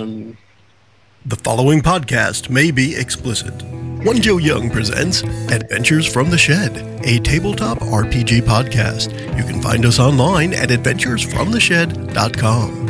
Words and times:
on. 0.00 0.36
The 1.26 1.36
following 1.36 1.82
podcast 1.82 2.48
may 2.50 2.70
be 2.70 2.96
explicit. 2.96 3.52
One 4.04 4.20
Joe 4.20 4.38
Young 4.38 4.70
presents 4.70 5.22
Adventures 5.52 6.10
from 6.10 6.30
the 6.30 6.38
Shed, 6.38 6.74
a 7.04 7.18
tabletop 7.18 7.80
RPG 7.80 8.40
podcast. 8.42 9.12
You 9.36 9.44
can 9.44 9.60
find 9.60 9.84
us 9.84 9.98
online 9.98 10.54
at 10.54 10.70
adventuresfromtheshed.com. 10.70 12.89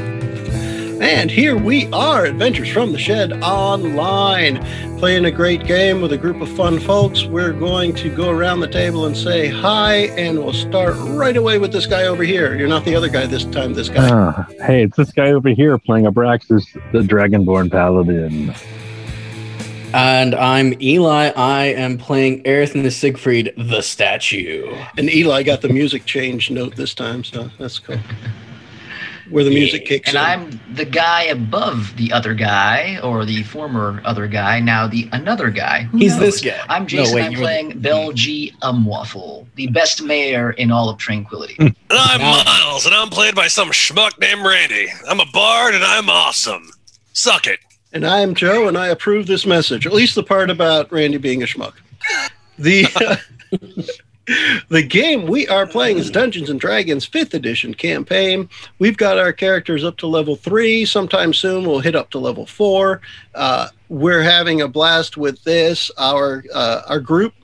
And 1.00 1.30
here 1.30 1.56
we 1.56 1.90
are, 1.92 2.26
Adventures 2.26 2.68
from 2.68 2.92
the 2.92 2.98
Shed 2.98 3.33
Online, 3.42 4.62
playing 4.98 5.24
a 5.24 5.30
great 5.30 5.65
game 5.65 6.03
with 6.03 6.12
a 6.12 6.19
group 6.19 6.42
of 6.42 6.48
fun 6.51 6.78
folks. 6.78 7.24
We're 7.24 7.54
going 7.54 7.94
to 7.94 8.15
go 8.15 8.28
around 8.28 8.60
the 8.60 8.69
table 8.69 9.06
and 9.06 9.16
say 9.16 9.48
hi, 9.48 10.08
and 10.19 10.38
we'll 10.38 10.52
start 10.52 10.94
right 10.98 11.38
away 11.38 11.58
with 11.58 11.72
this 11.72 11.87
guy 11.87 12.02
over 12.02 12.22
here. 12.22 12.54
You're 12.54 12.69
not 12.69 12.84
the 12.84 12.94
other 12.94 13.08
guy 13.08 13.24
this 13.24 13.47
time, 13.47 13.72
this 13.72 13.88
guy. 13.88 14.10
Uh, 14.10 14.44
hey, 14.66 14.83
it's 14.83 14.97
this 14.98 15.10
guy 15.10 15.30
over 15.30 15.48
here 15.48 15.78
playing 15.78 16.05
Abraxas, 16.05 16.66
the 16.92 16.98
Dragonborn 16.98 17.70
Paladin. 17.70 18.55
And 19.95 20.34
I'm 20.34 20.75
Eli. 20.83 21.33
I 21.34 21.64
am 21.64 21.97
playing 21.97 22.42
Aerith 22.42 22.75
the 22.75 22.91
Siegfried, 22.91 23.55
the 23.56 23.80
statue. 23.80 24.70
And 24.98 25.09
Eli 25.09 25.45
got 25.45 25.62
the 25.62 25.70
music 25.70 26.05
change 26.05 26.51
note 26.51 26.77
this 26.77 26.92
time, 26.92 27.25
so 27.25 27.51
that's 27.59 27.78
cool. 27.78 27.97
Where 29.30 29.45
the 29.45 29.51
music 29.51 29.87
kicks 29.87 30.11
in. 30.11 30.16
and 30.16 30.43
in. 30.52 30.59
I'm 30.61 30.75
the 30.75 30.84
guy 30.84 31.23
above 31.25 31.97
the 31.97 32.12
other 32.12 32.34
guy, 32.34 32.98
or 33.02 33.25
the 33.25 33.43
former 33.45 34.03
other 34.05 34.27
guy, 34.27 34.61
now 34.61 34.87
the 34.87 35.09
another 35.12 35.51
guy. 35.51 35.83
Who 35.84 35.98
He's 35.98 36.12
knows? 36.16 36.20
this 36.20 36.41
guy. 36.43 36.61
I'm 36.69 36.83
No, 36.83 36.87
Jason. 36.89 37.15
wait, 37.15 37.25
I'm 37.25 37.33
you're 37.33 37.41
playing 37.41 37.80
Bell 37.80 38.12
G. 38.12 38.53
Umwaffle, 38.62 39.47
the 39.55 39.69
best 39.69 40.03
mayor 40.03 40.51
in 40.53 40.70
all 40.73 40.89
of 40.89 40.98
Tranquility. 40.98 41.55
Hmm. 41.55 41.66
And 41.66 41.77
I'm 41.91 42.20
Miles, 42.20 42.87
and 42.87 42.95
I'm 42.95 43.09
played 43.09 43.34
by 43.34 43.47
some 43.48 43.70
schmuck 43.70 44.19
named 44.20 44.45
Randy. 44.45 44.89
I'm 45.09 45.20
a 45.20 45.27
bard, 45.27 45.75
and 45.75 45.84
I'm 45.84 46.11
awesome. 46.11 46.70
Suck 47.12 47.47
it. 47.47 47.61
And 47.92 48.06
I 48.06 48.20
am 48.20 48.34
Joe, 48.34 48.69
and 48.69 48.77
I 48.78 48.89
approve 48.89 49.27
this 49.27 49.45
message. 49.47 49.87
At 49.87 49.92
least 49.92 50.15
the 50.15 50.23
part 50.23 50.51
about 50.51 50.91
Randy 50.92 51.19
being 51.19 51.42
a 51.42 51.47
schmuck. 51.47 51.75
The 52.58 52.86
the 54.69 54.83
game 54.83 55.27
we 55.27 55.47
are 55.48 55.67
playing 55.67 55.98
is 55.98 56.11
Dungeons 56.11 56.50
and 56.50 56.61
Dragons 56.61 57.05
Fifth 57.05 57.34
Edition 57.34 57.75
campaign. 57.75 58.48
We've 58.78 58.97
got 58.97 59.19
our 59.19 59.33
characters 59.33 59.84
up 59.84 59.97
to 59.98 60.06
level 60.06 60.36
three. 60.36 60.84
Sometime 60.84 61.33
soon, 61.33 61.64
we'll 61.64 61.81
hit 61.81 61.97
up 61.97 62.11
to 62.11 62.19
level 62.19 62.47
four. 62.47 63.01
Uh, 63.34 63.69
we're 63.89 64.23
having 64.23 64.61
a 64.61 64.69
blast 64.69 65.17
with 65.17 65.42
this. 65.45 65.91
Our 65.98 66.45
uh, 66.55 66.83
our 66.89 67.01
group. 67.01 67.34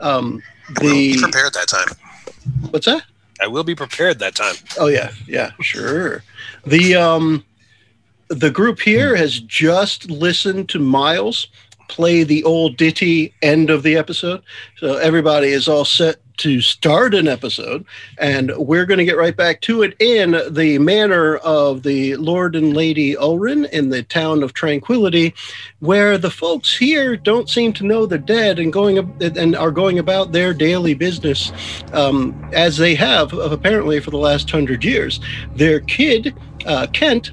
Um, 0.00 0.42
I 0.68 0.82
will 0.82 0.90
be 0.90 1.14
the 1.14 1.22
prepared 1.22 1.54
that 1.54 1.68
time. 1.68 2.70
what's 2.70 2.86
that? 2.86 3.02
I 3.40 3.46
will 3.46 3.64
be 3.64 3.74
prepared 3.74 4.18
that 4.20 4.34
time. 4.34 4.54
Oh 4.78 4.86
yeah, 4.88 5.12
yeah, 5.26 5.52
sure. 5.60 6.22
The 6.66 6.96
um 6.96 7.44
the 8.28 8.50
group 8.50 8.80
here 8.80 9.14
has 9.14 9.40
just 9.40 10.10
listened 10.10 10.68
to 10.70 10.78
Miles 10.78 11.48
play 11.88 12.24
the 12.24 12.42
old 12.44 12.76
ditty 12.76 13.32
end 13.42 13.70
of 13.70 13.82
the 13.82 13.96
episode. 13.96 14.42
So 14.78 14.96
everybody 14.96 15.48
is 15.48 15.68
all 15.68 15.84
set 15.84 16.16
to 16.38 16.60
start 16.60 17.14
an 17.14 17.28
episode 17.28 17.84
and 18.18 18.52
we're 18.56 18.86
going 18.86 18.98
to 18.98 19.04
get 19.04 19.16
right 19.16 19.36
back 19.36 19.60
to 19.62 19.82
it 19.82 19.96
in 20.00 20.36
the 20.50 20.78
manner 20.78 21.36
of 21.36 21.82
the 21.82 22.16
Lord 22.16 22.56
and 22.56 22.76
Lady 22.76 23.14
Ulrin 23.14 23.68
in 23.70 23.90
the 23.90 24.02
town 24.02 24.42
of 24.42 24.52
Tranquility 24.52 25.34
where 25.80 26.18
the 26.18 26.30
folks 26.30 26.76
here 26.76 27.16
don't 27.16 27.48
seem 27.48 27.72
to 27.74 27.86
know 27.86 28.06
they're 28.06 28.18
dead 28.18 28.58
and 28.58 28.72
going 28.72 28.98
and 29.20 29.56
are 29.56 29.70
going 29.70 29.98
about 29.98 30.32
their 30.32 30.52
daily 30.52 30.94
business 30.94 31.52
um, 31.92 32.50
as 32.52 32.76
they 32.76 32.94
have 32.94 33.32
apparently 33.32 34.00
for 34.00 34.10
the 34.10 34.18
last 34.18 34.50
hundred 34.50 34.84
years. 34.84 35.20
Their 35.54 35.80
kid, 35.80 36.34
uh, 36.66 36.86
Kent, 36.92 37.32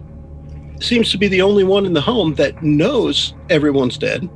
seems 0.79 1.11
to 1.11 1.17
be 1.17 1.27
the 1.27 1.41
only 1.41 1.63
one 1.63 1.85
in 1.85 1.93
the 1.93 2.01
home 2.01 2.35
that 2.35 2.61
knows 2.61 3.33
everyone's 3.49 3.97
dead. 3.97 4.29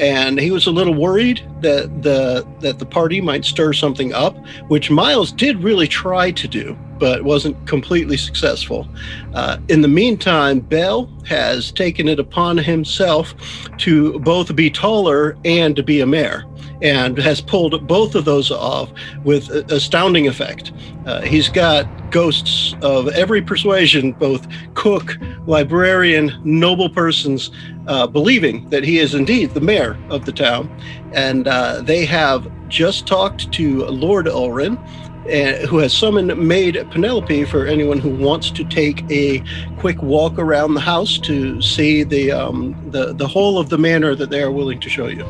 And 0.00 0.40
he 0.40 0.50
was 0.50 0.66
a 0.66 0.70
little 0.70 0.94
worried 0.94 1.42
that 1.60 2.02
the 2.02 2.46
that 2.60 2.78
the 2.78 2.86
party 2.86 3.20
might 3.20 3.44
stir 3.44 3.74
something 3.74 4.14
up, 4.14 4.34
which 4.68 4.90
Miles 4.90 5.30
did 5.30 5.62
really 5.62 5.86
try 5.86 6.30
to 6.30 6.48
do, 6.48 6.74
but 6.98 7.22
wasn't 7.22 7.66
completely 7.66 8.16
successful. 8.16 8.88
Uh, 9.34 9.58
in 9.68 9.82
the 9.82 9.88
meantime, 9.88 10.60
Bell 10.60 11.10
has 11.26 11.70
taken 11.70 12.08
it 12.08 12.18
upon 12.18 12.56
himself 12.56 13.34
to 13.76 14.18
both 14.20 14.56
be 14.56 14.70
taller 14.70 15.36
and 15.44 15.76
to 15.76 15.82
be 15.82 16.00
a 16.00 16.06
mayor, 16.06 16.44
and 16.82 17.18
has 17.18 17.40
pulled 17.40 17.86
both 17.86 18.14
of 18.14 18.24
those 18.24 18.50
off 18.50 18.90
with 19.24 19.50
astounding 19.70 20.26
effect. 20.26 20.72
Uh, 21.06 21.20
he's 21.22 21.48
got 21.48 21.86
ghosts 22.10 22.74
of 22.82 23.08
every 23.08 23.40
persuasion, 23.42 24.12
both 24.12 24.46
cook, 24.74 25.16
librarian, 25.46 26.32
noble 26.44 26.88
persons, 26.88 27.50
uh, 27.86 28.06
believing 28.06 28.68
that 28.70 28.84
he 28.84 28.98
is 28.98 29.14
indeed 29.14 29.50
the 29.50 29.60
mayor 29.60 29.96
of 30.10 30.24
the 30.24 30.32
town. 30.32 30.68
And 31.12 31.48
uh, 31.48 31.82
they 31.82 32.04
have 32.06 32.50
just 32.68 33.06
talked 33.06 33.52
to 33.52 33.84
Lord 33.86 34.26
Ulrin, 34.26 34.78
uh, 35.26 35.66
who 35.66 35.78
has 35.78 35.92
summoned 35.92 36.36
Maid 36.36 36.74
Penelope 36.90 37.44
for 37.44 37.66
anyone 37.66 37.98
who 37.98 38.10
wants 38.10 38.50
to 38.52 38.64
take 38.64 39.04
a 39.10 39.42
quick 39.78 40.00
walk 40.02 40.38
around 40.38 40.74
the 40.74 40.80
house 40.80 41.18
to 41.18 41.60
see 41.60 42.02
the 42.02 42.32
um, 42.32 42.74
the 42.90 43.12
the 43.12 43.28
whole 43.28 43.58
of 43.58 43.68
the 43.68 43.78
manor 43.78 44.14
that 44.14 44.30
they 44.30 44.42
are 44.42 44.50
willing 44.50 44.80
to 44.80 44.88
show 44.88 45.06
you. 45.06 45.26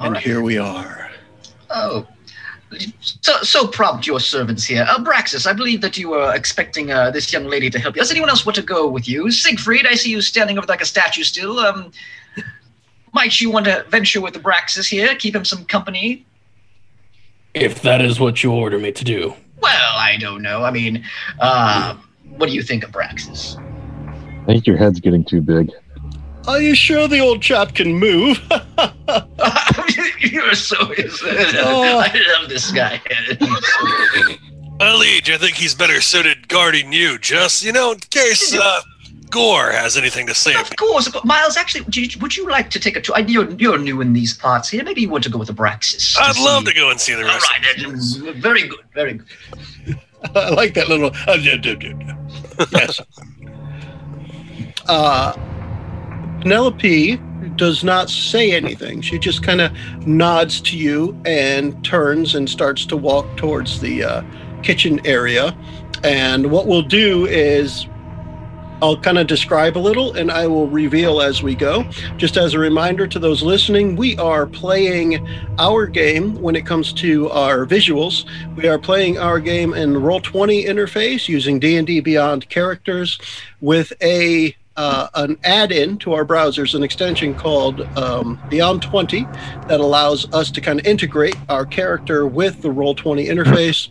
All 0.00 0.06
and 0.06 0.14
right. 0.14 0.24
here 0.24 0.40
we 0.40 0.56
are. 0.56 1.10
Oh, 1.68 2.06
so 3.00 3.36
so 3.42 3.66
prompt 3.66 4.06
your 4.06 4.18
servants 4.18 4.64
here. 4.64 4.86
Abraxas, 4.86 5.46
I 5.46 5.52
believe 5.52 5.82
that 5.82 5.98
you 5.98 6.08
were 6.08 6.34
expecting 6.34 6.90
uh, 6.90 7.10
this 7.10 7.30
young 7.32 7.44
lady 7.44 7.68
to 7.68 7.78
help 7.78 7.96
you. 7.96 8.00
Does 8.00 8.10
anyone 8.10 8.30
else 8.30 8.46
want 8.46 8.56
to 8.56 8.62
go 8.62 8.88
with 8.88 9.06
you? 9.06 9.30
Siegfried, 9.30 9.86
I 9.86 9.94
see 9.94 10.10
you 10.10 10.22
standing 10.22 10.56
over 10.56 10.66
like 10.66 10.80
a 10.80 10.86
statue 10.86 11.22
still. 11.22 11.58
Um, 11.58 11.92
might 13.12 13.40
you 13.42 13.50
want 13.50 13.66
to 13.66 13.84
venture 13.90 14.22
with 14.22 14.34
Abraxas 14.34 14.88
here? 14.88 15.14
Keep 15.16 15.36
him 15.36 15.44
some 15.44 15.66
company. 15.66 16.24
If 17.52 17.82
that 17.82 18.00
is 18.00 18.18
what 18.18 18.42
you 18.42 18.52
order 18.52 18.78
me 18.78 18.92
to 18.92 19.04
do. 19.04 19.34
Well, 19.60 19.92
I 19.96 20.16
don't 20.18 20.40
know. 20.40 20.64
I 20.64 20.70
mean, 20.70 21.04
uh, 21.40 21.96
what 22.36 22.48
do 22.48 22.54
you 22.54 22.62
think, 22.62 22.84
of 22.84 22.92
Abraxas? 22.92 23.60
I 24.42 24.46
think 24.46 24.66
your 24.66 24.78
head's 24.78 25.00
getting 25.00 25.24
too 25.24 25.42
big. 25.42 25.70
Are 26.48 26.60
you 26.60 26.74
sure 26.74 27.06
the 27.08 27.20
old 27.20 27.42
chap 27.42 27.74
can 27.74 27.92
move? 27.94 28.38
You're 30.20 30.54
so. 30.54 30.76
Oh. 30.80 32.00
I 32.04 32.20
love 32.38 32.48
this 32.48 32.70
guy. 32.70 33.00
Well, 34.80 34.98
Liege, 34.98 35.30
I 35.30 35.36
think 35.36 35.56
he's 35.56 35.74
better 35.74 36.00
suited 36.00 36.48
guarding 36.48 36.90
you, 36.90 37.18
just, 37.18 37.62
you 37.62 37.70
know, 37.70 37.92
in 37.92 37.98
case 37.98 38.54
uh, 38.56 38.80
Gore 39.28 39.70
has 39.72 39.98
anything 39.98 40.26
to 40.26 40.34
say. 40.34 40.54
Of 40.58 40.74
course, 40.76 41.06
but 41.06 41.22
Miles. 41.26 41.58
Actually, 41.58 41.82
would 41.82 41.94
you, 41.94 42.08
would 42.20 42.34
you 42.34 42.48
like 42.48 42.70
to 42.70 42.80
take 42.80 42.96
a 42.96 43.00
tour? 43.02 43.14
I- 43.14 43.18
You're, 43.18 43.50
you're 43.50 43.76
new 43.76 44.00
in 44.00 44.14
these 44.14 44.32
parts 44.32 44.70
here. 44.70 44.82
Maybe 44.82 45.02
you 45.02 45.10
want 45.10 45.22
to 45.24 45.28
go 45.30 45.36
with 45.38 45.54
Abraxas. 45.54 46.16
I'd 46.18 46.38
love 46.38 46.62
see- 46.64 46.72
to 46.72 46.74
go 46.80 46.88
and 46.90 46.98
see 46.98 47.12
the 47.12 47.20
All 47.20 47.26
rest. 47.28 47.50
right, 47.50 47.76
then, 47.76 48.40
very 48.40 48.66
good, 48.68 48.80
very 48.94 49.12
good. 49.84 49.98
I 50.34 50.48
like 50.48 50.72
that 50.72 50.88
little. 50.88 51.10
uh, 51.28 51.36
yes. 52.72 53.00
Uh, 54.88 55.32
Penelope 56.40 57.20
does 57.56 57.84
not 57.84 58.10
say 58.10 58.52
anything. 58.52 59.00
She 59.00 59.18
just 59.18 59.42
kind 59.42 59.60
of 59.60 59.72
nods 60.06 60.60
to 60.62 60.76
you 60.76 61.20
and 61.24 61.84
turns 61.84 62.34
and 62.34 62.48
starts 62.48 62.86
to 62.86 62.96
walk 62.96 63.36
towards 63.36 63.80
the 63.80 64.04
uh, 64.04 64.22
kitchen 64.62 65.04
area. 65.06 65.56
And 66.02 66.50
what 66.50 66.66
we'll 66.66 66.82
do 66.82 67.26
is 67.26 67.86
I'll 68.82 68.96
kind 68.96 69.18
of 69.18 69.26
describe 69.26 69.76
a 69.76 69.78
little 69.78 70.14
and 70.16 70.30
I 70.30 70.46
will 70.46 70.66
reveal 70.66 71.20
as 71.20 71.42
we 71.42 71.54
go. 71.54 71.82
Just 72.16 72.38
as 72.38 72.54
a 72.54 72.58
reminder 72.58 73.06
to 73.06 73.18
those 73.18 73.42
listening, 73.42 73.94
we 73.94 74.16
are 74.16 74.46
playing 74.46 75.26
our 75.58 75.86
game 75.86 76.40
when 76.40 76.56
it 76.56 76.64
comes 76.64 76.94
to 76.94 77.28
our 77.30 77.66
visuals. 77.66 78.24
We 78.56 78.66
are 78.68 78.78
playing 78.78 79.18
our 79.18 79.38
game 79.38 79.74
in 79.74 79.92
Roll20 79.92 80.66
interface 80.66 81.28
using 81.28 81.58
D&D 81.60 82.00
Beyond 82.00 82.48
characters 82.48 83.18
with 83.60 83.92
a 84.00 84.56
uh, 84.76 85.08
an 85.14 85.38
add-in 85.44 85.98
to 85.98 86.12
our 86.12 86.24
browsers, 86.24 86.74
an 86.74 86.82
extension 86.82 87.34
called 87.34 87.80
um, 87.98 88.40
Beyond 88.48 88.82
20 88.82 89.24
that 89.68 89.80
allows 89.80 90.32
us 90.32 90.50
to 90.52 90.60
kind 90.60 90.80
of 90.80 90.86
integrate 90.86 91.36
our 91.48 91.66
character 91.66 92.26
with 92.26 92.62
the 92.62 92.68
Roll20 92.68 93.26
interface. 93.28 93.88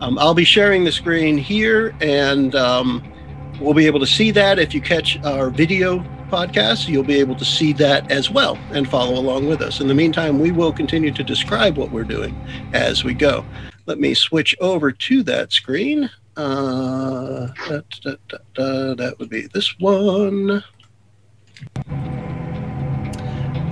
Um, 0.00 0.18
I'll 0.18 0.34
be 0.34 0.44
sharing 0.44 0.84
the 0.84 0.92
screen 0.92 1.38
here, 1.38 1.94
and 2.00 2.54
um, 2.54 3.12
we'll 3.60 3.74
be 3.74 3.86
able 3.86 4.00
to 4.00 4.06
see 4.06 4.30
that. 4.32 4.58
If 4.58 4.74
you 4.74 4.80
catch 4.80 5.22
our 5.24 5.48
video 5.50 5.98
podcast, 6.28 6.88
you'll 6.88 7.04
be 7.04 7.20
able 7.20 7.36
to 7.36 7.44
see 7.44 7.72
that 7.74 8.10
as 8.10 8.30
well 8.30 8.58
and 8.72 8.88
follow 8.88 9.18
along 9.18 9.46
with 9.46 9.62
us. 9.62 9.80
In 9.80 9.88
the 9.88 9.94
meantime, 9.94 10.38
we 10.38 10.50
will 10.50 10.72
continue 10.72 11.12
to 11.12 11.22
describe 11.22 11.76
what 11.76 11.90
we're 11.90 12.04
doing 12.04 12.36
as 12.72 13.04
we 13.04 13.14
go. 13.14 13.44
Let 13.86 14.00
me 14.00 14.14
switch 14.14 14.54
over 14.60 14.90
to 14.90 15.22
that 15.22 15.52
screen. 15.52 16.10
Uh, 16.36 17.46
da, 17.68 17.80
da, 18.02 18.38
da, 18.54 18.94
that 18.94 19.16
would 19.18 19.30
be 19.30 19.46
this 19.54 19.78
one. 19.78 20.62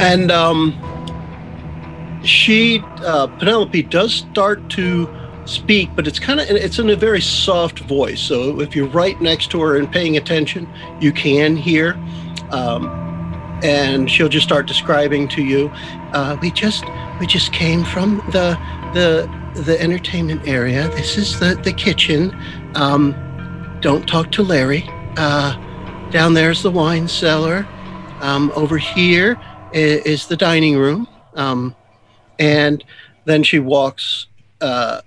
And 0.01 0.31
um, 0.31 0.73
she, 2.25 2.81
uh, 2.99 3.27
Penelope, 3.27 3.83
does 3.85 4.15
start 4.15 4.71
to 4.71 5.09
speak, 5.45 5.91
but 5.95 6.07
it's 6.07 6.19
kind 6.19 6.41
of 6.41 6.49
it's 6.49 6.79
in 6.79 6.89
a 6.91 6.97
very 6.97 7.21
soft 7.21 7.81
voice. 7.81 8.21
So 8.21 8.61
if 8.61 8.75
you're 8.75 8.89
right 8.89 9.21
next 9.21 9.51
to 9.51 9.61
her 9.61 9.77
and 9.77 9.91
paying 9.91 10.17
attention, 10.17 10.67
you 11.01 11.13
can 11.13 11.57
hear. 11.57 11.95
Um, 12.51 13.01
and 13.63 14.11
she'll 14.11 14.29
just 14.29 14.47
start 14.47 14.67
describing 14.67 15.29
to 15.29 15.43
you. 15.43 15.71
Uh, 16.13 16.37
we 16.41 16.51
just 16.51 16.85
we 17.21 17.27
just 17.27 17.53
came 17.53 17.85
from 17.85 18.19
the 18.33 18.59
the 18.95 19.29
the 19.55 19.81
entertainment 19.81 20.47
area. 20.47 20.89
This 20.91 21.17
is 21.17 21.39
the 21.39 21.55
the 21.55 21.73
kitchen. 21.73 22.37
Um, 22.75 23.15
don't 23.81 24.09
talk 24.09 24.33
to 24.33 24.43
Larry. 24.43 24.85
Uh, 25.17 25.57
down 26.11 26.35
there's 26.35 26.63
the 26.63 26.71
wine 26.71 27.09
cellar. 27.09 27.67
Um, 28.21 28.53
over 28.55 28.79
here 28.79 29.39
is, 29.73 30.01
is 30.05 30.27
the 30.27 30.37
dining 30.37 30.79
room. 30.79 31.07
Um, 31.35 31.75
and 32.39 32.83
then 33.25 33.43
she 33.43 33.59
walks, 33.59 34.27
uh, 34.61 35.03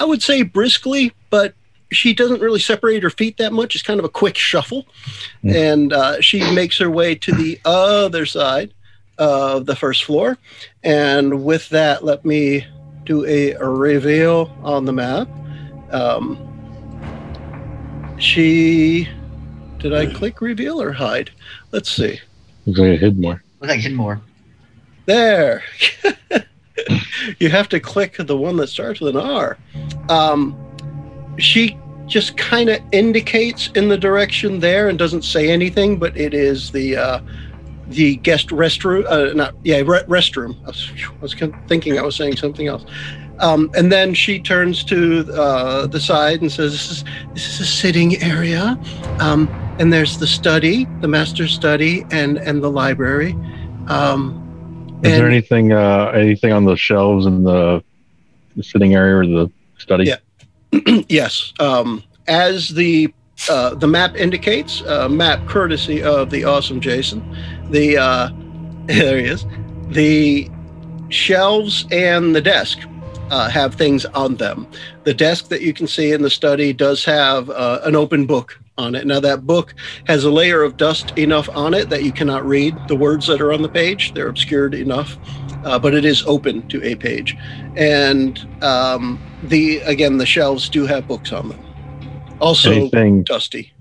I 0.00 0.04
would 0.04 0.22
say 0.22 0.42
briskly, 0.42 1.12
but 1.30 1.54
she 1.92 2.14
doesn't 2.14 2.40
really 2.40 2.60
separate 2.60 3.02
her 3.02 3.10
feet 3.10 3.36
that 3.38 3.52
much. 3.52 3.74
It's 3.74 3.84
kind 3.84 3.98
of 4.00 4.04
a 4.04 4.08
quick 4.08 4.36
shuffle. 4.36 4.86
Mm. 5.42 5.72
And 5.72 5.92
uh, 5.92 6.20
she 6.20 6.40
makes 6.54 6.78
her 6.78 6.90
way 6.90 7.14
to 7.16 7.32
the 7.32 7.60
other 7.64 8.26
side 8.26 8.72
of 9.18 9.66
the 9.66 9.76
first 9.76 10.04
floor. 10.04 10.38
And 10.82 11.44
with 11.44 11.68
that, 11.68 12.04
let 12.04 12.24
me 12.24 12.66
do 13.04 13.24
a, 13.26 13.52
a 13.52 13.68
reveal 13.68 14.56
on 14.62 14.84
the 14.84 14.92
map. 14.92 15.28
Um, 15.92 16.38
she. 18.18 19.08
Did 19.78 19.92
I 19.92 20.06
click 20.06 20.40
reveal 20.40 20.80
or 20.80 20.92
hide? 20.92 21.30
Let's 21.70 21.90
see. 21.90 22.18
Looks 22.66 22.78
like 22.78 22.92
I 22.92 22.96
hid 22.96 23.18
more. 23.18 23.42
Look 23.60 23.70
like 23.70 23.80
Hidmore. 23.80 24.20
There. 25.06 25.62
you 27.38 27.50
have 27.50 27.68
to 27.70 27.80
click 27.80 28.16
the 28.18 28.36
one 28.36 28.56
that 28.56 28.68
starts 28.68 29.00
with 29.00 29.16
an 29.16 29.22
R. 29.22 29.58
Um, 30.08 30.56
she 31.38 31.78
just 32.06 32.36
kind 32.36 32.68
of 32.68 32.80
indicates 32.92 33.68
in 33.74 33.88
the 33.88 33.96
direction 33.96 34.60
there 34.60 34.88
and 34.88 34.98
doesn't 34.98 35.22
say 35.22 35.50
anything, 35.50 35.98
but 35.98 36.16
it 36.16 36.34
is 36.34 36.70
the 36.70 36.96
uh, 36.96 37.20
the 37.88 38.16
guest 38.16 38.48
restroom. 38.48 39.04
Uh, 39.08 39.32
not 39.34 39.54
yeah, 39.62 39.76
re- 39.76 40.04
restroom. 40.04 40.56
I 40.64 40.66
was, 40.68 40.90
I 41.10 41.20
was 41.20 41.54
thinking 41.68 41.98
I 41.98 42.02
was 42.02 42.16
saying 42.16 42.36
something 42.36 42.66
else. 42.66 42.84
Um, 43.40 43.70
and 43.76 43.90
then 43.90 44.14
she 44.14 44.38
turns 44.38 44.84
to 44.84 45.28
uh, 45.32 45.86
the 45.86 46.00
side 46.00 46.40
and 46.40 46.50
says, 46.50 46.72
"This 46.72 46.90
is 46.90 47.04
this 47.32 47.48
is 47.48 47.60
a 47.60 47.66
sitting 47.66 48.22
area, 48.22 48.78
um, 49.18 49.48
and 49.78 49.92
there's 49.92 50.18
the 50.18 50.26
study, 50.26 50.86
the 51.00 51.08
master's 51.08 51.52
study, 51.52 52.06
and 52.10 52.38
and 52.38 52.62
the 52.62 52.70
library." 52.70 53.36
Um, 53.88 55.00
Is 55.02 55.18
there 55.18 55.28
anything 55.28 55.72
uh 55.72 56.12
anything 56.14 56.52
on 56.52 56.64
the 56.64 56.76
shelves 56.76 57.26
in 57.26 57.44
the, 57.44 57.82
the 58.56 58.62
sitting 58.62 58.94
area 58.94 59.16
or 59.16 59.26
the 59.26 59.52
study? 59.78 60.04
Yeah. 60.04 61.02
yes. 61.08 61.52
Um, 61.58 62.02
as 62.26 62.68
the 62.68 63.12
uh, 63.48 63.74
the 63.74 63.88
map 63.88 64.16
indicates, 64.16 64.82
uh, 64.82 65.08
map 65.08 65.46
courtesy 65.46 66.02
of 66.02 66.30
the 66.30 66.44
awesome 66.44 66.80
Jason. 66.80 67.36
The 67.70 67.98
uh, 67.98 68.30
there 68.86 69.18
he 69.18 69.24
is. 69.24 69.46
The 69.88 70.50
shelves 71.08 71.86
and 71.90 72.34
the 72.34 72.40
desk 72.40 72.78
uh, 73.30 73.48
have 73.50 73.74
things 73.74 74.04
on 74.06 74.36
them. 74.36 74.66
The 75.04 75.14
desk 75.14 75.48
that 75.48 75.62
you 75.62 75.72
can 75.72 75.86
see 75.86 76.12
in 76.12 76.22
the 76.22 76.30
study 76.30 76.72
does 76.72 77.04
have 77.04 77.50
uh, 77.50 77.80
an 77.84 77.96
open 77.96 78.26
book 78.26 78.58
on 78.76 78.94
it. 78.94 79.06
Now 79.06 79.20
that 79.20 79.46
book 79.46 79.74
has 80.06 80.24
a 80.24 80.30
layer 80.30 80.62
of 80.62 80.76
dust 80.76 81.16
enough 81.16 81.48
on 81.50 81.74
it 81.74 81.90
that 81.90 82.02
you 82.02 82.12
cannot 82.12 82.44
read 82.44 82.76
the 82.88 82.96
words 82.96 83.26
that 83.26 83.40
are 83.40 83.52
on 83.52 83.62
the 83.62 83.68
page. 83.68 84.14
They're 84.14 84.28
obscured 84.28 84.74
enough, 84.74 85.16
but 85.62 85.94
it 85.94 86.04
is 86.04 86.24
open 86.26 86.66
to 86.68 86.82
a 86.82 86.94
page. 86.96 87.36
And 87.76 88.38
um, 88.62 89.20
the 89.44 89.78
again, 89.80 90.18
the 90.18 90.26
shelves 90.26 90.68
do 90.68 90.86
have 90.86 91.06
books 91.06 91.32
on 91.32 91.48
them. 91.48 91.73
Also 92.40 92.70
Anything 92.72 93.22
dusty. 93.22 93.72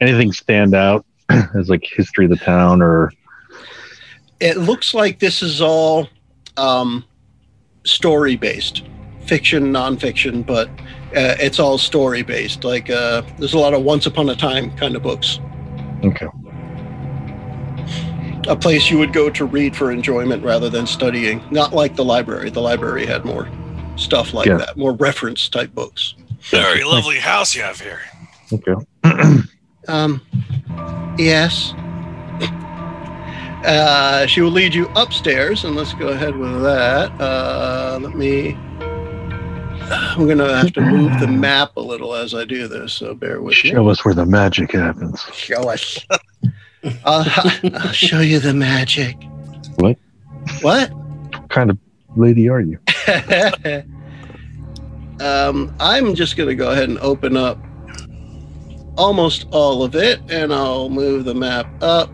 anything 0.00 0.32
stand 0.32 0.74
out 0.74 1.04
as 1.54 1.68
like 1.70 1.84
history 1.84 2.24
of 2.26 2.30
the 2.30 2.36
town 2.36 2.82
or 2.82 3.12
It 4.40 4.56
looks 4.58 4.94
like 4.94 5.18
this 5.20 5.42
is 5.42 5.60
all 5.60 6.08
um, 6.56 7.04
story 7.84 8.36
based, 8.36 8.82
fiction, 9.26 9.72
nonfiction, 9.72 10.44
but 10.44 10.68
uh, 11.16 11.36
it's 11.40 11.58
all 11.58 11.78
story 11.78 12.22
based. 12.22 12.64
Like 12.64 12.90
uh, 12.90 13.22
there's 13.38 13.54
a 13.54 13.58
lot 13.58 13.74
of 13.74 13.82
Once 13.82 14.06
Upon 14.06 14.28
a 14.28 14.36
Time 14.36 14.74
kind 14.76 14.96
of 14.96 15.02
books. 15.02 15.38
okay. 16.04 16.26
A 18.48 18.56
place 18.56 18.90
you 18.90 18.98
would 18.98 19.12
go 19.12 19.28
to 19.30 19.44
read 19.44 19.76
for 19.76 19.92
enjoyment 19.92 20.42
rather 20.42 20.68
than 20.70 20.86
studying. 20.86 21.42
Not 21.50 21.72
like 21.74 21.94
the 21.94 22.04
library. 22.04 22.50
The 22.50 22.60
library 22.62 23.06
had 23.06 23.24
more 23.24 23.48
stuff 23.96 24.32
like 24.32 24.46
Yeah. 24.46 24.56
that, 24.56 24.76
more 24.76 24.94
reference 24.94 25.48
type 25.48 25.74
books. 25.74 26.14
Very 26.42 26.84
lovely 26.84 27.18
house 27.18 27.54
you 27.54 27.62
have 27.62 27.80
here. 27.80 28.00
Okay. 28.52 28.74
Um, 29.88 30.20
yes. 31.18 31.74
Uh, 33.62 34.24
she 34.24 34.40
will 34.40 34.50
lead 34.50 34.74
you 34.74 34.88
upstairs, 34.96 35.64
and 35.64 35.76
let's 35.76 35.92
go 35.92 36.08
ahead 36.08 36.34
with 36.34 36.62
that. 36.62 37.10
Uh, 37.20 37.98
let 38.00 38.14
me. 38.16 38.54
I'm 39.90 40.24
going 40.24 40.38
to 40.38 40.56
have 40.56 40.72
to 40.72 40.80
move 40.80 41.20
the 41.20 41.26
map 41.28 41.76
a 41.76 41.80
little 41.80 42.14
as 42.14 42.34
I 42.34 42.46
do 42.46 42.66
this, 42.68 42.94
so 42.94 43.14
bear 43.14 43.42
with 43.42 43.50
me. 43.62 43.70
Show 43.70 43.86
us 43.90 44.02
where 44.02 44.14
the 44.14 44.24
magic 44.24 44.72
happens. 44.72 45.20
Show 45.34 45.68
us. 45.68 45.98
I'll, 47.04 47.26
I'll 47.74 47.92
show 47.92 48.20
you 48.20 48.38
the 48.38 48.54
magic. 48.54 49.18
What? 49.76 49.98
What? 50.62 50.90
What 50.90 51.50
kind 51.50 51.68
of 51.68 51.76
lady 52.16 52.48
are 52.48 52.62
you? 52.62 52.78
um, 55.20 55.74
I'm 55.80 56.14
just 56.14 56.36
going 56.36 56.48
to 56.48 56.54
go 56.54 56.70
ahead 56.70 56.88
and 56.88 56.98
open 56.98 57.36
up 57.36 57.58
almost 58.96 59.46
all 59.52 59.82
of 59.82 59.94
it, 59.94 60.20
and 60.30 60.52
I'll 60.52 60.88
move 60.88 61.24
the 61.24 61.34
map 61.34 61.66
up. 61.82 62.10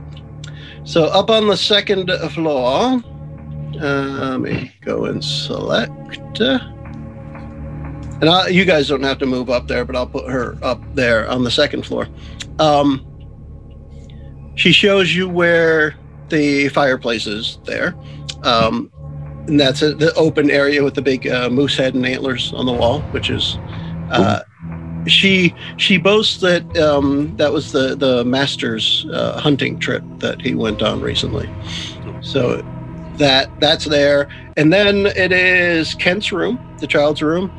So 0.85 1.05
up 1.07 1.31
on 1.31 1.47
the 1.49 1.57
second 1.57 2.11
floor, 2.33 3.03
uh, 3.81 4.29
let 4.31 4.41
me 4.41 4.73
go 4.83 5.07
and 5.07 5.23
select. 5.25 6.41
uh, 6.41 6.59
And 8.21 8.31
I, 8.31 8.49
you 8.49 8.65
guys 8.65 8.89
don't 8.89 9.03
have 9.03 9.19
to 9.19 9.27
move 9.27 9.51
up 9.51 9.67
there, 9.67 9.85
but 9.85 9.97
I'll 9.97 10.07
put 10.07 10.31
her 10.31 10.57
up 10.63 10.81
there 10.95 11.29
on 11.29 11.45
the 11.45 11.51
second 11.51 11.85
floor. 11.85 12.09
Um, 12.59 13.05
she 14.55 14.73
shows 14.73 15.15
you 15.15 15.29
where 15.29 15.97
the 16.29 16.69
fireplace 16.69 17.27
is 17.27 17.59
there. 17.65 17.95
Um, 18.43 18.91
and 19.49 19.61
that's 19.61 19.83
a, 19.83 19.95
the 19.95 20.13
open 20.15 20.51
area 20.51 20.83
with 20.83 20.95
the 20.95 21.03
big 21.03 21.27
uh, 21.27 21.49
moose 21.49 21.77
head 21.77 21.95
and 21.95 22.05
antlers 22.07 22.53
on 22.53 22.67
the 22.67 22.73
wall, 22.73 23.01
which 23.13 23.31
is. 23.31 23.59
Uh, 24.11 24.41
she 25.07 25.55
she 25.77 25.99
boasts 25.99 26.41
that 26.41 26.77
um, 26.79 27.37
that 27.37 27.53
was 27.53 27.73
the 27.73 27.95
the 27.95 28.25
master's 28.25 29.07
uh, 29.13 29.41
hunting 29.41 29.79
trip 29.79 30.03
that 30.19 30.41
he 30.41 30.55
went 30.55 30.83
on 30.83 31.01
recently. 31.01 31.49
So 32.21 32.63
that 33.17 33.49
that's 33.61 33.85
there, 33.85 34.29
and 34.57 34.73
then 34.73 35.07
it 35.07 35.33
is 35.33 35.95
Kent's 35.95 36.33
room, 36.33 36.59
the 36.81 36.87
child's 36.87 37.23
room, 37.23 37.53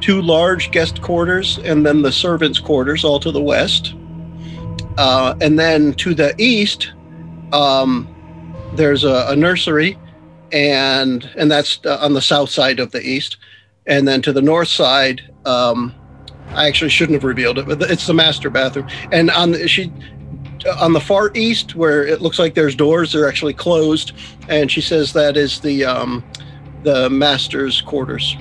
two 0.00 0.22
large 0.22 0.70
guest 0.70 1.02
quarters, 1.02 1.58
and 1.58 1.84
then 1.84 2.02
the 2.02 2.12
servants' 2.12 2.60
quarters 2.60 3.04
all 3.04 3.20
to 3.20 3.30
the 3.30 3.42
west. 3.42 3.94
Uh, 4.96 5.34
and 5.40 5.58
then 5.58 5.92
to 5.94 6.14
the 6.14 6.34
east, 6.38 6.92
um, 7.52 8.08
there's 8.74 9.04
a, 9.04 9.26
a 9.28 9.36
nursery, 9.36 9.98
and 10.52 11.28
and 11.36 11.50
that's 11.50 11.80
uh, 11.84 11.98
on 12.00 12.14
the 12.14 12.22
south 12.22 12.50
side 12.50 12.80
of 12.80 12.92
the 12.92 13.00
east. 13.00 13.36
And 13.86 14.06
then 14.06 14.20
to 14.22 14.32
the 14.32 14.42
north 14.42 14.68
side, 14.68 15.22
um, 15.44 15.94
I 16.50 16.66
actually 16.66 16.90
shouldn't 16.90 17.14
have 17.14 17.24
revealed 17.24 17.58
it, 17.58 17.66
but 17.66 17.80
it's 17.82 18.06
the 18.06 18.14
master 18.14 18.50
bathroom. 18.50 18.88
And 19.12 19.30
on 19.30 19.52
the, 19.52 19.68
she 19.68 19.92
on 20.80 20.92
the 20.92 21.00
far 21.00 21.30
east, 21.34 21.74
where 21.74 22.04
it 22.04 22.20
looks 22.20 22.38
like 22.38 22.54
there's 22.54 22.74
doors, 22.74 23.12
they're 23.12 23.28
actually 23.28 23.54
closed. 23.54 24.12
And 24.48 24.70
she 24.70 24.80
says 24.80 25.12
that 25.12 25.36
is 25.36 25.60
the 25.60 25.84
um, 25.84 26.24
the 26.82 27.08
master's 27.10 27.80
quarters, 27.80 28.36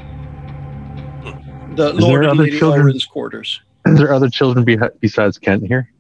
the 1.76 1.92
there 1.92 1.94
Lord 1.94 2.26
and 2.26 2.40
Lady 2.40 2.58
children? 2.58 2.82
Elrin's 2.82 3.06
quarters. 3.06 3.62
Is 3.86 4.00
there 4.00 4.14
other 4.14 4.30
children 4.30 4.66
be- 4.66 4.80
besides 5.00 5.38
Kent 5.38 5.68
here? 5.68 5.92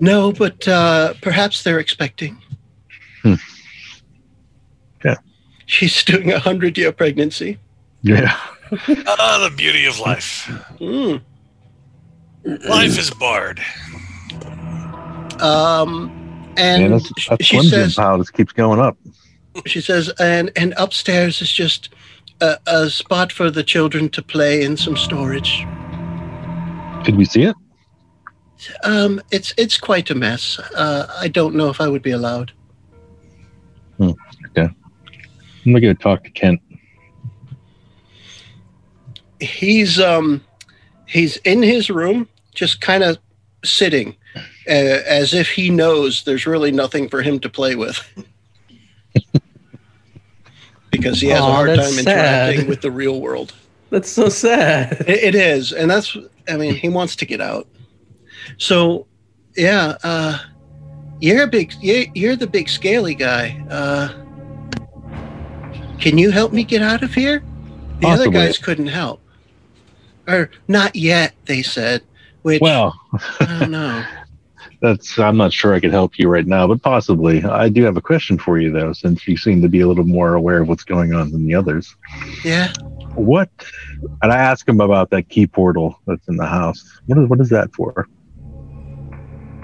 No, 0.00 0.32
but 0.32 0.66
uh, 0.66 1.14
perhaps 1.20 1.62
they're 1.62 1.78
expecting. 1.78 2.40
Hmm. 3.22 3.34
Yeah. 5.70 5.76
She's 5.76 6.04
doing 6.04 6.32
a 6.32 6.38
hundred 6.38 6.76
year 6.76 6.92
pregnancy. 6.92 7.58
Yeah. 8.02 8.36
Ah, 8.72 9.48
the 9.48 9.54
beauty 9.56 9.86
of 9.86 9.98
life. 9.98 10.46
Mm. 10.78 11.20
Life 12.44 12.98
is 12.98 13.10
barred. 13.10 13.60
Um, 15.40 16.10
and 16.56 16.82
Man, 16.82 16.90
that's, 16.92 17.10
that's 17.28 17.44
she 17.44 17.56
Slim 17.56 17.62
Jim 17.62 17.70
says, 17.70 17.94
pile 17.94 18.18
just 18.18 18.32
keeps 18.32 18.52
going 18.52 18.80
up. 18.80 18.96
she 19.66 19.80
says, 19.80 20.10
and 20.18 20.50
and 20.56 20.74
upstairs 20.76 21.42
is 21.42 21.50
just 21.50 21.90
a, 22.40 22.58
a 22.66 22.90
spot 22.90 23.32
for 23.32 23.50
the 23.50 23.62
children 23.64 24.08
to 24.10 24.22
play 24.22 24.64
and 24.64 24.78
some 24.78 24.96
storage. 24.96 25.66
Could 27.04 27.16
we 27.16 27.24
see 27.24 27.44
it? 27.44 27.56
Um, 28.84 29.20
it's 29.30 29.54
it's 29.56 29.78
quite 29.78 30.10
a 30.10 30.14
mess. 30.14 30.58
Uh, 30.74 31.06
I 31.18 31.28
don't 31.28 31.54
know 31.54 31.70
if 31.70 31.80
I 31.80 31.88
would 31.88 32.02
be 32.02 32.10
allowed. 32.10 32.52
I'm 35.64 35.72
gonna 35.72 35.80
go 35.80 35.92
talk 35.94 36.24
to 36.24 36.30
Kent. 36.30 36.60
he's 39.40 39.98
um 40.00 40.42
he's 41.06 41.36
in 41.38 41.62
his 41.62 41.90
room 41.90 42.28
just 42.54 42.80
kind 42.80 43.02
of 43.02 43.18
sitting 43.64 44.16
uh, 44.36 44.42
as 44.68 45.32
if 45.34 45.50
he 45.50 45.70
knows 45.70 46.24
there's 46.24 46.46
really 46.46 46.70
nothing 46.72 47.08
for 47.08 47.22
him 47.22 47.38
to 47.40 47.48
play 47.48 47.74
with 47.74 48.02
because 50.90 51.20
he 51.20 51.28
has 51.28 51.40
a 51.40 51.42
hard 51.42 51.70
that's 51.70 51.90
time 51.90 51.98
interacting 51.98 52.60
sad. 52.60 52.68
with 52.68 52.80
the 52.80 52.90
real 52.90 53.20
world 53.20 53.54
That's 53.90 54.10
so 54.10 54.28
sad. 54.28 54.92
it, 55.08 55.08
it 55.08 55.34
is 55.34 55.72
and 55.72 55.90
that's 55.90 56.16
i 56.48 56.56
mean 56.56 56.74
he 56.74 56.88
wants 56.88 57.16
to 57.16 57.24
get 57.26 57.40
out 57.40 57.66
so 58.58 59.06
yeah 59.56 59.96
uh 60.04 60.38
you're 61.20 61.42
a 61.44 61.46
big 61.46 61.72
you're, 61.80 62.06
you're 62.14 62.36
the 62.36 62.46
big 62.46 62.68
scaly 62.68 63.14
guy 63.14 63.58
uh 63.70 64.08
can 66.00 66.18
you 66.18 66.30
help 66.30 66.52
me 66.52 66.64
get 66.64 66.82
out 66.82 67.02
of 67.02 67.14
here 67.14 67.42
the 68.00 68.08
other 68.08 68.30
guys 68.30 68.58
couldn't 68.58 68.86
help 68.86 69.20
or 70.26 70.50
not 70.68 70.94
yet 70.96 71.34
they 71.46 71.62
said 71.62 72.02
which 72.42 72.60
Well, 72.60 72.98
i 73.40 73.58
don't 73.60 73.70
know 73.70 74.04
that's 74.80 75.18
I'm 75.18 75.36
not 75.36 75.52
sure 75.52 75.74
I 75.74 75.80
could 75.80 75.90
help 75.90 76.18
you 76.18 76.28
right 76.28 76.46
now, 76.46 76.66
but 76.66 76.82
possibly. 76.82 77.44
I 77.44 77.68
do 77.68 77.84
have 77.84 77.98
a 77.98 78.00
question 78.00 78.38
for 78.38 78.58
you 78.58 78.70
though, 78.70 78.94
since 78.94 79.28
you 79.28 79.36
seem 79.36 79.60
to 79.60 79.68
be 79.68 79.80
a 79.80 79.86
little 79.88 80.04
more 80.04 80.34
aware 80.34 80.62
of 80.62 80.68
what's 80.68 80.84
going 80.84 81.12
on 81.12 81.30
than 81.30 81.46
the 81.46 81.54
others. 81.54 81.94
yeah 82.44 82.72
What? 83.14 83.50
And 84.22 84.32
I 84.32 84.36
asked 84.36 84.66
him 84.68 84.80
about 84.80 85.10
that 85.10 85.28
key 85.28 85.46
portal 85.46 86.00
that's 86.06 86.26
in 86.28 86.36
the 86.36 86.46
house. 86.46 86.82
What 87.06 87.18
is 87.18 87.28
what 87.28 87.40
is 87.40 87.50
that 87.50 87.72
for? 87.74 88.08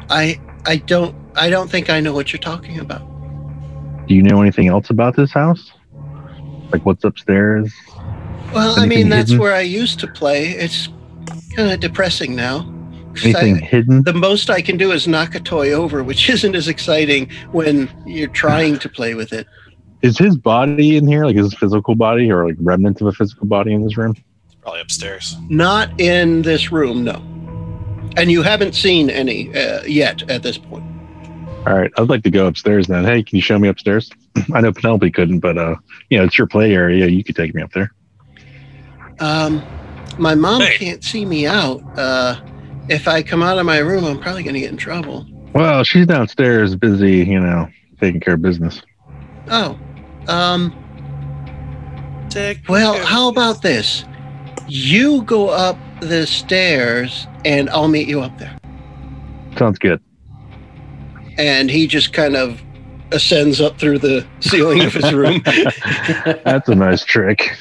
i 0.08 0.38
i 0.66 0.76
don't 0.76 1.16
i 1.34 1.50
don't 1.50 1.68
think 1.68 1.90
i 1.90 1.98
know 1.98 2.12
what 2.12 2.32
you're 2.32 2.38
talking 2.38 2.78
about 2.78 3.02
Do 4.06 4.14
you 4.14 4.22
know 4.22 4.40
anything 4.40 4.68
else 4.68 4.90
about 4.90 5.16
this 5.16 5.32
house? 5.32 5.72
Like 6.72 6.84
what's 6.84 7.04
upstairs? 7.04 7.72
well 8.54 8.78
i 8.78 8.82
Anything 8.84 8.88
mean 8.88 9.08
that's 9.08 9.30
hidden? 9.30 9.42
where 9.42 9.54
i 9.54 9.60
used 9.60 9.98
to 10.00 10.06
play 10.06 10.50
it's 10.50 10.88
kind 11.56 11.70
of 11.72 11.80
depressing 11.80 12.34
now 12.36 12.72
'Cause 13.14 13.24
I- 13.34 13.40
Anything 13.40 13.56
hidden? 13.64 14.02
the 14.04 14.12
most 14.12 14.50
I 14.50 14.60
can 14.60 14.76
do 14.76 14.92
is 14.92 15.08
knock 15.08 15.34
a 15.34 15.40
toy 15.40 15.72
over, 15.72 16.04
which 16.04 16.28
isn't 16.34 16.54
as 16.54 16.68
exciting 16.68 17.30
when 17.50 17.88
you're 18.04 18.28
trying 18.28 18.78
to 18.80 18.90
play 18.90 19.14
with 19.14 19.32
it. 19.32 19.46
Is 20.02 20.18
his 20.18 20.36
body 20.36 20.98
in 20.98 21.06
here? 21.08 21.24
Like 21.24 21.36
his 21.36 21.54
physical 21.54 21.94
body, 21.94 22.30
or 22.30 22.46
like 22.46 22.56
remnants 22.60 23.00
of 23.00 23.06
a 23.06 23.12
physical 23.12 23.46
body 23.46 23.72
in 23.72 23.82
this 23.82 23.96
room? 23.96 24.14
Probably 24.60 24.82
upstairs. 24.82 25.34
Not 25.48 25.98
in 25.98 26.42
this 26.42 26.70
room, 26.70 27.04
no. 27.04 27.14
And 28.18 28.30
you 28.30 28.42
haven't 28.42 28.74
seen 28.74 29.08
any 29.08 29.48
uh, 29.56 29.82
yet 29.84 30.28
at 30.30 30.42
this 30.42 30.58
point. 30.58 30.84
All 31.66 31.76
right, 31.76 31.90
I'd 31.98 32.08
like 32.08 32.22
to 32.22 32.30
go 32.30 32.46
upstairs 32.46 32.86
then. 32.86 33.04
Hey, 33.04 33.24
can 33.24 33.34
you 33.34 33.42
show 33.42 33.58
me 33.58 33.66
upstairs? 33.68 34.08
I 34.54 34.60
know 34.60 34.72
Penelope 34.72 35.10
couldn't, 35.10 35.40
but 35.40 35.58
uh, 35.58 35.74
you 36.10 36.18
know, 36.18 36.24
it's 36.24 36.38
your 36.38 36.46
play 36.46 36.72
area. 36.72 37.06
You 37.08 37.24
could 37.24 37.34
take 37.34 37.54
me 37.54 37.62
up 37.62 37.72
there. 37.72 37.92
Um, 39.18 39.62
my 40.18 40.36
mom 40.36 40.60
Hey. 40.60 40.76
can't 40.78 41.02
see 41.02 41.24
me 41.24 41.46
out. 41.46 41.82
Uh, 41.98 42.36
if 42.88 43.08
I 43.08 43.20
come 43.22 43.42
out 43.42 43.58
of 43.58 43.66
my 43.66 43.78
room, 43.78 44.04
I'm 44.04 44.20
probably 44.20 44.44
going 44.44 44.54
to 44.54 44.60
get 44.60 44.70
in 44.70 44.76
trouble. 44.76 45.26
Well, 45.54 45.82
she's 45.82 46.06
downstairs, 46.06 46.76
busy, 46.76 47.24
you 47.24 47.40
know, 47.40 47.66
taking 48.00 48.20
care 48.20 48.34
of 48.34 48.42
business. 48.42 48.80
Oh, 49.48 49.76
um, 50.28 50.72
Take 52.30 52.60
well, 52.68 53.04
how 53.04 53.28
about 53.28 53.62
this? 53.62 54.04
You 54.68 55.22
go 55.22 55.48
up 55.48 55.78
the 56.00 56.26
stairs, 56.26 57.26
and 57.44 57.68
I'll 57.70 57.88
meet 57.88 58.06
you 58.08 58.20
up 58.20 58.36
there. 58.38 58.56
Sounds 59.56 59.78
good. 59.78 60.00
And 61.38 61.70
he 61.70 61.86
just 61.86 62.12
kind 62.12 62.36
of 62.36 62.62
ascends 63.12 63.60
up 63.60 63.78
through 63.78 63.98
the 63.98 64.26
ceiling 64.40 64.82
of 64.82 64.92
his 64.92 65.12
room. 65.12 65.42
That's 66.44 66.68
a 66.68 66.74
nice 66.74 67.04
trick. 67.04 67.56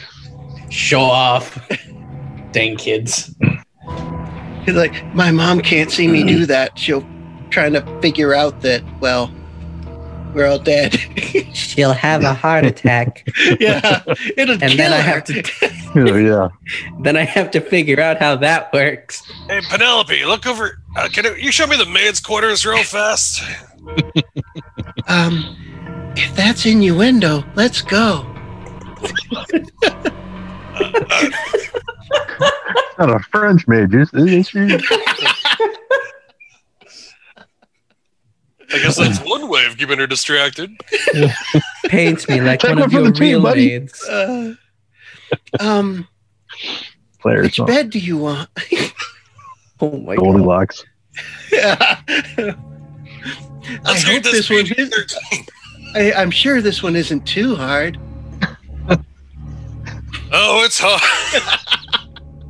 Show 0.70 1.01
off. 1.01 1.60
Dang 2.51 2.77
kids. 2.77 3.34
He's 4.65 4.75
like, 4.75 5.03
My 5.13 5.32
mom 5.32 5.62
can't 5.62 5.91
see 5.91 6.08
me 6.08 6.24
do 6.24 6.46
that. 6.48 6.77
She'll 6.77 7.05
trying 7.51 7.74
to 7.74 8.01
figure 8.01 8.34
out 8.34 8.62
that, 8.62 8.84
well, 9.00 9.32
we're 10.36 10.46
all 10.46 10.60
dead. 10.60 10.94
She'll 11.54 11.94
have 11.94 12.24
a 12.24 12.34
heart 12.34 12.65
attack. 12.65 13.27
yeah. 13.60 14.04
It'll 14.38 14.54
And 14.62 14.72
kill 14.74 14.77
then 14.77 14.94
I 14.94 14.98
have 14.98 15.24
to 15.25 15.44
Yeah, 15.96 16.18
yeah. 16.18 16.48
then 17.01 17.15
I 17.15 17.24
have 17.24 17.51
to 17.51 17.62
figure 17.62 18.01
out 18.01 18.18
how 18.18 18.36
that 18.38 18.72
works. 18.74 19.22
Hey, 19.48 19.62
Penelope, 19.70 20.25
look 20.25 20.46
over. 20.46 20.82
Uh, 20.98 21.08
can 21.12 21.25
you 21.39 21.51
show 21.51 21.65
me 21.68 21.77
the 21.77 21.86
maid's 21.86 22.20
quarters 22.20 22.65
real 22.65 22.84
fast? 22.84 23.42
Um 25.08 25.56
if 26.18 26.34
that's 26.36 26.65
innuendo, 26.65 27.44
let's 27.56 27.82
go. 27.82 28.24
Not 32.98 33.10
a 33.10 33.20
French 33.32 33.68
maid, 33.68 33.94
is 33.94 34.10
is 34.13 34.50
she? 34.50 34.80
I 38.74 38.79
guess 38.79 38.95
that's 38.98 39.19
one 39.19 39.48
way 39.50 39.65
of 39.65 39.77
keeping 39.77 40.00
her 40.00 40.07
distracted. 40.07 40.72
Paints 41.86 42.27
me 42.27 42.41
like 42.41 42.60
Take 42.60 42.69
one 42.69 42.79
one 42.79 42.86
of 42.88 42.93
your 42.93 43.03
the 43.03 43.12
team, 43.12 43.22
real 43.22 43.41
buddy. 43.41 43.67
maids. 43.79 44.03
Uh, 44.03 44.53
um 45.60 46.07
Player 47.22 47.41
which 47.43 47.55
song. 47.55 47.67
bed 47.67 47.89
do 47.89 48.00
you 48.00 48.17
want? 48.17 48.50
Oh 49.81 49.91
my 50.00 50.15
god. 50.15 50.22
Goldilocks. 50.24 50.86
yeah. 51.51 52.00
I 52.07 52.55
Let's 53.84 54.03
hope 54.03 54.13
read 54.13 54.24
this 54.24 54.50
one 54.50 54.60
page 54.65 54.72
is, 54.77 54.89
13. 54.89 55.45
I, 55.95 56.13
I'm 56.13 56.31
sure 56.31 56.62
this 56.62 56.81
one 56.81 56.95
isn't 56.95 57.25
too 57.27 57.55
hard. 57.55 58.00
Oh, 60.31 60.63
it's 60.63 60.79
hard. 60.81 61.01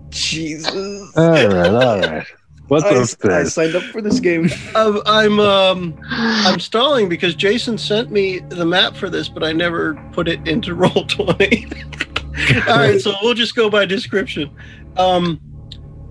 Jesus. 0.09 1.11
All 1.17 1.29
right, 1.31 1.67
all 1.67 1.99
right. 2.01 2.27
What's 2.67 3.15
I, 3.23 3.41
I 3.41 3.43
signed 3.43 3.75
up 3.75 3.83
for 3.83 4.01
this 4.01 4.19
game. 4.19 4.49
I'm 4.75 5.01
I'm 5.05 5.39
um 5.39 5.99
I'm 6.09 6.59
stalling 6.59 7.09
because 7.09 7.35
Jason 7.35 7.77
sent 7.77 8.11
me 8.11 8.39
the 8.39 8.65
map 8.65 8.95
for 8.95 9.09
this, 9.09 9.29
but 9.29 9.43
I 9.43 9.51
never 9.51 9.95
put 10.11 10.27
it 10.27 10.47
into 10.47 10.73
roll 10.75 11.05
twenty. 11.05 11.67
All 12.67 12.77
right, 12.77 12.99
so 12.99 13.13
we'll 13.21 13.33
just 13.33 13.55
go 13.55 13.69
by 13.69 13.85
description. 13.85 14.51
Um, 14.97 15.37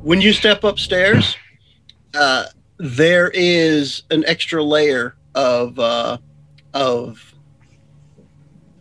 when 0.03 0.21
you 0.21 0.33
step 0.33 0.65
upstairs, 0.65 1.37
uh, 2.15 2.47
there 2.79 3.31
is 3.35 4.05
an 4.11 4.25
extra 4.27 4.63
layer 4.63 5.17
of 5.35 5.79
uh, 5.79 6.19
of 6.73 7.35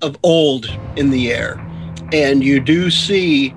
of 0.01 0.17
old 0.23 0.67
in 0.95 1.09
the 1.09 1.31
air, 1.31 1.59
and 2.13 2.43
you 2.43 2.59
do 2.59 2.89
see 2.91 3.53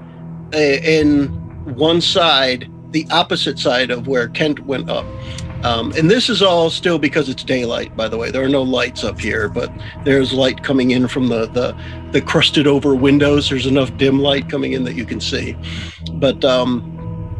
uh, 0.55 0.59
in 0.59 1.29
one 1.75 2.01
side 2.01 2.71
the 2.91 3.07
opposite 3.11 3.59
side 3.59 3.91
of 3.91 4.07
where 4.07 4.29
Kent 4.29 4.61
went 4.61 4.89
up. 4.89 5.07
Um, 5.65 5.93
and 5.93 6.11
this 6.11 6.29
is 6.29 6.43
all 6.43 6.71
still 6.71 6.99
because 6.99 7.29
it's 7.29 7.43
daylight, 7.43 7.97
by 7.97 8.09
the 8.09 8.17
way. 8.17 8.31
There 8.31 8.45
are 8.45 8.49
no 8.49 8.63
lights 8.63 9.03
up 9.03 9.19
here, 9.19 9.49
but 9.49 9.73
there's 10.05 10.33
light 10.33 10.63
coming 10.63 10.93
in 10.93 11.09
from 11.09 11.29
the, 11.29 11.47
the, 11.47 11.77
the 12.13 12.21
crusted 12.21 12.67
over 12.67 12.95
windows. 12.95 13.49
There's 13.49 13.67
enough 13.67 13.97
dim 13.97 14.21
light 14.21 14.49
coming 14.49 14.75
in 14.75 14.85
that 14.85 14.95
you 14.95 15.05
can 15.05 15.21
see. 15.21 15.57
But 16.13 16.45
um, 16.45 16.93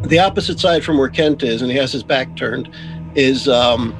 the 0.05 0.19
opposite 0.19 0.59
side 0.59 0.83
from 0.83 0.99
where 0.99 1.09
Kent 1.09 1.43
is, 1.43 1.63
and 1.63 1.71
he 1.71 1.77
has 1.77 1.93
his 1.93 2.03
back 2.03 2.35
turned, 2.37 2.71
is 3.15 3.49
um, 3.49 3.93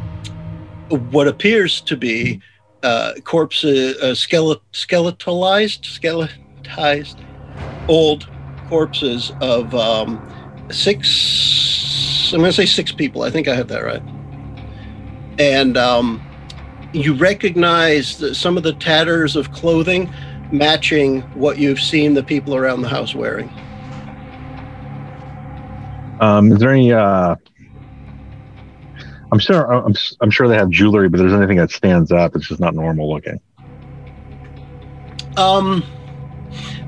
what 0.89 1.29
appears 1.29 1.81
to 1.83 1.97
be 1.97 2.41
uh, 2.83 3.15
corpses, 3.25 3.97
uh, 4.03 4.07
skelet- 4.07 4.61
skeletalized, 4.73 5.83
skeletized, 5.83 7.25
old 7.89 8.29
corpses 8.69 9.33
of 9.41 9.75
um, 9.75 10.17
six. 10.71 12.31
I'm 12.33 12.41
going 12.41 12.51
to 12.51 12.57
say 12.57 12.67
six 12.67 12.93
people. 12.93 13.23
I 13.23 13.31
think 13.31 13.49
I 13.49 13.55
have 13.55 13.69
that 13.69 13.85
right. 13.85 14.03
And 15.39 15.77
um, 15.77 16.23
you 16.93 17.15
recognize 17.15 18.19
the, 18.19 18.35
some 18.35 18.57
of 18.57 18.63
the 18.63 18.73
tatters 18.73 19.37
of 19.37 19.53
clothing 19.53 20.13
matching 20.53 21.23
what 21.35 21.59
you've 21.59 21.81
seen 21.81 22.15
the 22.15 22.23
people 22.23 22.57
around 22.57 22.83
the 22.83 22.89
house 22.89 23.15
wearing. 23.15 23.51
Um, 26.21 26.53
is 26.53 26.59
there 26.59 26.71
any? 26.71 26.93
Uh, 26.93 27.37
I'm 29.31 29.39
sure. 29.39 29.71
I'm, 29.73 29.95
I'm 30.21 30.31
sure 30.31 30.49
they 30.49 30.57
have 30.57 30.71
jewelry, 30.71 31.09
but 31.09 31.19
there's 31.19 31.33
anything 31.33 31.59
that 31.59 31.71
stands 31.71 32.13
out 32.13 32.33
that's 32.33 32.49
just 32.49 32.61
not 32.61 32.75
normal 32.75 33.13
looking. 33.13 33.41
Um, 35.37 35.85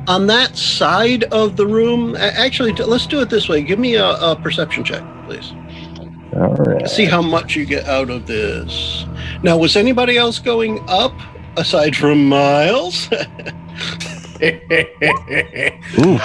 on 0.09 0.27
that 0.27 0.57
side 0.57 1.25
of 1.25 1.57
the 1.57 1.67
room, 1.67 2.17
actually, 2.17 2.73
let's 2.73 3.07
do 3.07 3.21
it 3.21 3.29
this 3.29 3.49
way. 3.49 3.62
Give 3.62 3.79
me 3.79 3.97
a, 3.97 4.07
a 4.07 4.35
perception 4.43 4.83
check, 4.83 5.05
please. 5.27 5.53
All 6.35 6.55
right. 6.55 6.88
See 6.88 7.05
how 7.05 7.21
much 7.21 7.55
you 7.55 7.67
get 7.67 7.85
out 7.85 8.09
of 8.09 8.27
this. 8.27 9.05
Now, 9.43 9.59
was 9.59 9.77
anybody 9.77 10.17
else 10.17 10.38
going 10.38 10.83
up 10.88 11.12
aside 11.57 11.95
from 11.95 12.27
Miles? 12.27 13.09
Ooh, 14.41 16.19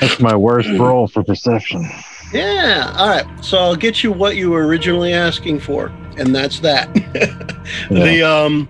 that's 0.00 0.18
my 0.18 0.34
worst 0.34 0.70
roll 0.70 1.06
for 1.06 1.22
perception. 1.22 1.88
yeah. 2.32 2.94
All 2.96 3.08
right. 3.10 3.44
So 3.44 3.58
I'll 3.58 3.76
get 3.76 4.02
you 4.02 4.10
what 4.10 4.36
you 4.36 4.50
were 4.50 4.66
originally 4.66 5.12
asking 5.12 5.60
for, 5.60 5.92
and 6.16 6.34
that's 6.34 6.58
that. 6.60 6.92
the 7.90 8.22
um, 8.22 8.68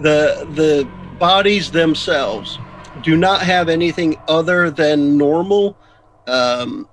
the 0.00 0.46
the 0.54 0.97
bodies 1.18 1.70
themselves 1.70 2.58
do 3.02 3.16
not 3.16 3.42
have 3.42 3.68
anything 3.68 4.16
other 4.28 4.70
than 4.70 5.16
normal 5.16 5.76
um, 6.26 6.88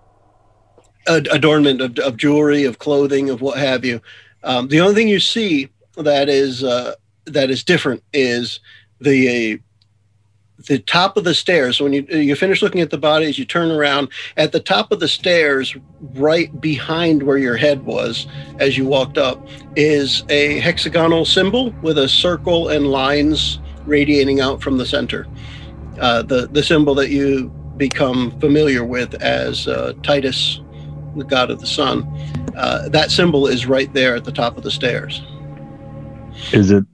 ad- 1.08 1.28
adornment 1.32 1.82
of, 1.82 1.98
of 2.00 2.18
jewelry, 2.18 2.64
of 2.64 2.80
clothing, 2.80 3.30
of 3.30 3.42
what 3.42 3.58
have 3.58 3.86
you. 3.86 4.02
Um, 4.44 4.68
the 4.68 4.80
only 4.82 4.96
thing 4.96 5.08
you 5.08 5.20
see 5.20 5.70
that 5.98 6.30
is 6.30 6.64
uh, 6.64 6.94
that 7.26 7.50
is 7.50 7.64
different 7.64 8.04
is 8.14 8.60
the 9.00 9.60
the 10.68 10.80
top 10.80 11.18
of 11.18 11.24
the 11.24 11.34
stairs. 11.34 11.82
When 11.82 11.94
you 11.94 12.04
you 12.04 12.36
finish 12.36 12.62
looking 12.62 12.82
at 12.82 12.90
the 12.90 12.98
bodies, 12.98 13.38
you 13.38 13.46
turn 13.46 13.72
around 13.72 14.10
at 14.38 14.52
the 14.52 14.60
top 14.60 14.92
of 14.92 15.00
the 15.00 15.08
stairs, 15.08 15.76
right 16.14 16.62
behind 16.62 17.24
where 17.24 17.38
your 17.38 17.58
head 17.58 17.86
was 17.86 18.28
as 18.60 18.78
you 18.78 18.86
walked 18.86 19.18
up, 19.18 19.48
is 19.76 20.24
a 20.30 20.60
hexagonal 20.60 21.26
symbol 21.26 21.72
with 21.82 21.98
a 21.98 22.08
circle 22.08 22.70
and 22.70 22.88
lines 22.88 23.60
radiating 23.86 24.40
out 24.40 24.62
from 24.62 24.78
the 24.78 24.86
center. 24.86 25.28
Uh, 26.00 26.22
the 26.22 26.48
the 26.48 26.64
symbol 26.64 26.94
that 26.96 27.10
you 27.10 27.50
become 27.78 28.38
familiar 28.40 28.84
with 28.84 29.14
as 29.16 29.68
uh, 29.68 29.94
Titus, 30.04 30.62
the 31.16 31.24
god 31.24 31.50
of 31.52 31.60
the 31.60 31.68
sun. 31.68 32.04
Uh, 32.56 32.90
that 32.90 33.12
symbol 33.12 33.48
is 33.48 33.66
right 33.66 33.94
there 33.94 34.16
at 34.16 34.24
the 34.24 34.32
top 34.32 34.58
of 34.58 34.64
the 34.64 34.72
stairs. 34.72 35.22
Is 36.52 36.72
it 36.72 36.86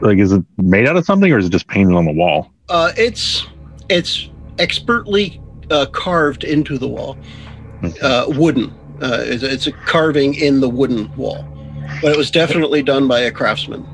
like 0.00 0.18
is 0.18 0.32
it 0.32 0.44
made 0.58 0.86
out 0.86 0.96
of 0.96 1.04
something 1.04 1.32
or 1.32 1.38
is 1.38 1.46
it 1.46 1.50
just 1.50 1.68
painted 1.68 1.94
on 1.94 2.04
the 2.04 2.12
wall? 2.12 2.50
Uh, 2.68 2.92
it's 2.96 3.46
it's 3.88 4.30
expertly 4.58 5.40
uh, 5.70 5.86
carved 5.86 6.44
into 6.44 6.78
the 6.78 6.88
wall, 6.88 7.16
uh, 8.02 8.26
wooden. 8.28 8.70
Uh, 9.02 9.18
it's, 9.20 9.42
it's 9.42 9.66
a 9.66 9.72
carving 9.72 10.34
in 10.34 10.60
the 10.60 10.68
wooden 10.68 11.14
wall, 11.16 11.46
but 12.00 12.12
it 12.12 12.16
was 12.16 12.30
definitely 12.30 12.82
done 12.82 13.08
by 13.08 13.20
a 13.20 13.30
craftsman. 13.30 13.86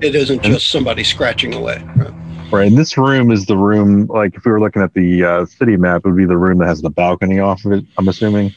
It 0.00 0.14
isn't 0.14 0.42
just 0.42 0.68
somebody 0.70 1.04
scratching 1.04 1.54
away. 1.54 1.82
Right? 1.96 2.12
Right. 2.52 2.66
And 2.68 2.78
this 2.78 2.96
room 2.96 3.30
is 3.32 3.46
the 3.46 3.56
room, 3.56 4.06
like 4.06 4.34
if 4.36 4.44
we 4.44 4.52
were 4.52 4.60
looking 4.60 4.82
at 4.82 4.94
the 4.94 5.24
uh, 5.24 5.46
city 5.46 5.76
map, 5.76 6.02
it 6.04 6.08
would 6.08 6.16
be 6.16 6.26
the 6.26 6.36
room 6.36 6.58
that 6.58 6.66
has 6.66 6.80
the 6.80 6.90
balcony 6.90 7.40
off 7.40 7.64
of 7.64 7.72
it, 7.72 7.84
I'm 7.98 8.08
assuming. 8.08 8.54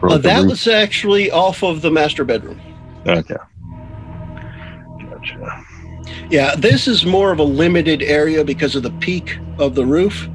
Or 0.00 0.08
Uh, 0.08 0.12
like 0.12 0.22
the 0.22 0.28
that 0.28 0.46
was 0.46 0.66
actually 0.66 1.30
off 1.30 1.62
of 1.62 1.82
the 1.82 1.90
master 1.90 2.24
bedroom. 2.24 2.58
Okay. 3.06 3.36
Gotcha. 5.10 5.64
Yeah, 6.30 6.54
this 6.56 6.88
is 6.88 7.04
more 7.04 7.30
of 7.30 7.38
a 7.38 7.44
limited 7.44 8.02
area 8.02 8.44
because 8.44 8.74
of 8.74 8.82
the 8.82 8.90
peak 8.92 9.38
of 9.58 9.74
the 9.74 9.84
roof, 9.84 10.28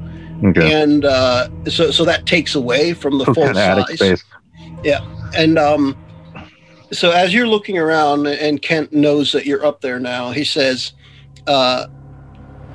Okay. 0.44 0.80
and 0.82 1.04
uh, 1.04 1.48
so 1.68 1.90
so 1.90 2.04
that 2.04 2.26
takes 2.26 2.54
away 2.54 2.92
from 2.92 3.18
the 3.18 3.24
So 3.24 3.34
full 3.34 3.48
of 3.50 3.56
attic 3.56 3.98
size. 3.98 4.20
space. 4.20 4.24
And 5.36 5.58
um, 5.58 5.96
so 6.92 7.10
as 7.10 7.32
you're 7.34 7.46
looking 7.48 7.78
around, 7.78 8.26
and 8.26 8.60
Kent 8.62 8.92
knows 8.92 9.32
that 9.32 9.46
you're 9.46 9.64
up 9.64 9.80
there 9.80 9.98
now, 10.00 10.30
he 10.30 10.44
says, 10.44 10.92
uh, 11.46 11.86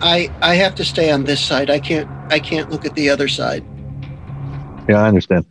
"I 0.02 0.30
I 0.42 0.56
have 0.56 0.76
to 0.76 0.86
stay 0.86 1.12
on 1.12 1.24
this 1.24 1.44
side. 1.44 1.70
I 1.70 1.80
can't 1.80 2.10
I 2.32 2.40
can't 2.40 2.70
look 2.70 2.86
at 2.86 2.96
the 2.96 3.10
other 3.10 3.28
side." 3.28 3.64
Yeah, 4.90 5.02
I 5.02 5.08
understand. 5.08 5.46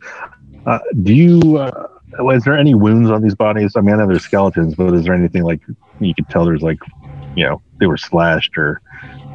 Uh, 0.65 0.79
do 1.03 1.13
you, 1.13 1.57
uh, 1.57 1.87
is 2.33 2.43
there 2.43 2.55
any 2.57 2.75
wounds 2.75 3.09
on 3.09 3.21
these 3.23 3.33
bodies? 3.33 3.73
I 3.75 3.81
mean, 3.81 3.95
I 3.95 3.97
know 3.99 4.07
there's 4.07 4.23
skeletons, 4.23 4.75
but 4.75 4.93
is 4.93 5.05
there 5.05 5.13
anything 5.13 5.43
like 5.43 5.61
you 5.99 6.13
could 6.13 6.27
tell 6.29 6.45
there's 6.45 6.61
like, 6.61 6.77
you 7.35 7.45
know, 7.45 7.61
they 7.79 7.87
were 7.87 7.97
slashed 7.97 8.57
or 8.57 8.81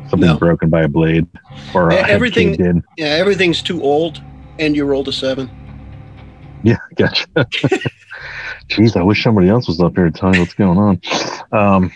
something 0.09 0.28
No. 0.28 0.37
broken 0.38 0.68
by 0.71 0.83
a 0.83 0.88
blade 0.88 1.26
or 1.75 1.88
a 1.90 1.97
everything- 2.06 2.54
in? 2.61 2.85
Yeah, 2.97 3.06
everything's 3.06 3.61
too 3.62 3.83
old, 3.83 4.23
and 4.61 4.76
you 4.76 4.85
rolled 4.85 5.09
a 5.09 5.12
seven. 5.12 5.50
Yeah, 6.62 6.76
gotcha. 6.97 7.26
Jeez, 8.69 8.97
I 8.97 9.03
wish 9.03 9.23
somebody 9.23 9.49
else 9.49 9.69
was 9.69 9.81
up 9.81 9.95
here 9.95 10.07
to 10.07 10.11
tell 10.11 10.31
me 10.31 10.39
what's 10.41 10.55
going 10.55 10.79
on. 10.79 11.01
Um, 11.53 11.93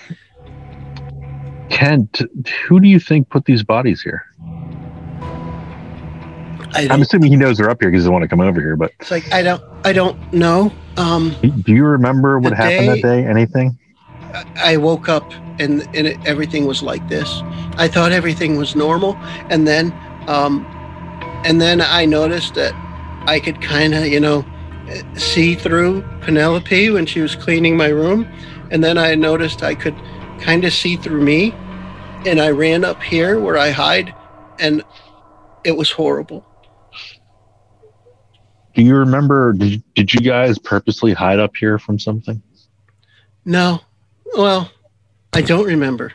Kent, 1.69 2.23
who 2.67 2.81
do 2.81 2.89
you 2.89 3.00
think 3.00 3.29
put 3.29 3.45
these 3.45 3.62
bodies 3.62 4.03
here? 4.03 4.25
I 6.73 6.89
I'm 6.91 7.03
assuming 7.03 7.31
he 7.31 7.37
knows 7.37 7.59
they're 7.59 7.71
up 7.71 7.79
here 7.81 7.91
because 7.91 8.05
they 8.05 8.11
want 8.11 8.23
to 8.23 8.29
come 8.29 8.41
over 8.41 8.61
here. 8.61 8.77
But 8.77 8.93
it's 9.00 9.11
like 9.11 9.33
I 9.33 9.43
don't 9.43 9.62
I 9.85 9.93
don't 9.93 10.33
know. 10.33 10.73
Um, 10.97 11.35
do 11.43 11.73
you 11.73 11.85
remember 11.85 12.39
what 12.39 12.53
happened 12.53 12.89
that 12.89 13.03
day? 13.03 13.27
Anything? 13.27 13.79
I 14.57 14.77
woke 14.77 15.09
up 15.09 15.33
and 15.59 15.83
and 15.95 16.07
it, 16.07 16.19
everything 16.27 16.67
was 16.67 16.83
like 16.83 17.07
this. 17.09 17.43
I 17.76 17.89
thought 17.89 18.13
everything 18.13 18.56
was 18.56 18.76
normal, 18.76 19.17
and 19.49 19.67
then 19.67 19.93
um, 20.28 20.65
and 21.45 21.61
then 21.61 21.80
I 21.80 22.04
noticed 22.04 22.54
that 22.54 22.75
I 23.26 23.41
could 23.41 23.61
kind 23.61 23.95
of 23.95 24.06
you 24.06 24.21
know 24.21 24.45
see 25.15 25.55
through 25.55 26.03
Penelope 26.23 26.91
when 26.91 27.07
she 27.07 27.21
was 27.21 27.35
cleaning 27.37 27.76
my 27.76 27.89
room, 27.89 28.26
and 28.71 28.83
then 28.83 28.99
I 28.99 29.15
noticed 29.15 29.63
I 29.63 29.75
could 29.75 29.95
kind 30.41 30.65
of 30.65 30.73
see 30.73 30.97
through 30.97 31.23
me, 31.23 31.53
and 32.26 32.41
I 32.41 32.50
ran 32.50 32.85
up 32.85 33.03
here 33.03 33.39
where 33.41 33.57
I 33.57 33.71
hide, 33.71 34.15
and 34.59 34.83
it 35.65 35.76
was 35.76 35.91
horrible. 35.91 36.45
Do 38.75 38.83
you 38.83 38.95
remember? 38.97 39.53
Did, 39.53 39.83
did 39.95 40.15
you 40.15 40.21
guys 40.21 40.59
purposely 40.59 41.13
hide 41.13 41.39
up 41.41 41.57
here 41.57 41.79
from 41.79 41.99
something? 41.99 42.41
No, 43.45 43.81
well, 44.37 44.71
I 45.33 45.41
don't 45.43 45.67
remember. 45.67 46.13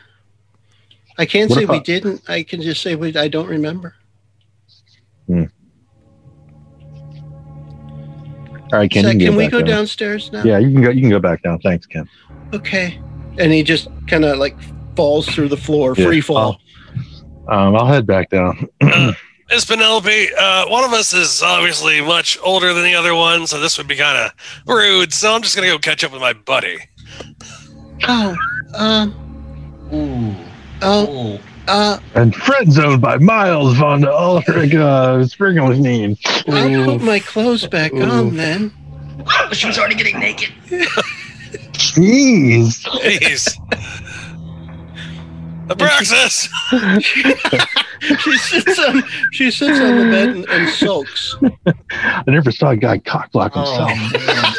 I 1.18 1.26
can't 1.26 1.50
What 1.50 1.58
say 1.60 1.64
we 1.66 1.76
I- 1.76 1.82
didn't. 1.82 2.22
I 2.28 2.42
can 2.42 2.62
just 2.62 2.82
say 2.82 2.94
we. 2.94 3.14
I 3.16 3.28
don't 3.28 3.46
remember. 3.48 3.94
Hmm. 5.26 5.44
All 8.72 8.80
right, 8.80 8.90
Ken. 8.90 9.04
So 9.04 9.10
you 9.10 9.26
can 9.26 9.36
we 9.36 9.48
go 9.48 9.58
down. 9.58 9.78
downstairs 9.78 10.32
now? 10.32 10.42
Yeah, 10.42 10.58
you 10.58 10.72
can 10.72 10.82
go. 10.82 10.90
You 10.90 11.00
can 11.00 11.10
go 11.10 11.20
back 11.20 11.42
down. 11.42 11.58
Thanks, 11.60 11.86
Ken. 11.86 12.08
Okay. 12.52 13.00
And 13.38 13.52
he 13.52 13.62
just 13.62 13.88
kind 14.08 14.24
of 14.24 14.38
like 14.38 14.56
falls 14.96 15.28
through 15.28 15.48
the 15.48 15.56
floor, 15.56 15.94
Yeah. 15.96 16.06
free 16.06 16.20
fall. 16.20 16.60
Um, 17.48 17.76
I'll 17.76 17.86
head 17.86 18.06
back 18.06 18.30
down. 18.30 18.68
Miss 19.50 19.64
Penelope, 19.64 20.28
uh, 20.36 20.68
one 20.68 20.82
of 20.82 20.92
us 20.92 21.12
is 21.14 21.40
obviously 21.42 22.00
much 22.00 22.36
older 22.42 22.74
than 22.74 22.82
the 22.82 22.96
other 22.96 23.14
one, 23.14 23.46
so 23.46 23.60
this 23.60 23.78
would 23.78 23.86
be 23.86 23.94
kind 23.94 24.18
of 24.18 24.32
rude. 24.66 25.12
So 25.12 25.32
I'm 25.32 25.42
just 25.42 25.54
gonna 25.54 25.68
go 25.68 25.78
catch 25.78 26.02
up 26.02 26.10
with 26.10 26.20
my 26.20 26.32
buddy. 26.32 26.78
Oh, 28.08 28.34
um, 28.74 29.14
Ooh. 29.92 30.34
oh, 30.82 31.34
Ooh. 31.34 31.38
Uh, 31.68 31.98
and 32.14 32.34
friend 32.34 32.72
zoned 32.72 33.00
by 33.02 33.18
Miles 33.18 33.76
von 33.76 34.04
Ulrich 34.04 34.74
uh, 34.74 35.18
Springelstein. 35.24 36.16
I'll 36.48 36.84
put 36.98 37.02
my 37.04 37.18
clothes 37.20 37.66
back 37.66 37.92
Oof. 37.92 38.02
on 38.10 38.36
then. 38.36 38.72
She 39.52 39.66
was 39.66 39.78
already 39.78 39.94
getting 39.94 40.18
naked. 40.20 40.50
Jeez. 41.72 42.84
Jeez. 42.84 43.56
Abraxas! 45.68 46.48
She 48.20 48.36
sits 48.38 48.78
on 48.78 49.02
she 49.32 49.50
sits 49.50 49.80
on 49.80 49.96
the 49.96 50.04
bed 50.10 50.28
and, 50.28 50.48
and 50.50 50.68
sulks. 50.68 51.34
I 51.90 52.22
never 52.28 52.52
saw 52.52 52.70
a 52.70 52.76
guy 52.76 52.98
cock 52.98 53.32
block 53.32 53.52
Oh, 53.56 53.86
himself. 53.86 54.26
man. 54.26 54.52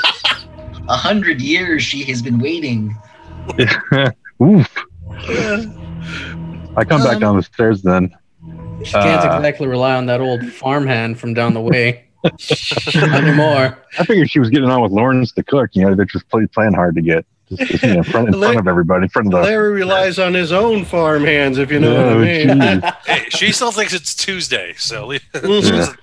A 0.90 0.98
hundred 0.98 1.40
years 1.40 1.84
she 1.84 2.04
has 2.06 2.22
been 2.22 2.40
waiting. 2.40 2.98
Oof. 4.44 4.76
Uh, 5.30 5.64
I 6.78 6.86
come 6.86 7.02
back 7.04 7.16
Um, 7.16 7.20
down 7.22 7.36
the 7.38 7.44
stairs 7.44 7.82
then. 7.82 8.16
She 8.84 8.92
can't 8.94 9.26
Uh, 9.26 9.36
exactly 9.38 9.68
rely 9.68 9.96
on 9.96 10.06
that 10.06 10.22
old 10.22 10.46
farmhand 10.54 11.20
from 11.20 11.34
down 11.34 11.54
the 11.54 11.62
way 11.62 12.06
anymore. 12.96 13.78
I 14.00 14.04
figured 14.06 14.30
she 14.30 14.40
was 14.40 14.50
getting 14.50 14.70
on 14.70 14.82
with 14.82 14.92
Lawrence 14.92 15.34
the 15.34 15.44
cook. 15.44 15.72
You 15.74 15.84
know, 15.86 15.96
they're 15.96 16.06
just 16.06 16.30
play, 16.30 16.46
playing 16.48 16.74
hard 16.74 16.96
to 16.96 17.02
get. 17.02 17.26
Just, 17.50 17.72
just, 17.72 17.84
you 17.84 17.90
know, 17.94 17.98
in 18.00 18.04
front, 18.04 18.28
in 18.28 18.34
front 18.40 18.58
of 18.60 18.68
everybody, 18.68 19.04
in 19.04 19.10
front 19.10 19.28
of 19.28 19.32
the. 19.32 19.40
Larry 19.42 19.72
relies 19.72 20.20
on 20.20 20.34
his 20.34 20.52
own 20.52 20.84
farm 20.86 21.24
hands, 21.24 21.58
if 21.58 21.72
you 21.72 21.80
know 21.80 21.94
what 21.96 22.06
I 22.06 22.12
Oh, 22.12 22.20
mean. 22.20 22.82
hey, 23.06 23.26
she 23.30 23.52
still 23.54 23.72
thinks 23.72 23.94
it's 23.94 24.14
Tuesday, 24.14 24.74
so 24.78 25.08
Mhm. 25.08 25.64
Yeah. 25.64 25.94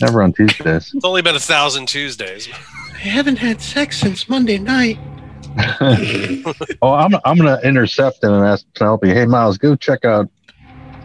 Never 0.00 0.22
on 0.22 0.32
Tuesdays. 0.32 0.92
it's 0.94 1.04
only 1.04 1.22
been 1.22 1.36
a 1.36 1.40
thousand 1.40 1.86
Tuesdays. 1.86 2.48
I 2.94 2.98
haven't 2.98 3.36
had 3.36 3.60
sex 3.60 3.98
since 3.98 4.28
Monday 4.28 4.58
night. 4.58 4.98
oh, 6.82 6.92
I'm 6.94 7.14
I'm 7.24 7.36
gonna 7.36 7.60
intercept 7.62 8.22
him 8.24 8.32
and 8.32 8.44
ask 8.44 8.64
Penelope, 8.74 9.08
"Hey, 9.08 9.26
Miles, 9.26 9.58
go 9.58 9.76
check 9.76 10.04
out, 10.04 10.28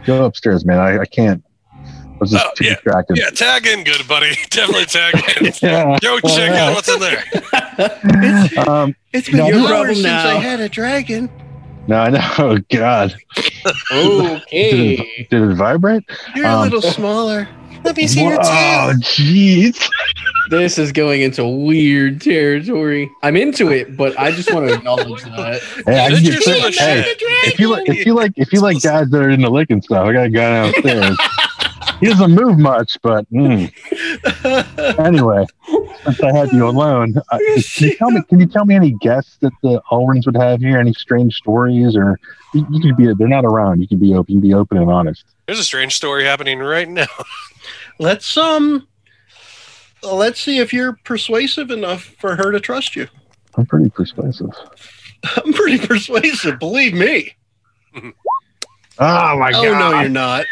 go 0.06 0.24
upstairs, 0.24 0.64
man. 0.64 0.78
I, 0.78 1.00
I 1.00 1.04
can't. 1.04 1.42
I 1.74 2.16
was 2.20 2.30
just 2.32 2.44
Oh, 2.46 2.50
too 2.56 2.64
yeah. 2.64 2.74
distracted. 2.74 3.18
Yeah, 3.18 3.30
tag 3.30 3.66
in, 3.66 3.84
good 3.84 4.06
buddy. 4.08 4.32
Definitely 4.50 4.86
tag 4.86 5.14
in. 5.40 5.52
Yeah. 5.62 5.98
Go 6.00 6.18
check 6.20 6.50
out 6.50 6.74
what's 6.74 6.88
in 6.88 6.98
there. 7.00 8.68
Um, 8.68 8.94
It's 9.12 9.28
been 9.28 9.38
No, 9.38 9.46
your 9.48 9.58
your 9.58 9.68
problem 9.68 9.94
since 9.94 10.06
now. 10.06 10.28
I 10.30 10.34
had 10.34 10.58
a 10.60 10.68
dragon. 10.68 11.30
no, 11.86 11.96
I 12.00 12.10
know. 12.10 12.20
Oh, 12.38 12.58
God, 12.70 13.14
Okay. 13.92 15.26
did 15.30 15.42
it 15.42 15.54
vibrate? 15.54 16.04
You're 16.34 16.46
a 16.46 16.54
Um, 16.56 16.62
little 16.62 16.82
smaller. 16.82 17.48
Let 17.84 17.96
me 17.96 18.06
see 18.06 18.22
your 18.22 18.36
Whoa, 18.36 18.42
tail. 18.42 18.90
Oh, 18.90 18.94
jeez. 19.00 19.88
This 20.50 20.78
is 20.78 20.92
going 20.92 21.22
into 21.22 21.46
weird 21.46 22.20
territory. 22.20 23.10
I'm 23.22 23.36
into 23.36 23.70
it, 23.70 23.96
but 23.96 24.18
I 24.18 24.30
just 24.32 24.52
want 24.52 24.68
to 24.68 24.74
acknowledge 24.78 25.22
that. 25.24 25.60
Hey, 25.86 26.04
I 26.04 26.08
can 26.08 26.18
Adventures 26.18 26.44
get 26.44 26.74
hey, 26.74 27.14
if 27.44 27.60
you 27.60 27.68
like, 27.70 27.88
if 27.88 28.06
you 28.06 28.14
like, 28.14 28.32
if 28.36 28.52
you 28.52 28.60
like 28.60 28.80
guys 28.82 29.10
that 29.10 29.22
are 29.22 29.30
into 29.30 29.50
licking 29.50 29.82
stuff, 29.82 30.06
I 30.06 30.12
got 30.12 30.26
a 30.26 30.30
guy 30.30 30.70
downstairs. 30.70 31.18
He 32.00 32.06
doesn't 32.06 32.32
move 32.32 32.58
much, 32.58 32.96
but 33.02 33.30
mm. 33.32 33.72
anyway, 34.98 35.44
since 36.04 36.20
I 36.22 36.36
had 36.36 36.52
you 36.52 36.68
alone, 36.68 37.14
uh, 37.30 37.38
can 37.38 37.88
you 37.88 37.96
tell 37.96 38.10
me? 38.10 38.22
Can 38.28 38.40
you 38.40 38.46
tell 38.46 38.64
me 38.64 38.76
any 38.76 38.92
guests 38.92 39.36
that 39.40 39.52
the 39.62 39.82
Ulrins 39.90 40.26
would 40.26 40.36
have 40.36 40.60
here? 40.60 40.78
Any 40.78 40.92
strange 40.92 41.34
stories, 41.34 41.96
or 41.96 42.18
you, 42.54 42.66
you 42.70 42.80
could 42.80 42.96
be? 42.96 43.12
They're 43.14 43.26
not 43.26 43.44
around. 43.44 43.80
You 43.80 43.88
can 43.88 43.98
be 43.98 44.14
open. 44.14 44.34
You 44.34 44.40
can 44.40 44.48
be 44.48 44.54
open 44.54 44.78
and 44.78 44.90
honest. 44.90 45.24
There's 45.46 45.58
a 45.58 45.64
strange 45.64 45.94
story 45.94 46.24
happening 46.24 46.60
right 46.60 46.88
now. 46.88 47.06
let's 47.98 48.36
um, 48.36 48.86
let's 50.02 50.40
see 50.40 50.58
if 50.58 50.72
you're 50.72 50.98
persuasive 51.04 51.70
enough 51.70 52.02
for 52.20 52.36
her 52.36 52.52
to 52.52 52.60
trust 52.60 52.94
you. 52.94 53.08
I'm 53.56 53.66
pretty 53.66 53.90
persuasive. 53.90 54.50
I'm 55.44 55.52
pretty 55.52 55.84
persuasive, 55.84 56.60
believe 56.60 56.94
me. 56.94 57.34
Oh 59.00 59.38
my 59.38 59.52
god! 59.52 59.66
Oh 59.66 59.78
no, 59.78 60.00
you're 60.00 60.08
not. 60.08 60.44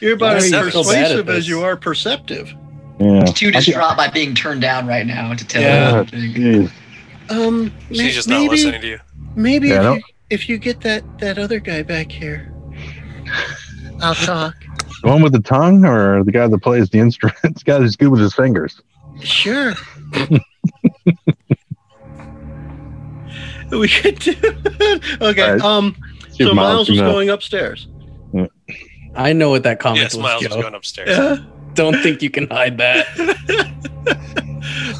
You're 0.00 0.14
about 0.14 0.36
as 0.36 0.52
are 0.52 0.64
you 0.64 0.70
so 0.70 0.82
bad 0.82 0.92
at 1.12 1.24
persuasive 1.26 1.28
as 1.28 1.48
you 1.48 1.60
are 1.62 1.76
perceptive. 1.76 2.52
Yeah. 3.00 3.24
Too 3.24 3.48
I 3.48 3.52
think- 3.52 3.64
distraught 3.64 3.96
by 3.96 4.08
being 4.08 4.34
turned 4.34 4.60
down 4.62 4.86
right 4.86 5.06
now 5.06 5.34
to 5.34 5.46
tell 5.46 5.62
Yeah. 5.62 6.04
you. 6.12 6.70
Um, 7.28 7.72
She's 7.88 7.98
may- 7.98 8.10
just 8.12 8.28
not 8.28 8.40
maybe, 8.40 8.48
listening 8.50 8.80
to 8.80 8.86
you. 8.86 8.98
Maybe 9.34 9.68
Yeah, 9.68 9.92
if, 9.92 9.96
you, 9.98 10.02
if 10.30 10.48
you 10.48 10.58
get 10.58 10.80
that 10.82 11.18
that 11.18 11.38
other 11.38 11.58
guy 11.58 11.82
back 11.82 12.10
here, 12.10 12.52
I'll 14.00 14.14
talk. 14.14 14.54
The 15.02 15.08
one 15.08 15.22
with 15.22 15.32
the 15.32 15.40
tongue, 15.40 15.84
or 15.84 16.24
the 16.24 16.32
guy 16.32 16.46
that 16.46 16.58
plays 16.62 16.88
the 16.88 16.98
instrument? 17.00 17.36
the 17.42 17.62
guy 17.64 17.78
who's 17.78 17.96
good 17.96 18.08
with 18.08 18.20
his 18.20 18.32
fingers. 18.34 18.80
Sure. 19.20 19.74
we 23.70 23.88
could 23.88 24.18
do. 24.20 24.34
It. 24.42 25.02
okay. 25.20 25.42
All 25.42 25.52
right. 25.56 25.60
Um. 25.62 25.96
See 26.30 26.44
So 26.44 26.54
Miles 26.54 26.86
can, 26.86 26.94
was 26.94 27.00
going 27.02 27.28
upstairs. 27.30 27.88
I 29.16 29.32
know 29.32 29.50
what 29.50 29.62
that 29.64 29.80
comment 29.80 30.02
Yes, 30.02 30.14
was. 30.14 30.22
Miles 30.22 30.42
is 30.42 30.48
going 30.48 30.74
upstairs. 30.74 31.08
Yeah. 31.10 31.36
Don't 31.74 32.00
think 32.02 32.22
you 32.22 32.30
can 32.30 32.48
hide 32.48 32.78
that. 32.78 33.06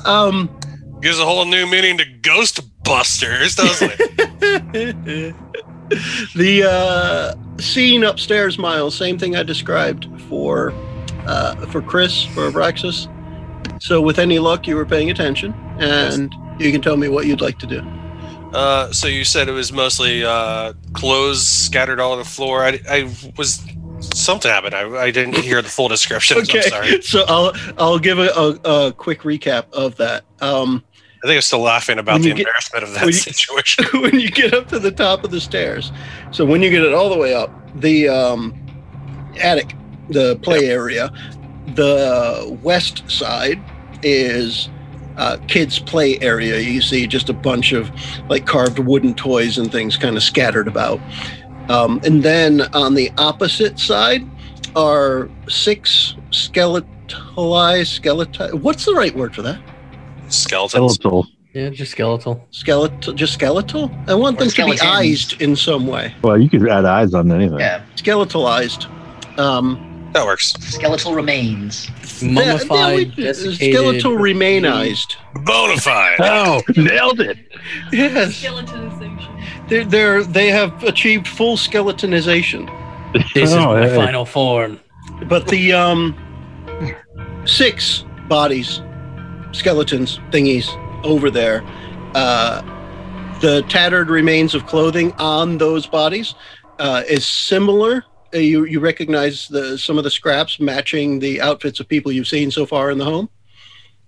um. 0.06 0.50
Gives 1.00 1.18
a 1.18 1.24
whole 1.24 1.44
new 1.44 1.66
meaning 1.66 1.98
to 1.98 2.04
Ghostbusters, 2.04 3.54
doesn't 3.56 3.92
it? 3.98 5.36
the 6.34 6.64
uh, 6.68 7.34
scene 7.60 8.02
upstairs, 8.02 8.58
Miles. 8.58 8.94
Same 8.96 9.18
thing 9.18 9.36
I 9.36 9.42
described 9.42 10.08
for 10.22 10.72
uh, 11.26 11.54
for 11.66 11.82
Chris 11.82 12.24
for 12.24 12.50
Abraxas. 12.50 13.12
So 13.80 14.00
with 14.00 14.18
any 14.18 14.38
luck, 14.38 14.66
you 14.66 14.76
were 14.76 14.86
paying 14.86 15.10
attention, 15.10 15.52
and 15.78 16.34
you 16.58 16.72
can 16.72 16.80
tell 16.80 16.96
me 16.96 17.08
what 17.08 17.26
you'd 17.26 17.42
like 17.42 17.58
to 17.58 17.66
do. 17.66 17.80
Uh, 18.54 18.90
so 18.90 19.06
you 19.06 19.24
said 19.24 19.48
it 19.48 19.52
was 19.52 19.72
mostly 19.72 20.24
uh, 20.24 20.72
clothes 20.94 21.46
scattered 21.46 22.00
all 22.00 22.12
over 22.12 22.22
the 22.22 22.28
floor. 22.28 22.64
I, 22.64 22.80
I 22.88 23.14
was 23.36 23.62
something 24.00 24.50
happened. 24.50 24.74
I, 24.74 24.88
I 24.88 25.10
didn't 25.10 25.36
hear 25.36 25.62
the 25.62 25.68
full 25.68 25.88
description. 25.88 26.38
I'm 26.38 26.44
sorry. 26.44 26.88
Okay, 26.88 27.00
so 27.00 27.24
I'll 27.28 27.52
I'll 27.78 27.98
give 27.98 28.18
a, 28.18 28.28
a, 28.28 28.86
a 28.88 28.92
quick 28.92 29.20
recap 29.22 29.70
of 29.72 29.96
that. 29.96 30.24
Um, 30.40 30.84
I 31.24 31.28
think 31.28 31.36
I'm 31.36 31.42
still 31.42 31.60
laughing 31.60 31.98
about 31.98 32.20
the 32.20 32.28
get- 32.28 32.38
embarrassment 32.38 32.84
of 32.84 32.92
that 32.94 33.00
when 33.00 33.08
you- 33.08 33.12
situation. 33.14 33.84
when 34.00 34.20
you 34.20 34.30
get 34.30 34.54
up 34.54 34.68
to 34.68 34.78
the 34.78 34.92
top 34.92 35.24
of 35.24 35.30
the 35.30 35.40
stairs, 35.40 35.92
so 36.30 36.44
when 36.44 36.62
you 36.62 36.70
get 36.70 36.82
it 36.82 36.92
all 36.92 37.08
the 37.08 37.18
way 37.18 37.34
up, 37.34 37.50
the 37.80 38.08
um, 38.08 38.54
attic, 39.40 39.74
the 40.10 40.36
play 40.36 40.66
area, 40.66 41.10
the 41.74 42.58
west 42.62 43.10
side 43.10 43.60
is 44.02 44.68
uh, 45.16 45.38
kids' 45.48 45.78
play 45.78 46.18
area. 46.20 46.58
You 46.60 46.80
see 46.82 47.06
just 47.06 47.28
a 47.28 47.32
bunch 47.32 47.72
of 47.72 47.90
like 48.28 48.46
carved 48.46 48.78
wooden 48.78 49.14
toys 49.14 49.58
and 49.58 49.72
things 49.72 49.96
kind 49.96 50.16
of 50.16 50.22
scattered 50.22 50.68
about. 50.68 51.00
Um, 51.68 52.00
and 52.04 52.22
then 52.22 52.62
on 52.74 52.94
the 52.94 53.10
opposite 53.18 53.78
side 53.78 54.24
are 54.76 55.28
six 55.48 56.14
skeletalized 56.30 57.86
skeletal. 57.88 58.58
What's 58.58 58.84
the 58.84 58.94
right 58.94 59.14
word 59.14 59.34
for 59.34 59.42
that? 59.42 59.58
Skeletons. 60.28 60.94
skeletal. 60.94 61.26
Yeah, 61.54 61.70
just 61.70 61.92
skeletal. 61.92 62.46
Skeletal, 62.50 63.14
just 63.14 63.32
skeletal. 63.32 63.90
I 64.06 64.14
want 64.14 64.36
Or 64.36 64.40
them 64.40 64.50
to 64.50 64.64
be 64.66 64.76
skeletons. 64.76 65.32
eyed 65.34 65.40
in 65.42 65.56
some 65.56 65.86
way. 65.86 66.14
Well, 66.22 66.38
you 66.38 66.50
could 66.50 66.68
add 66.68 66.84
eyes 66.84 67.14
on 67.14 67.32
anything. 67.32 67.58
Yeah, 67.58 67.80
Skeletalized. 67.96 68.86
Um, 69.38 70.10
That 70.12 70.26
works. 70.26 70.52
skeletal 70.60 71.14
remains. 71.14 71.88
Mummified, 72.22 73.12
yeah, 73.16 73.32
we- 73.32 73.54
skeletal 73.54 74.12
remainized. 74.12 75.16
Bonafide. 75.34 76.16
Oh, 76.20 76.60
nailed 76.76 77.20
it! 77.20 77.38
Yes, 77.92 78.42
Skeletonization. 78.42 78.85
They're, 79.68 79.84
they're 79.84 80.22
they 80.24 80.48
have 80.48 80.82
achieved 80.84 81.26
full 81.28 81.56
skeletonization. 81.56 82.70
This 83.34 83.50
is 83.50 83.54
Oh, 83.54 83.74
my 83.74 83.88
hey. 83.88 83.96
final 83.96 84.24
form. 84.24 84.80
But 85.28 85.48
the 85.48 85.72
um, 85.72 86.14
six 87.44 88.04
bodies, 88.28 88.82
skeletons, 89.52 90.18
thingies 90.30 90.68
over 91.04 91.30
there, 91.30 91.62
uh, 92.14 92.62
the 93.40 93.62
tattered 93.68 94.08
remains 94.10 94.54
of 94.54 94.66
clothing 94.66 95.12
on 95.12 95.58
those 95.58 95.86
bodies 95.86 96.34
uh, 96.78 97.02
is 97.08 97.26
similar. 97.26 98.04
Uh, 98.34 98.38
you 98.38 98.64
you 98.64 98.80
recognize 98.80 99.46
the 99.48 99.78
some 99.78 99.98
of 99.98 100.04
the 100.04 100.10
scraps 100.10 100.58
matching 100.58 101.18
the 101.20 101.40
outfits 101.40 101.78
of 101.80 101.88
people 101.88 102.10
you've 102.10 102.26
seen 102.26 102.50
so 102.50 102.66
far 102.66 102.90
in 102.90 102.98
the 102.98 103.04
home. 103.04 103.28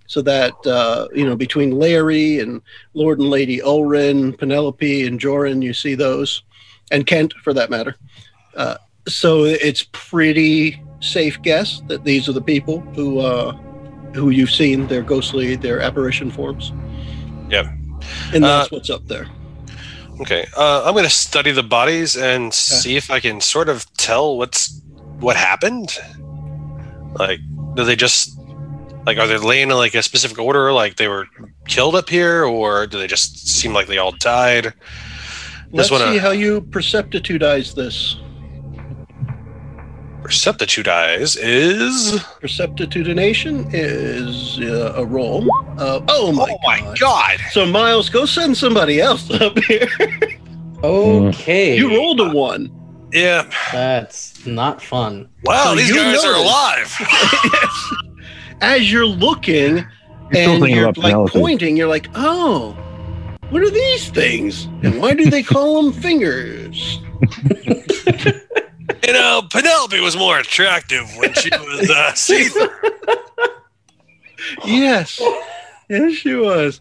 So 0.09 0.23
that 0.23 0.55
uh, 0.67 1.07
you 1.15 1.25
know 1.25 1.37
between 1.37 1.79
Larry 1.79 2.41
and 2.41 2.61
Lord 2.95 3.21
and 3.21 3.31
Lady 3.31 3.59
Ulrin, 3.59 4.37
Penelope 4.37 5.07
and 5.07 5.21
Joran, 5.21 5.63
you 5.63 5.73
see 5.73 5.95
those, 5.95 6.43
and 6.91 7.07
Kent 7.07 7.35
for 7.45 7.53
that 7.55 7.71
matter. 7.71 7.95
Uh, 8.57 8.79
so 9.07 9.45
it's 9.45 9.87
pretty 9.93 10.83
safe 11.01 11.41
guess 11.43 11.83
that 11.89 12.05
these 12.05 12.29
are 12.29 12.33
the 12.33 12.41
people 12.41 12.81
who 12.97 13.21
uh, 13.21 13.53
who 14.15 14.31
you've 14.31 14.51
seen 14.51 14.87
their 14.87 15.03
ghostly 15.03 15.57
their 15.57 15.81
apparition 15.81 16.31
forms. 16.31 16.73
Yep. 17.51 17.67
And 18.33 18.45
that's 18.45 18.73
Uh, 18.73 18.77
what's 18.77 18.91
up 18.91 19.07
there. 19.07 19.27
Okay. 20.21 20.47
Uh, 20.57 20.83
I'm 20.85 20.95
going 20.95 21.05
to 21.05 21.11
study 21.11 21.53
the 21.53 21.63
bodies 21.63 22.17
and 22.17 22.53
see 22.53 22.97
if 22.97 23.11
I 23.11 23.21
can 23.21 23.41
sort 23.41 23.69
of 23.69 23.87
tell 23.97 24.37
what's 24.39 24.81
what 25.21 25.37
happened. 25.37 25.97
Like, 27.15 27.41
do 27.75 27.85
they 27.85 27.97
just 27.97 28.38
like 29.09 29.19
are 29.19 29.27
they 29.27 29.39
laying 29.39 29.71
in 29.71 29.77
like 29.77 29.95
a 29.95 30.03
specific 30.03 30.39
order, 30.39 30.73
like 30.73 30.97
they 30.97 31.09
were 31.09 31.27
killed 31.67 31.95
up 31.95 32.09
here, 32.11 32.45
or 32.45 32.87
do 32.87 32.99
they 32.99 33.07
just 33.07 33.49
seem 33.49 33.73
like 33.73 33.87
they 33.87 33.99
all 33.99 34.13
died? 34.13 34.75
Let's 35.73 35.91
wanna- 35.91 36.13
see 36.13 36.19
how 36.19 36.31
you 36.31 36.61
perceptitudize 36.61 37.75
this. 37.75 38.17
Perceptitudize 40.23 41.39
is 41.41 42.23
Perceptitudination 42.41 43.67
is 43.73 44.59
uh, 44.61 44.93
a 44.97 45.05
roll. 45.07 45.43
Uh, 45.79 46.01
oh 46.09 46.33
my, 46.33 46.47
oh 46.51 46.59
my 46.67 46.81
god. 46.81 46.99
god! 46.99 47.41
So 47.53 47.65
Miles, 47.65 48.11
go 48.11 48.27
send 48.27 48.55
somebody 48.57 49.01
else 49.01 49.31
up 49.41 49.59
here. 49.61 49.89
Okay. 50.85 51.77
you 51.79 51.89
rolled 51.97 52.21
a 52.21 52.29
one. 52.29 52.71
Yeah. 53.13 53.51
That's 53.73 54.45
not 54.45 54.83
fun. 54.83 55.31
Wow, 55.45 55.71
So 55.71 55.77
these 55.77 55.89
you 55.89 55.95
guys 55.97 56.23
are 56.25 56.35
alive. 56.35 56.95
yes. 57.01 57.93
As 58.61 58.91
you're 58.93 59.07
looking 59.07 59.77
You're 59.79 59.87
and 60.35 60.69
you're 60.69 60.87
like 60.87 60.95
Penelope. 60.97 61.39
pointing, 61.39 61.77
you're 61.77 61.89
like, 61.89 62.09
oh, 62.15 62.73
what 63.51 63.63
are 63.63 63.71
these 63.71 64.11
things? 64.11 64.65
And 64.83 65.01
why 65.01 65.15
do 65.15 65.31
they 65.31 65.43
call 65.43 65.83
them 65.83 65.93
fingers? 65.93 67.01
You 69.07 69.13
know, 69.15 69.43
Penelope 69.51 70.01
was 70.01 70.17
more 70.19 70.39
attractive 70.39 71.07
when 71.17 71.33
she 71.33 71.49
was 71.51 71.89
uh, 71.89 72.13
see-through. 72.15 72.69
Yes. 74.67 75.19
Yes, 75.89 76.13
she 76.13 76.35
was. 76.35 76.81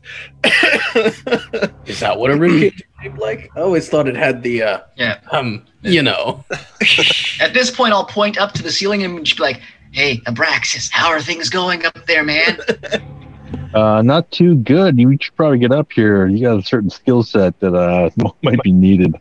Is 1.85 1.99
that 2.01 2.15
what 2.17 2.31
a 2.31 2.33
ribcage 2.33 2.75
is 2.75 2.81
shaped 3.01 3.17
like? 3.17 3.49
I 3.55 3.61
always 3.61 3.87
thought 3.87 4.07
it 4.09 4.15
had 4.17 4.43
the 4.43 4.61
uh 4.63 4.79
Yeah. 4.97 5.19
um 5.31 5.65
you 5.83 6.01
know. 6.01 6.43
At 7.39 7.53
this 7.53 7.71
point, 7.71 7.93
I'll 7.93 8.05
point 8.05 8.37
up 8.37 8.51
to 8.53 8.63
the 8.63 8.71
ceiling 8.71 9.03
and 9.03 9.23
just 9.25 9.37
be 9.37 9.43
like, 9.43 9.61
"Hey, 9.91 10.17
Abraxas, 10.27 10.89
how 10.91 11.09
are 11.09 11.21
things 11.21 11.49
going 11.49 11.85
up 11.85 12.05
there, 12.05 12.23
man?" 12.23 12.57
Uh, 13.73 14.01
not 14.01 14.29
too 14.31 14.55
good. 14.55 14.97
You 14.97 15.17
should 15.21 15.35
probably 15.35 15.59
get 15.59 15.71
up 15.71 15.91
here. 15.91 16.25
You 16.25 16.41
got 16.41 16.57
a 16.57 16.63
certain 16.63 16.89
skill 16.89 17.21
set 17.21 17.59
that 17.59 17.73
uh, 17.75 18.09
might 18.41 18.61
be 18.63 18.71
needed. 18.71 19.13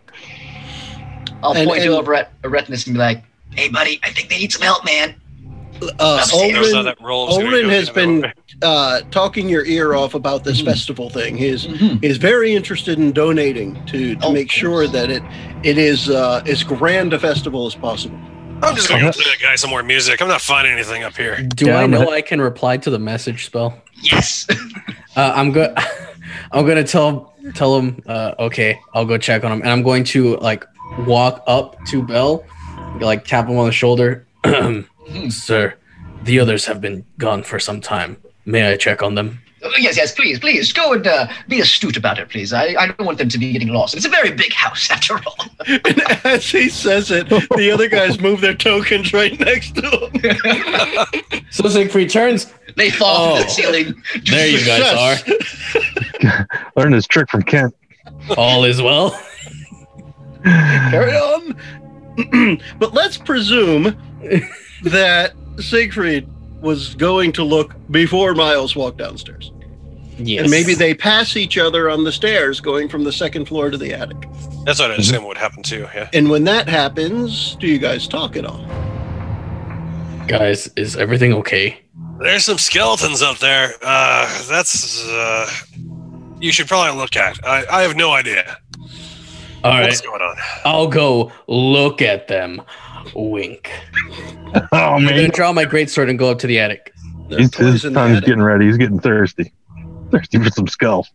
I'll 1.43 1.53
And- 1.53 1.67
point 1.69 1.83
and- 1.83 1.91
to 1.91 1.97
over 1.99 2.15
at 2.15 2.31
Aretinus 2.43 2.87
and 2.87 2.95
be 2.95 2.99
like, 2.99 3.23
"Hey, 3.55 3.69
buddy, 3.69 4.01
I 4.03 4.11
think 4.11 4.29
they 4.29 4.39
need 4.39 4.53
some 4.53 4.63
help, 4.63 4.85
man." 4.85 5.15
Uh, 5.83 6.19
Upstairs. 6.23 6.53
Knows 6.55 6.73
how 6.73 6.81
Ulrin, 6.81 6.85
that 6.85 7.01
roll's 7.03 7.37
gonna 7.37 7.51
Ulrin 7.51 7.63
go 7.65 7.69
has 7.71 7.91
been 7.91 8.33
uh, 8.63 9.01
talking 9.11 9.49
your 9.49 9.65
ear 9.67 9.95
off 9.95 10.15
about 10.15 10.43
this 10.45 10.63
Mhm. 10.63 10.67
festival 10.67 11.11
thing. 11.11 11.37
He 11.37 11.47
is, 11.49 11.67
Mhm. 11.67 12.01
he 12.01 12.07
is 12.07 12.17
very 12.17 12.55
interested 12.55 12.99
in 12.99 13.13
donating 13.13 13.75
to, 13.87 14.15
to 14.17 14.27
Oh, 14.27 14.33
make 14.33 14.51
sure 14.51 14.87
that 14.87 15.11
it 15.11 15.23
it 15.65 15.77
is 15.77 16.09
uh, 16.09 16.43
as 16.47 16.63
grand 16.63 17.13
a 17.13 17.19
festival 17.19 17.67
as 17.67 17.75
possible. 17.75 18.19
I'm 18.63 18.75
just 18.75 18.89
gonna 18.89 19.03
go 19.03 19.13
play 19.13 19.25
that 19.25 19.39
guy 19.43 19.55
some 19.57 19.71
more 19.71 19.83
music. 19.83 20.21
I'm 20.23 20.29
not 20.29 20.41
finding 20.41 20.73
anything 20.73 21.03
up 21.03 21.17
here. 21.17 21.41
Do 21.43 21.67
Yeah, 21.67 21.79
I 21.79 21.83
I'm 21.85 21.91
know 21.91 22.09
a- 22.09 22.15
I 22.15 22.23
can 22.23 22.41
reply 22.41 22.77
to 22.79 22.91
the 22.91 22.99
message 22.99 23.47
spell? 23.47 23.81
Yes. 24.03 24.47
Uh, 25.17 25.33
I'm 25.35 25.51
good. 25.51 25.75
I'm 26.53 26.67
gonna 26.67 26.85
tell 26.85 27.35
tell 27.55 27.79
him. 27.79 28.03
Uh, 28.07 28.35
okay, 28.39 28.79
I'll 28.93 29.07
go 29.07 29.17
check 29.17 29.45
on 29.45 29.51
him, 29.53 29.61
and 29.63 29.71
I'm 29.71 29.83
going 29.83 30.05
to 30.13 30.37
like 30.37 30.63
walk 31.07 31.43
up 31.47 31.83
to 31.87 32.03
Bell, 32.03 32.45
like 33.01 33.25
tap 33.25 33.49
him 33.49 33.57
on 33.57 33.65
the 33.65 33.73
shoulder. 33.73 34.27
Sir, 35.31 35.73
the 36.23 36.39
others 36.39 36.67
have 36.67 36.83
been 36.83 37.07
gone 37.17 37.43
for 37.45 37.59
some 37.59 37.81
time. 37.81 38.19
May 38.45 38.71
I 38.71 38.77
check 38.77 39.03
on 39.03 39.15
them? 39.15 39.41
Yes, 39.79 39.97
yes, 39.97 40.13
please, 40.15 40.39
please 40.39 40.73
go 40.73 40.93
and 40.93 41.07
uh, 41.07 41.27
be 41.49 41.61
astute 41.61 41.97
about 41.97 42.19
it, 42.19 42.29
please. 42.29 42.53
I, 42.53 42.75
I 42.79 42.87
don't 42.89 43.05
want 43.07 43.19
them 43.19 43.29
to 43.29 43.39
be 43.39 43.53
getting 43.53 43.69
lost. 43.69 43.95
It's 43.95 44.05
a 44.07 44.09
very 44.09 44.33
big 44.33 44.53
house, 44.53 44.91
after 44.97 45.15
all. 45.15 45.37
And 45.67 46.03
as 46.25 46.49
he 46.51 46.69
says 46.69 47.11
it, 47.11 47.29
the 47.29 47.71
other 47.73 47.89
guys 47.89 48.21
move 48.21 48.41
their 48.41 48.55
tokens 48.55 49.13
right 49.13 49.39
next 49.41 49.75
to 49.77 50.11
him. 50.13 51.43
So 51.51 51.69
Siegfried 51.69 52.11
turns. 52.11 52.53
They 52.77 52.91
fall 52.91 53.37
from 53.37 53.41
Oh. 53.41 53.43
the 53.45 53.49
ceiling. 53.49 54.03
There 54.31 54.47
you 54.49 54.65
guys 54.67 55.23
are. 56.23 56.47
Learn 56.77 56.93
this 56.93 57.07
trick 57.07 57.31
from 57.31 57.43
Kent. 57.43 57.75
All 58.37 58.65
is 58.65 58.83
well. 58.83 59.19
Carry 60.45 61.13
on. 61.13 62.61
but 62.79 62.93
let's 62.95 63.17
presume 63.17 63.97
that 64.83 65.33
Siegfried 65.61 66.29
was 66.61 66.95
going 66.95 67.33
to 67.33 67.45
look 67.45 67.75
before 67.91 68.35
Miles 68.35 68.75
walked 68.77 68.99
downstairs. 68.99 69.53
Yes. 70.19 70.43
And 70.43 70.51
maybe 70.51 70.75
they 70.75 70.95
pass 70.95 71.37
each 71.37 71.59
other 71.59 71.91
on 71.91 72.05
the 72.05 72.13
stairs 72.13 72.61
going 72.61 72.89
from 72.89 73.05
the 73.05 73.13
second 73.13 73.47
floor 73.47 73.71
to 73.71 73.77
the 73.77 73.93
attic. 73.93 74.17
That's 74.65 74.81
what 74.81 74.91
I 74.91 74.95
assume 74.95 75.25
would 75.27 75.37
happen 75.37 75.63
too. 75.63 75.87
Yeah. 75.95 76.09
And 76.13 76.31
when 76.31 76.45
that 76.45 76.69
happens, 76.69 77.55
do 77.57 77.67
you 77.67 77.79
guys 77.79 78.09
talk 78.09 78.37
at 78.37 78.45
all? 78.47 78.65
Guys, 80.27 80.69
is 80.77 80.97
everything 80.97 81.33
okay? 81.35 81.79
There's 82.19 82.45
some 82.45 82.59
skeletons 82.59 83.21
up 83.23 83.39
there. 83.39 83.75
Uh, 83.83 84.27
that's 84.49 85.07
uh, 85.07 85.51
you 86.41 86.51
should 86.51 86.67
probably 86.67 86.99
look 86.99 87.15
at. 87.17 87.39
I, 87.45 87.65
I 87.71 87.83
have 87.83 87.95
no 87.95 88.13
idea 88.13 88.59
All 89.63 89.71
right. 89.73 89.83
what's 89.85 90.01
going 90.01 90.23
on. 90.23 90.37
I'll 90.65 90.89
go 90.89 91.31
look 91.47 92.01
at 92.03 92.29
them. 92.29 92.63
Wink. 93.15 93.71
Oh 94.73 94.95
I'm 94.95 95.05
gonna 95.05 95.17
man, 95.17 95.31
draw 95.35 95.53
my 95.53 95.67
greatsword 95.67 96.09
and 96.09 96.19
go 96.19 96.31
up 96.31 96.39
to 96.39 96.47
the 96.47 96.59
attic. 96.59 96.95
There's 97.29 97.55
he's, 97.55 97.57
his 97.57 97.85
in 97.85 97.93
the 97.93 98.01
son's 98.01 98.17
attic. 98.19 98.27
getting 98.27 98.43
ready. 98.43 98.67
He's 98.67 98.79
getting 98.79 98.99
thirsty. 99.01 99.53
Thirsty 100.11 100.39
for 100.39 100.51
some 100.51 100.69
skull. 100.69 101.07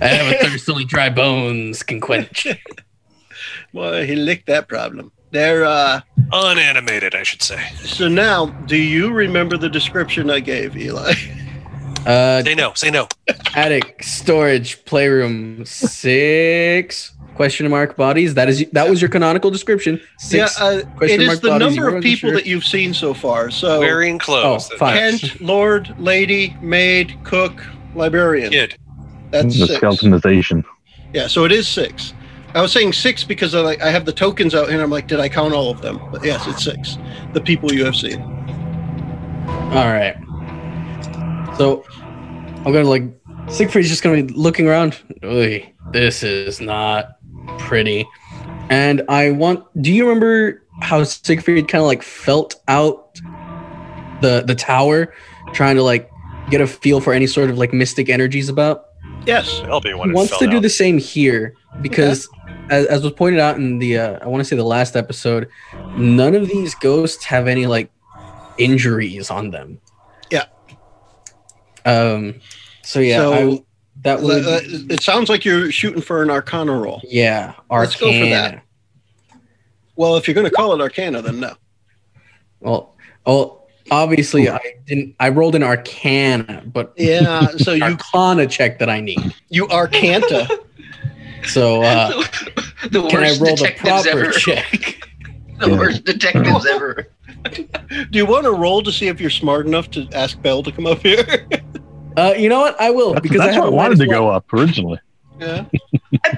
I 0.00 0.06
have 0.06 0.32
a 0.34 0.38
thirst 0.44 0.68
only 0.68 0.84
dry 0.84 1.08
bones 1.10 1.82
can 1.82 2.00
quench. 2.00 2.46
Well, 3.72 4.02
he 4.04 4.14
licked 4.14 4.46
that 4.46 4.68
problem. 4.68 5.10
There. 5.32 5.64
Uh, 5.64 6.00
Unanimated, 6.32 7.16
I 7.16 7.24
should 7.24 7.42
say. 7.42 7.60
so 7.74 8.06
now, 8.06 8.46
do 8.66 8.76
you 8.76 9.10
remember 9.12 9.56
the 9.56 9.68
description 9.68 10.30
I 10.30 10.38
gave, 10.38 10.76
Eli? 10.76 11.14
Uh, 12.06 12.42
Say 12.44 12.54
no. 12.54 12.72
Say 12.74 12.90
no. 12.90 13.08
attic, 13.56 14.02
storage, 14.02 14.84
playroom, 14.84 15.64
six 15.64 17.13
question 17.34 17.68
mark 17.70 17.96
bodies. 17.96 18.34
That 18.34 18.48
is 18.48 18.66
that 18.72 18.88
was 18.88 19.00
your 19.00 19.10
canonical 19.10 19.50
description. 19.50 20.00
Six. 20.18 20.58
yeah, 20.58 20.66
uh, 20.66 20.82
question 20.96 21.20
it 21.20 21.22
is 21.22 21.26
mark 21.28 21.40
the 21.40 21.48
bodies. 21.48 21.76
Number 21.76 21.96
of 21.96 22.02
people 22.02 22.30
sure? 22.30 22.36
that 22.36 22.46
you've 22.46 22.64
seen 22.64 22.94
so 22.94 23.14
far. 23.14 23.50
So 23.50 23.80
Wearing 23.80 24.18
clothes. 24.18 24.70
Oh, 24.72 24.76
fine. 24.76 25.18
Kent, 25.18 25.40
Lord, 25.40 25.94
Lady, 25.98 26.56
Maid, 26.60 27.16
Cook, 27.24 27.64
Librarian. 27.94 28.50
Kid. 28.50 28.76
That's 29.30 29.58
the 29.58 29.66
six. 29.66 29.80
skeletonization. 29.80 30.64
Yeah, 31.12 31.26
so 31.26 31.44
it 31.44 31.52
is 31.52 31.68
six. 31.68 32.14
I 32.54 32.62
was 32.62 32.72
saying 32.72 32.92
six 32.92 33.24
because 33.24 33.54
I 33.54 33.60
like 33.60 33.82
I 33.82 33.90
have 33.90 34.04
the 34.04 34.12
tokens 34.12 34.54
out 34.54 34.66
here. 34.66 34.74
and 34.74 34.82
I'm 34.82 34.90
like, 34.90 35.08
did 35.08 35.18
I 35.18 35.28
count 35.28 35.54
all 35.54 35.70
of 35.70 35.82
them? 35.82 36.00
But 36.12 36.24
yes, 36.24 36.46
it's 36.46 36.62
six. 36.62 36.98
The 37.32 37.40
people 37.40 37.72
you 37.72 37.84
have 37.84 37.96
seen. 37.96 38.22
All 39.72 39.92
right. 39.92 40.16
So 41.56 41.84
I'm 42.64 42.72
gonna 42.72 42.84
like 42.84 43.02
Siegfried's 43.48 43.88
just 43.88 44.02
gonna 44.02 44.22
be 44.22 44.32
looking 44.32 44.68
around. 44.68 45.00
Oy, 45.24 45.72
this 45.90 46.22
is 46.22 46.60
not 46.60 47.18
pretty. 47.58 48.06
And 48.70 49.02
I 49.08 49.30
want. 49.30 49.64
Do 49.82 49.92
you 49.92 50.06
remember 50.06 50.62
how 50.80 51.04
Siegfried 51.04 51.68
kind 51.68 51.80
of 51.80 51.86
like 51.86 52.02
felt 52.02 52.56
out 52.68 53.14
the 54.20 54.42
the 54.46 54.54
tower, 54.54 55.14
trying 55.52 55.76
to 55.76 55.82
like 55.82 56.10
get 56.50 56.60
a 56.60 56.66
feel 56.66 57.00
for 57.00 57.12
any 57.12 57.26
sort 57.26 57.50
of 57.50 57.58
like 57.58 57.72
mystic 57.72 58.08
energies 58.08 58.48
about? 58.48 58.86
Yes. 59.26 59.60
That'll 59.60 59.80
be 59.80 59.94
one. 59.94 60.10
He 60.10 60.14
wants 60.14 60.30
fell 60.30 60.40
to 60.40 60.46
do 60.46 60.60
the 60.60 60.68
same 60.68 60.98
here 60.98 61.54
because, 61.80 62.28
as, 62.70 62.86
as 62.86 63.02
was 63.02 63.12
pointed 63.12 63.40
out 63.40 63.56
in 63.56 63.78
the, 63.78 63.98
uh, 63.98 64.18
I 64.20 64.28
want 64.28 64.40
to 64.40 64.44
say 64.44 64.56
the 64.56 64.64
last 64.64 64.96
episode, 64.96 65.48
none 65.96 66.34
of 66.34 66.48
these 66.48 66.74
ghosts 66.74 67.24
have 67.24 67.48
any 67.48 67.66
like 67.66 67.90
injuries 68.58 69.30
on 69.30 69.50
them. 69.50 69.80
Yeah. 70.30 70.44
Um. 71.84 72.40
So 72.82 73.00
yeah, 73.00 73.16
So, 73.16 73.32
I, 73.32 73.64
that 74.04 74.20
would 74.20 74.46
Uh, 74.46 74.60
it 74.92 75.02
sounds 75.02 75.28
like 75.28 75.44
you're 75.44 75.70
shooting 75.72 76.00
for 76.02 76.22
an 76.22 76.30
Arcana 76.30 76.72
roll. 76.72 77.00
yeah. 77.04 77.54
Arcana. 77.70 77.80
let's 77.80 77.96
go 77.96 78.12
for 78.12 78.26
that. 78.30 78.62
Well, 79.96 80.16
if 80.16 80.26
you're 80.26 80.34
going 80.34 80.46
to 80.46 80.50
call 80.52 80.72
it 80.74 80.80
Arcana, 80.80 81.22
then 81.22 81.40
no. 81.40 81.54
Well, 82.60 82.94
oh, 83.26 83.62
obviously 83.90 84.48
I 84.48 84.58
didn't. 84.86 85.14
I 85.20 85.28
rolled 85.28 85.54
an 85.54 85.62
Arcana, 85.62 86.62
but 86.66 86.92
Yeah. 86.98 87.46
So 87.58 87.72
you 87.72 87.82
Arcana 87.84 88.46
check 88.46 88.78
that 88.78 88.88
I 88.88 89.00
need. 89.00 89.34
you 89.50 89.66
Arcanta. 89.68 90.48
So 91.46 91.82
uh, 91.82 92.08
the 92.90 93.06
can 93.08 93.20
I 93.22 93.28
worst 93.30 93.40
roll 93.40 93.56
the 93.56 93.66
detectives 93.68 94.02
proper 94.04 94.08
ever. 94.08 94.30
check? 94.32 95.00
The 95.60 95.70
worst 95.76 96.04
detectives 96.04 96.66
ever. 96.66 97.06
Do 98.10 98.18
you 98.18 98.26
want 98.26 98.42
to 98.44 98.50
roll 98.50 98.82
to 98.82 98.90
see 98.90 99.06
if 99.06 99.20
you're 99.20 99.30
smart 99.30 99.66
enough 99.66 99.88
to 99.92 100.08
ask 100.12 100.42
Bell 100.42 100.64
to 100.64 100.72
come 100.72 100.84
up 100.86 100.98
here? 100.98 101.46
Uh, 102.16 102.34
you 102.36 102.48
know 102.48 102.60
what? 102.60 102.80
I 102.80 102.90
will 102.90 103.12
That's, 103.14 103.22
because 103.22 103.38
that's 103.38 103.54
have 103.54 103.64
what 103.64 103.72
a 103.72 103.76
wanted 103.76 103.98
to 103.98 104.06
minus 104.06 104.14
go 104.14 104.28
up 104.28 104.52
originally. 104.52 105.00
yeah. 105.40 105.64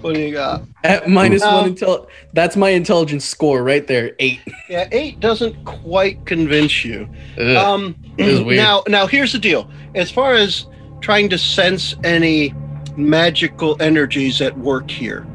what 0.00 0.14
do 0.14 0.20
you 0.20 0.32
got? 0.32 0.62
At 0.82 1.08
minus 1.08 1.42
Uh, 1.42 1.60
one 1.62 1.74
intel. 1.74 2.06
That's 2.32 2.56
my 2.56 2.70
intelligence 2.70 3.24
score 3.24 3.62
right 3.62 3.86
there. 3.86 4.12
Eight. 4.18 4.40
Yeah, 4.68 4.88
eight 4.92 5.20
doesn't 5.20 5.64
quite 5.64 6.24
convince 6.26 6.84
you. 6.84 7.08
Ugh. 7.38 7.56
Um, 7.56 7.96
weird. 8.18 8.56
now, 8.56 8.82
now 8.88 9.06
here's 9.06 9.32
the 9.32 9.38
deal. 9.38 9.70
As 9.94 10.10
far 10.10 10.34
as 10.34 10.66
trying 11.00 11.28
to 11.30 11.38
sense 11.38 11.94
any 12.04 12.54
magical 12.96 13.80
energies 13.80 14.40
at 14.40 14.56
work 14.58 14.90
here, 14.90 15.26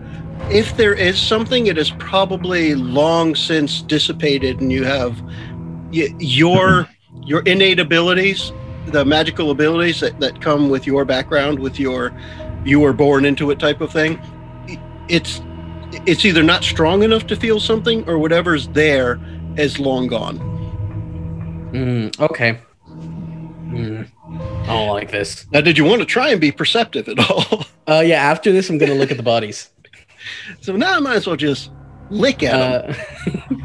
if 0.51 0.75
there 0.77 0.93
is 0.93 1.19
something, 1.19 1.67
it 1.67 1.77
is 1.77 1.91
probably 1.99 2.73
long 2.75 3.35
since 3.35 3.81
dissipated, 3.81 4.61
and 4.61 4.71
you 4.71 4.83
have 4.83 5.19
y- 5.91 6.13
your 6.19 6.87
your 7.23 7.41
innate 7.41 7.79
abilities, 7.79 8.51
the 8.89 9.05
magical 9.05 9.51
abilities 9.51 9.99
that, 10.01 10.19
that 10.19 10.41
come 10.41 10.69
with 10.69 10.85
your 10.85 11.05
background, 11.05 11.59
with 11.59 11.79
your 11.79 12.13
you 12.65 12.79
were 12.79 12.93
born 12.93 13.25
into 13.25 13.51
it 13.51 13.59
type 13.59 13.81
of 13.81 13.91
thing. 13.91 14.19
It's 15.07 15.41
it's 16.05 16.25
either 16.25 16.43
not 16.43 16.63
strong 16.63 17.03
enough 17.03 17.27
to 17.27 17.35
feel 17.35 17.59
something, 17.59 18.07
or 18.07 18.17
whatever's 18.17 18.67
there 18.69 19.19
is 19.57 19.79
long 19.79 20.07
gone. 20.07 20.37
Mm, 21.73 22.19
okay. 22.19 22.59
Mm, 22.87 24.07
I 24.63 24.65
don't 24.67 24.89
like 24.89 25.11
this. 25.11 25.45
Now, 25.51 25.61
did 25.61 25.77
you 25.77 25.85
want 25.85 26.01
to 26.01 26.05
try 26.05 26.29
and 26.29 26.41
be 26.41 26.51
perceptive 26.51 27.07
at 27.07 27.19
all? 27.19 27.65
Uh, 27.89 28.01
yeah. 28.01 28.21
After 28.21 28.51
this, 28.51 28.69
I'm 28.69 28.77
gonna 28.77 28.93
look 28.93 29.09
at 29.09 29.17
the 29.17 29.23
bodies. 29.23 29.71
so 30.61 30.75
now 30.75 30.95
I 30.95 30.99
might 30.99 31.15
as 31.15 31.25
well 31.25 31.35
just 31.35 31.71
lick 32.09 32.43
at 32.43 32.87
them. 32.87 32.95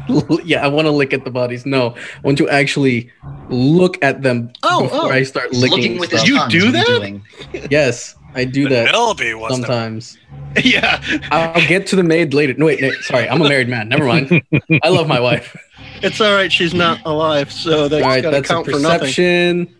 Uh, 0.09 0.37
yeah, 0.45 0.63
I 0.63 0.67
want 0.67 0.85
to 0.85 0.91
lick 0.91 1.13
at 1.13 1.23
the 1.23 1.31
bodies. 1.31 1.65
No, 1.65 1.95
I 1.95 2.19
want 2.23 2.37
to 2.39 2.49
actually 2.49 3.11
look 3.49 3.97
at 4.03 4.21
them 4.21 4.51
Oh, 4.63 4.83
before 4.83 5.05
oh. 5.05 5.09
I 5.11 5.23
start 5.23 5.49
He's 5.51 5.61
licking. 5.61 5.77
looking 5.77 5.99
with 5.99 6.11
his 6.11 6.21
stuff. 6.21 6.53
You 6.53 6.59
do 6.61 6.67
is 6.67 6.73
what 6.73 6.75
he's 6.75 6.85
that? 6.87 6.99
doing. 6.99 7.67
Yes, 7.71 8.15
I 8.33 8.45
do 8.45 8.67
that 8.69 8.87
Penelope 8.87 9.33
wants 9.35 9.55
them. 9.57 9.65
sometimes. 9.65 10.17
yeah, 10.63 11.01
I'll 11.31 11.67
get 11.67 11.87
to 11.87 11.95
the 11.95 12.03
maid 12.03 12.33
later. 12.33 12.53
No, 12.55 12.65
wait, 12.65 12.81
no, 12.81 12.91
sorry, 13.01 13.27
I'm 13.29 13.41
a 13.41 13.47
married 13.49 13.67
man. 13.69 13.89
Never 13.89 14.05
mind. 14.05 14.41
I 14.83 14.89
love 14.89 15.07
my 15.07 15.19
wife. 15.19 15.55
it's 16.01 16.19
all 16.21 16.33
right. 16.33 16.51
She's 16.51 16.73
not 16.73 16.99
alive, 17.05 17.51
so 17.51 17.87
that's 17.87 18.03
All 18.03 18.09
right, 18.09 18.21
got 18.23 18.29
to 18.31 18.35
that's 18.37 18.49
a 18.49 18.53
count 18.53 18.65
for 18.65 18.79
nothing. 18.79 18.99
perception. 18.99 19.74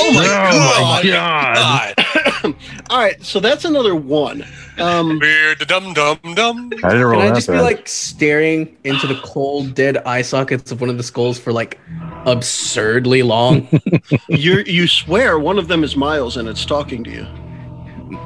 Oh 0.00 0.12
my 0.12 0.24
Oh 0.52 0.82
my 0.82 1.02
god! 1.10 1.94
God. 1.96 2.54
All 2.90 2.98
right, 2.98 3.22
so 3.22 3.40
that's 3.40 3.64
another 3.64 3.94
one. 3.94 4.44
Um, 4.78 5.18
Weird 5.18 5.58
dum 5.66 5.92
dum 5.92 6.18
dum. 6.34 6.70
I 6.84 6.90
didn't 6.90 7.04
roll 7.04 7.20
Can 7.20 7.22
I 7.22 7.28
that 7.30 7.34
just 7.34 7.48
be 7.48 7.58
like 7.58 7.88
staring 7.88 8.76
into 8.84 9.06
the 9.06 9.20
cold, 9.24 9.74
dead 9.74 9.98
eye 9.98 10.22
sockets 10.22 10.70
of 10.70 10.80
one 10.80 10.88
of 10.90 10.96
the 10.96 11.02
skulls 11.02 11.38
for 11.38 11.52
like 11.52 11.78
absurdly 12.26 13.22
long? 13.22 13.68
you 14.28 14.58
you 14.66 14.86
swear 14.86 15.38
one 15.38 15.58
of 15.58 15.68
them 15.68 15.82
is 15.84 15.96
Miles, 15.96 16.36
and 16.36 16.48
it's 16.48 16.64
talking 16.64 17.02
to 17.04 17.10
you. 17.10 17.26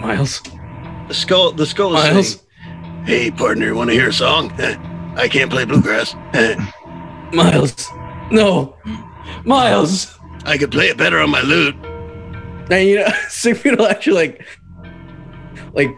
Miles, 0.00 0.42
The 1.08 1.14
skull, 1.14 1.52
the 1.52 1.66
skull 1.66 1.96
is 1.96 2.04
Miles, 2.04 2.28
saying, 2.34 3.04
"Hey, 3.04 3.30
partner, 3.30 3.66
you 3.66 3.74
want 3.74 3.90
to 3.90 3.94
hear 3.94 4.08
a 4.08 4.12
song? 4.12 4.52
I 5.16 5.28
can't 5.28 5.50
play 5.50 5.64
bluegrass. 5.64 6.14
Miles, 7.32 7.88
no, 8.30 8.76
Miles. 9.44 10.18
I 10.44 10.58
could 10.58 10.70
play 10.72 10.88
it 10.88 10.96
better 10.96 11.18
on 11.20 11.30
my 11.30 11.42
lute." 11.42 11.74
And 12.70 12.88
you 12.88 12.96
know, 13.00 13.08
Siegfried 13.28 13.78
will 13.78 13.86
actually 13.86 14.14
like, 14.14 14.46
like, 15.74 15.90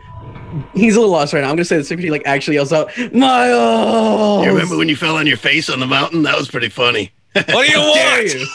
he's 0.75 0.97
a 0.97 1.01
little 1.01 1.13
lost 1.13 1.33
right 1.33 1.41
now. 1.43 1.51
I'm 1.51 1.57
gonna 1.57 1.65
say 1.65 1.77
that 1.77 1.85
Siegfried 1.85 2.11
like 2.11 2.23
actually 2.27 2.55
yells 2.55 2.73
out, 2.73 2.91
Miles. 3.13 4.45
You 4.45 4.53
remember 4.53 4.77
when 4.77 4.89
you 4.89 4.97
fell 4.97 5.17
on 5.17 5.27
your 5.27 5.37
face 5.37 5.69
on 5.69 5.81
the 5.81 5.87
mountain? 5.87 6.23
That 6.23 6.37
was 6.37 6.49
pretty 6.49 6.69
funny. 6.69 7.11
What 7.35 7.67
do 7.67 7.73
you 7.73 7.79
How 7.81 7.95
dare 7.95 8.19
want? 8.23 8.35
you? 8.35 8.47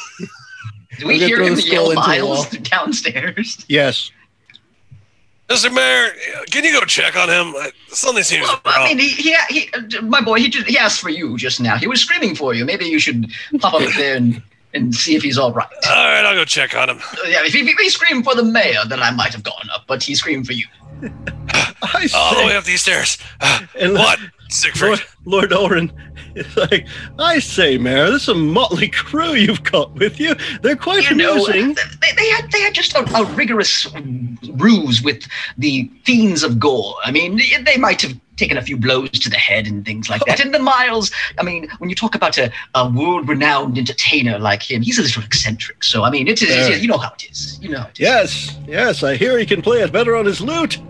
Do 1.00 1.08
we 1.08 1.20
hear 1.20 1.36
throw 1.38 1.48
him 1.48 1.56
the 1.56 1.62
skull 1.62 1.74
yell 1.74 1.90
the 1.90 1.96
Miles 1.96 2.50
downstairs? 2.62 3.66
Yes. 3.68 4.10
Mr. 5.50 5.74
Mayor, 5.74 6.12
can 6.52 6.64
you 6.64 6.72
go 6.72 6.86
check 6.86 7.18
on 7.18 7.28
him? 7.28 7.54
Something 7.88 8.24
seems 8.24 8.48
Well, 8.48 8.62
wrong. 8.66 8.76
I 8.78 8.88
mean, 8.94 9.00
he, 9.00 9.10
he, 9.10 9.36
he, 9.50 9.70
uh, 9.74 10.02
my 10.04 10.22
boy, 10.22 10.40
he, 10.40 10.48
just, 10.48 10.68
he 10.68 10.78
asked 10.78 11.02
for 11.02 11.10
you 11.10 11.38
just 11.38 11.60
now. 11.60 11.76
He 11.76 11.88
was 11.88 12.00
screaming 12.02 12.36
for 12.36 12.54
you. 12.54 12.64
Maybe 12.66 12.86
you 12.86 13.00
should 13.00 13.30
pop 13.60 13.74
up 13.74 13.82
there 13.98 14.16
and, 14.16 14.42
and 14.74 14.94
see 14.94 15.16
if 15.16 15.24
he's 15.24 15.38
all 15.38 15.52
right. 15.54 15.68
All 15.88 15.96
right, 15.96 16.24
I'll 16.26 16.36
go 16.36 16.46
check 16.46 16.76
on 16.76 16.90
him. 16.90 16.98
Uh, 17.00 17.28
yeah, 17.28 17.44
if 17.46 17.54
he, 17.54 17.60
if 17.60 17.78
he 17.78 17.90
screamed 17.90 18.24
for 18.24 18.36
the 18.36 18.44
mayor, 18.44 18.82
then 18.88 19.02
I 19.02 19.12
might 19.12 19.34
have 19.34 19.44
gone 19.44 19.70
up, 19.74 19.86
but 19.88 20.04
he 20.04 20.16
screamed 20.16 20.46
for 20.48 20.54
you. 20.54 20.66
I 21.82 22.08
All 22.16 22.36
the 22.36 22.42
way 22.44 22.50
say, 22.50 22.56
up 22.58 22.64
these 22.66 22.82
stairs. 22.82 23.18
Uh, 23.42 23.62
and 23.80 23.94
what, 23.94 24.20
Siegfried? 24.50 25.00
Lord, 25.26 25.52
Lord 25.52 25.54
Oren 25.54 25.92
is 26.36 26.58
like, 26.58 26.88
I 27.18 27.40
say, 27.40 27.78
Mayor, 27.78 28.10
this 28.12 28.24
is 28.24 28.30
a 28.30 28.36
motley 28.36 28.90
crew 28.90 29.34
you've 29.34 29.64
got 29.64 29.94
with 29.96 30.20
you. 30.20 30.36
They're 30.62 30.76
quite 30.76 31.10
You 31.10 31.16
know, 31.16 31.34
amusing. 31.46 31.76
they, 32.02 32.12
they 32.18 32.30
had 32.30 32.52
they 32.52 32.62
had 32.62 32.74
just 32.74 32.94
a, 32.96 33.00
a 33.16 33.26
rigorous 33.34 33.88
ruse 34.54 35.02
with 35.02 35.24
the 35.58 35.90
fiends 36.04 36.44
of 36.44 36.60
gore. 36.60 36.96
I 37.04 37.12
mean, 37.12 37.40
they 37.64 37.78
might 37.78 38.02
have 38.02 38.20
taken 38.40 38.58
a 38.58 38.62
few 38.62 38.78
blows 38.78 39.10
to 39.12 39.30
the 39.30 39.36
head 39.38 39.68
and 39.68 39.86
things 39.86 40.10
like 40.10 40.24
that. 40.28 40.40
And 40.40 40.54
the 40.54 40.60
Miles, 40.60 41.12
I 41.38 41.44
mean, 41.44 41.68
when 41.80 41.90
you 41.90 41.96
talk 41.96 42.16
about 42.16 42.38
a, 42.38 42.52
a 42.76 42.90
world-renowned 42.90 43.78
entertainer 43.78 44.40
like 44.40 44.64
him, 44.64 44.82
he's 44.82 44.98
a 44.98 45.02
little 45.04 45.24
eccentric. 45.24 45.84
So 45.84 46.04
I 46.04 46.10
mean, 46.10 46.28
it 46.28 46.42
is 46.42 46.50
Yeah. 46.50 46.76
you 46.76 46.88
know 46.88 46.98
how 46.98 47.12
it 47.14 47.30
is. 47.30 47.60
You 47.62 47.70
know. 47.70 47.80
How 47.80 47.88
it 47.88 48.00
is. 48.00 48.00
Yes, 48.00 48.58
yes, 48.68 49.04
I 49.04 49.16
hear 49.16 49.38
he 49.38 49.46
can 49.46 49.62
play 49.62 49.82
it 49.82 49.92
better 49.92 50.16
on 50.16 50.26
his 50.26 50.42
lute. 50.42 50.80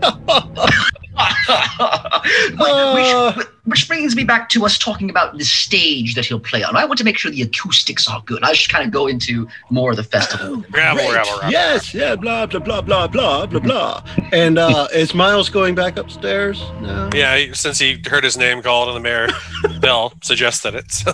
Uh. 2.60 3.42
Which, 3.70 3.80
which 3.80 3.88
brings 3.88 4.16
me 4.16 4.24
back 4.24 4.48
to 4.50 4.64
us 4.66 4.76
talking 4.78 5.08
about 5.10 5.38
the 5.38 5.44
stage 5.44 6.14
that 6.14 6.24
he'll 6.26 6.40
play 6.40 6.62
on. 6.62 6.76
I 6.76 6.84
want 6.84 6.98
to 6.98 7.04
make 7.04 7.16
sure 7.16 7.30
the 7.30 7.42
acoustics 7.42 8.08
are 8.08 8.22
good. 8.26 8.42
I 8.42 8.52
should 8.52 8.70
kind 8.70 8.84
of 8.84 8.90
go 8.90 9.06
into 9.06 9.48
more 9.70 9.90
of 9.90 9.96
the 9.96 10.04
festival. 10.04 10.58
Gravel, 10.70 11.04
Great. 11.04 11.12
gravel, 11.12 11.38
gravel. 11.38 11.52
Yes, 11.52 11.94
yeah, 11.94 12.16
blah, 12.16 12.46
blah, 12.46 12.60
blah, 12.60 12.80
blah, 12.80 13.06
blah, 13.06 13.46
blah, 13.46 13.60
blah. 13.60 14.04
And 14.32 14.58
uh, 14.58 14.88
is 14.94 15.14
Miles 15.14 15.48
going 15.48 15.74
back 15.74 15.96
upstairs? 15.96 16.60
No. 16.80 17.08
Yeah, 17.14 17.52
since 17.52 17.78
he 17.78 18.02
heard 18.06 18.24
his 18.24 18.36
name 18.36 18.62
called 18.62 18.88
and 18.88 18.96
the 18.96 19.00
mayor, 19.00 19.28
Bell, 19.80 20.12
suggested 20.22 20.74
it. 20.74 20.90
So. 20.90 21.12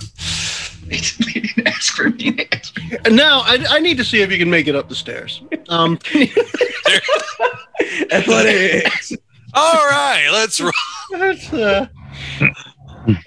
Didn't 0.89 1.67
ask 1.67 1.95
for 1.95 2.11
me. 2.11 2.31
They 2.31 2.49
asked 2.53 2.77
me. 2.77 2.97
And 3.05 3.17
now 3.17 3.41
I, 3.41 3.65
I 3.71 3.81
need 3.81 3.97
to 3.99 4.05
see 4.05 4.23
if 4.23 4.31
you 4.31 4.39
can 4.39 4.49
make 4.51 4.69
it 4.69 4.77
up 4.77 4.89
the 4.89 4.95
stairs. 4.95 5.43
Um, 5.69 5.99
Athletics. 8.13 9.13
All 9.55 9.87
right, 9.87 10.29
let's 10.31 10.61
roll. 10.61 10.73
That's, 12.41 12.65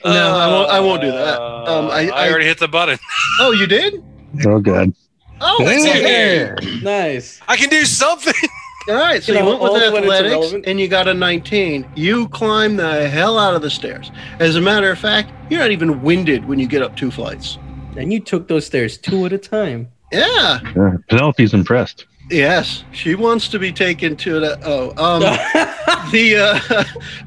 uh, 0.03 0.13
No, 0.13 0.35
I 0.37 0.47
won't- 0.47 0.69
I 0.69 0.79
won't 0.79 1.01
do 1.01 1.11
that. 1.11 1.41
Um, 1.41 1.89
I- 1.89 2.09
I- 2.09 2.29
already 2.29 2.45
hit 2.45 2.59
the 2.59 2.67
button. 2.67 2.97
oh, 3.39 3.51
you 3.51 3.67
did? 3.67 4.03
Oh, 4.45 4.59
good. 4.59 4.93
Oh, 5.41 5.57
Hey. 5.63 6.51
okay. 6.51 6.79
nice. 6.83 7.39
I 7.47 7.55
can 7.55 7.69
do 7.69 7.85
something. 7.85 8.33
All 8.89 8.95
right, 8.95 9.21
so 9.23 9.31
You 9.33 9.37
you, 9.39 9.43
know, 9.45 9.49
went 9.51 9.61
with 9.61 9.71
only 9.83 10.09
athletics 10.09 10.55
and 10.67 10.79
you 10.79 10.87
got 10.87 11.07
a 11.07 11.13
19. 11.13 11.85
You 11.95 12.27
climb 12.29 12.75
the 12.75 13.07
hell 13.07 13.37
out 13.37 13.53
of 13.53 13.61
the 13.61 13.69
stairs. 13.69 14.11
As 14.39 14.55
a 14.55 14.61
matter 14.61 14.89
of 14.91 14.97
fact, 14.97 15.31
you're 15.49 15.59
not 15.59 15.71
even 15.71 16.01
winded 16.01 16.45
when 16.47 16.57
you 16.59 16.65
get 16.67 16.81
up 16.81 16.95
two 16.97 17.11
flights. 17.11 17.57
And 17.97 18.11
you 18.11 18.19
took 18.19 18.47
those 18.47 18.65
stairs 18.65 18.97
two 18.97 19.25
at 19.25 19.33
a 19.33 19.37
time. 19.37 19.87
Yeah. 20.11 20.59
Yeah. 20.75 20.93
Penelope's 21.07 21.53
impressed. 21.53 22.05
Yes. 22.29 22.83
She 22.91 23.15
wants 23.15 23.47
to 23.49 23.59
be 23.59 23.71
taken 23.71 24.15
to 24.17 24.39
the. 24.39 24.59
Oh, 24.63 24.89
um, 24.97 25.21
the. 26.11 26.33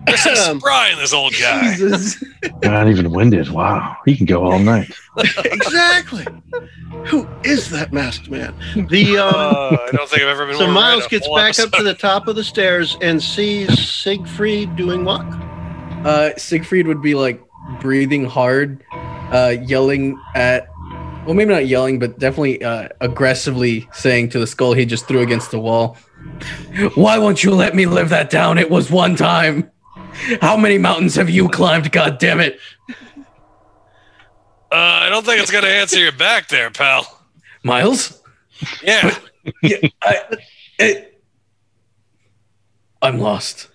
There's 0.07 0.27
Uh, 0.27 0.35
some 0.37 0.61
spry 0.61 0.91
in 0.91 0.99
this 0.99 1.13
old 1.13 1.33
guy. 1.41 1.73
Jesus. 1.73 2.23
Not 2.63 2.89
even 2.89 3.11
winded. 3.11 3.49
Wow. 3.51 3.97
He 4.07 4.17
can 4.17 4.27
go 4.27 4.45
all 4.45 4.59
night. 4.75 4.95
exactly. 5.45 6.25
Who 7.07 7.27
is 7.45 7.71
that 7.71 7.93
masked 7.93 8.31
man? 8.31 8.55
The. 8.89 9.19
Um, 9.19 9.33
Uh, 9.35 9.77
I 9.89 9.91
don't 9.93 10.09
think 10.09 10.23
I've 10.23 10.29
ever 10.29 10.47
been. 10.47 10.57
so 10.57 10.65
more 10.67 10.75
Miles 10.75 11.07
gets 11.09 11.27
full 11.27 11.37
back 11.37 11.59
up 11.59 11.71
to 11.73 11.83
the 11.83 11.95
top 11.95 12.29
of 12.29 12.37
the 12.37 12.45
stairs 12.45 12.97
and 13.01 13.23
sees 13.23 13.77
Siegfried 13.89 14.77
doing 14.77 15.05
what? 15.05 15.23
Uh, 16.05 16.31
Siegfried 16.37 16.87
would 16.87 17.03
be 17.03 17.15
like 17.15 17.43
breathing 17.81 18.25
hard, 18.25 18.83
uh, 19.33 19.55
yelling 19.67 20.19
at, 20.35 20.69
well, 21.25 21.35
maybe 21.35 21.53
not 21.53 21.67
yelling, 21.67 21.99
but 21.99 22.19
definitely 22.19 22.63
uh, 22.63 22.89
aggressively 23.01 23.89
saying 23.93 24.31
to 24.31 24.39
the 24.39 24.47
skull 24.47 24.73
he 24.73 24.85
just 24.85 25.07
threw 25.07 25.21
against 25.21 25.51
the 25.51 25.59
wall, 25.59 25.97
Why 26.95 27.19
won't 27.19 27.45
you 27.45 27.53
let 27.53 27.75
me 27.75 27.87
live 27.87 28.09
that 28.09 28.31
down? 28.31 28.59
It 28.59 28.71
was 28.71 28.91
one 28.91 29.17
time. 29.17 29.71
How 30.41 30.57
many 30.57 30.79
mountains 30.79 31.15
have 31.15 31.31
you 31.31 31.49
climbed? 31.49 31.91
God 31.93 32.19
damn 32.19 32.41
it. 32.41 32.59
Uh, 34.71 34.75
I 34.75 35.09
don't 35.11 35.25
think 35.25 35.41
it's 35.41 35.51
going 35.51 35.65
to 35.65 35.71
answer 35.71 35.99
your 35.99 36.13
back 36.13 36.49
there, 36.49 36.71
pal. 36.71 37.21
Miles? 37.63 38.23
Yeah. 38.83 39.17
Yeah, 39.63 39.77
I, 40.03 40.37
I, 40.81 41.07
I'm 43.03 43.19
lost. 43.19 43.69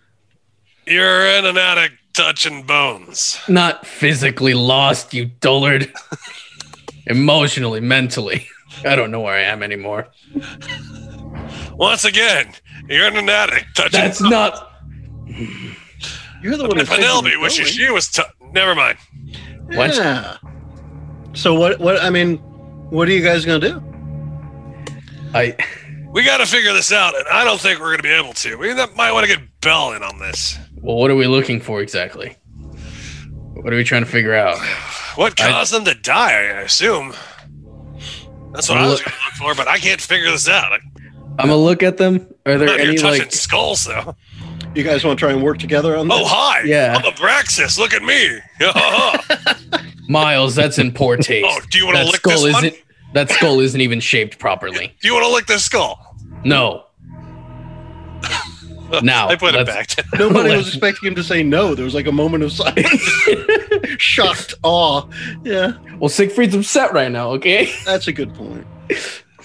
You're 0.86 1.28
in 1.28 1.46
an 1.46 1.58
attic 1.58 1.92
touching 2.14 2.64
bones. 2.64 3.38
Not 3.48 3.86
physically 3.86 4.54
lost, 4.54 5.14
you 5.14 5.26
dullard. 5.26 5.94
Emotionally, 7.08 7.80
mentally. 7.80 8.48
I 8.86 8.96
don't 8.96 9.12
know 9.12 9.22
where 9.22 9.34
I 9.34 9.42
am 9.42 9.64
anymore. 9.64 10.10
Once 11.74 12.06
again, 12.06 12.54
you're 12.90 13.08
in 13.08 13.16
an 13.16 13.30
attic 13.30 13.66
touching 13.76 14.00
That's 14.00 14.22
not. 14.22 14.74
You're 16.44 16.56
the 16.56 16.68
one 16.68 16.78
who 16.78 16.86
Penelope 16.86 17.36
were 17.36 17.42
wishes 17.42 17.70
she 17.70 17.90
was. 17.90 18.10
T- 18.10 18.22
Never 18.52 18.76
mind. 18.76 19.00
What? 19.66 19.96
Yeah. 19.96 20.38
So 21.34 21.56
what? 21.56 21.80
What? 21.80 22.02
I 22.02 22.12
mean, 22.12 22.38
what 22.92 23.08
are 23.08 23.12
you 23.12 23.24
guys 23.24 23.44
gonna 23.44 23.60
do? 23.60 23.84
I. 25.34 25.56
We 26.12 26.24
got 26.24 26.38
to 26.38 26.46
figure 26.46 26.74
this 26.74 26.92
out, 26.92 27.18
and 27.18 27.28
I 27.28 27.44
don't 27.44 27.60
think 27.60 27.80
we're 27.80 27.88
going 27.88 27.98
to 27.98 28.04
be 28.04 28.10
able 28.10 28.34
to. 28.34 28.56
We 28.56 28.74
might 28.74 29.12
want 29.12 29.28
to 29.28 29.36
get 29.36 29.62
Bell 29.62 29.92
in 29.92 30.02
on 30.04 30.18
this. 30.20 30.58
Well, 30.82 30.96
what 30.96 31.12
are 31.12 31.16
we 31.16 31.28
looking 31.28 31.60
for 31.60 31.82
exactly? 31.82 32.38
What 33.62 33.74
are 33.74 33.76
we 33.76 33.84
trying 33.84 34.04
to 34.04 34.10
figure 34.10 34.34
out? 34.34 34.60
What 35.16 35.40
I- 35.42 35.50
caused 35.52 35.74
them 35.74 35.86
to 35.86 35.94
die? 35.94 36.32
I 36.32 36.62
assume. 36.62 37.14
That's 38.54 38.70
what 38.70 38.78
I 38.78 38.88
was 38.88 39.02
going 39.02 39.12
to 39.12 39.26
look 39.26 39.34
for, 39.34 39.56
but 39.56 39.68
I 39.68 39.78
can't 39.78 40.02
figure 40.02 40.32
this 40.32 40.48
out. 40.48 40.72
I'm 40.74 40.82
I'm 41.40 41.48
gonna 41.50 41.58
look 41.58 41.84
at 41.84 41.98
them. 41.98 42.28
Are 42.48 42.58
there 42.58 42.70
any 42.80 42.98
touching 42.98 43.24
like? 43.26 43.32
skulls, 43.32 43.86
though. 43.86 44.16
You 44.74 44.84
guys 44.84 45.04
want 45.04 45.20
to 45.20 45.24
try 45.24 45.32
and 45.34 45.44
work 45.44 45.60
together 45.60 45.96
on 45.96 46.08
this? 46.08 46.18
Oh, 46.20 46.26
hi. 46.26 46.62
Yeah. 46.64 46.96
I'm 46.98 47.12
Abraxas. 47.14 47.78
Look 47.78 47.94
at 47.94 48.02
me. 48.02 48.40
Miles, 50.10 50.56
that's 50.56 50.80
in 50.80 50.92
poor 50.94 51.18
taste. 51.18 51.48
Oh, 51.48 51.60
do 51.70 51.78
you 51.78 51.86
want 51.86 51.98
to 51.98 52.06
lick 52.06 52.16
skull 52.16 52.42
this 52.44 52.54
one? 52.54 52.66
isn't. 52.66 52.84
That 53.14 53.30
skull 53.30 53.60
isn't 53.60 53.80
even 53.80 54.00
shaped 54.00 54.40
properly. 54.40 54.96
Do 55.02 55.08
you 55.08 55.14
want 55.14 55.26
to 55.26 55.32
lick 55.32 55.46
this 55.46 55.64
skull? 55.64 56.16
No. 56.44 56.87
Now, 59.04 59.28
I 59.30 59.36
put 59.36 59.54
it 59.56 59.66
let's- 59.68 59.96
back. 59.96 60.06
Nobody 60.20 60.56
was 60.56 60.68
expecting 60.68 61.08
him 61.10 61.16
to 61.16 61.24
say 61.24 61.44
no. 61.44 61.76
There 61.76 61.86
was 61.86 61.94
like 61.96 62.08
a 62.08 62.12
moment 62.12 62.44
of 62.44 62.52
silence, 62.52 63.02
shocked 63.98 64.54
awe. 64.64 65.08
Yeah, 65.44 65.74
Well, 66.00 66.10
Siegfried's 66.10 66.56
upset 66.56 66.94
right 66.94 67.12
now. 67.12 67.30
Okay. 67.32 67.72
that's 67.86 68.08
a 68.08 68.14
good 68.14 68.34
point. 68.34 68.66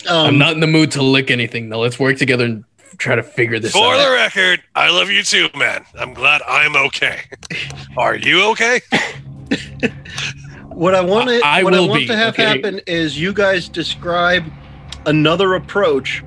Um, 0.08 0.26
I'm 0.26 0.38
not 0.38 0.52
in 0.54 0.60
the 0.60 0.66
mood 0.66 0.90
to 0.92 1.02
lick 1.02 1.30
anything. 1.30 1.68
Though. 1.68 1.80
Let's 1.80 1.98
work 1.98 2.16
together 2.18 2.44
and 2.44 2.64
try 2.98 3.14
to 3.14 3.22
figure 3.22 3.58
this 3.58 3.72
For 3.72 3.78
out. 3.94 3.98
For 3.98 4.08
the 4.08 4.14
record, 4.14 4.62
I 4.74 4.90
love 4.90 5.10
you 5.10 5.22
too, 5.22 5.48
man. 5.56 5.84
I'm 5.98 6.12
glad 6.14 6.42
I'm 6.48 6.74
okay. 6.76 7.20
Are 7.96 8.16
you 8.16 8.44
okay? 8.50 8.80
What 10.68 10.94
I 10.94 11.00
want 11.02 11.28
to 11.28 11.40
I 11.44 11.62
what 11.62 11.74
I 11.74 11.80
want 11.80 12.00
be, 12.00 12.06
to 12.06 12.16
have 12.16 12.32
okay? 12.34 12.44
happen 12.44 12.80
is 12.86 13.20
you 13.20 13.32
guys 13.32 13.68
describe 13.68 14.44
another 15.06 15.54
approach, 15.54 16.24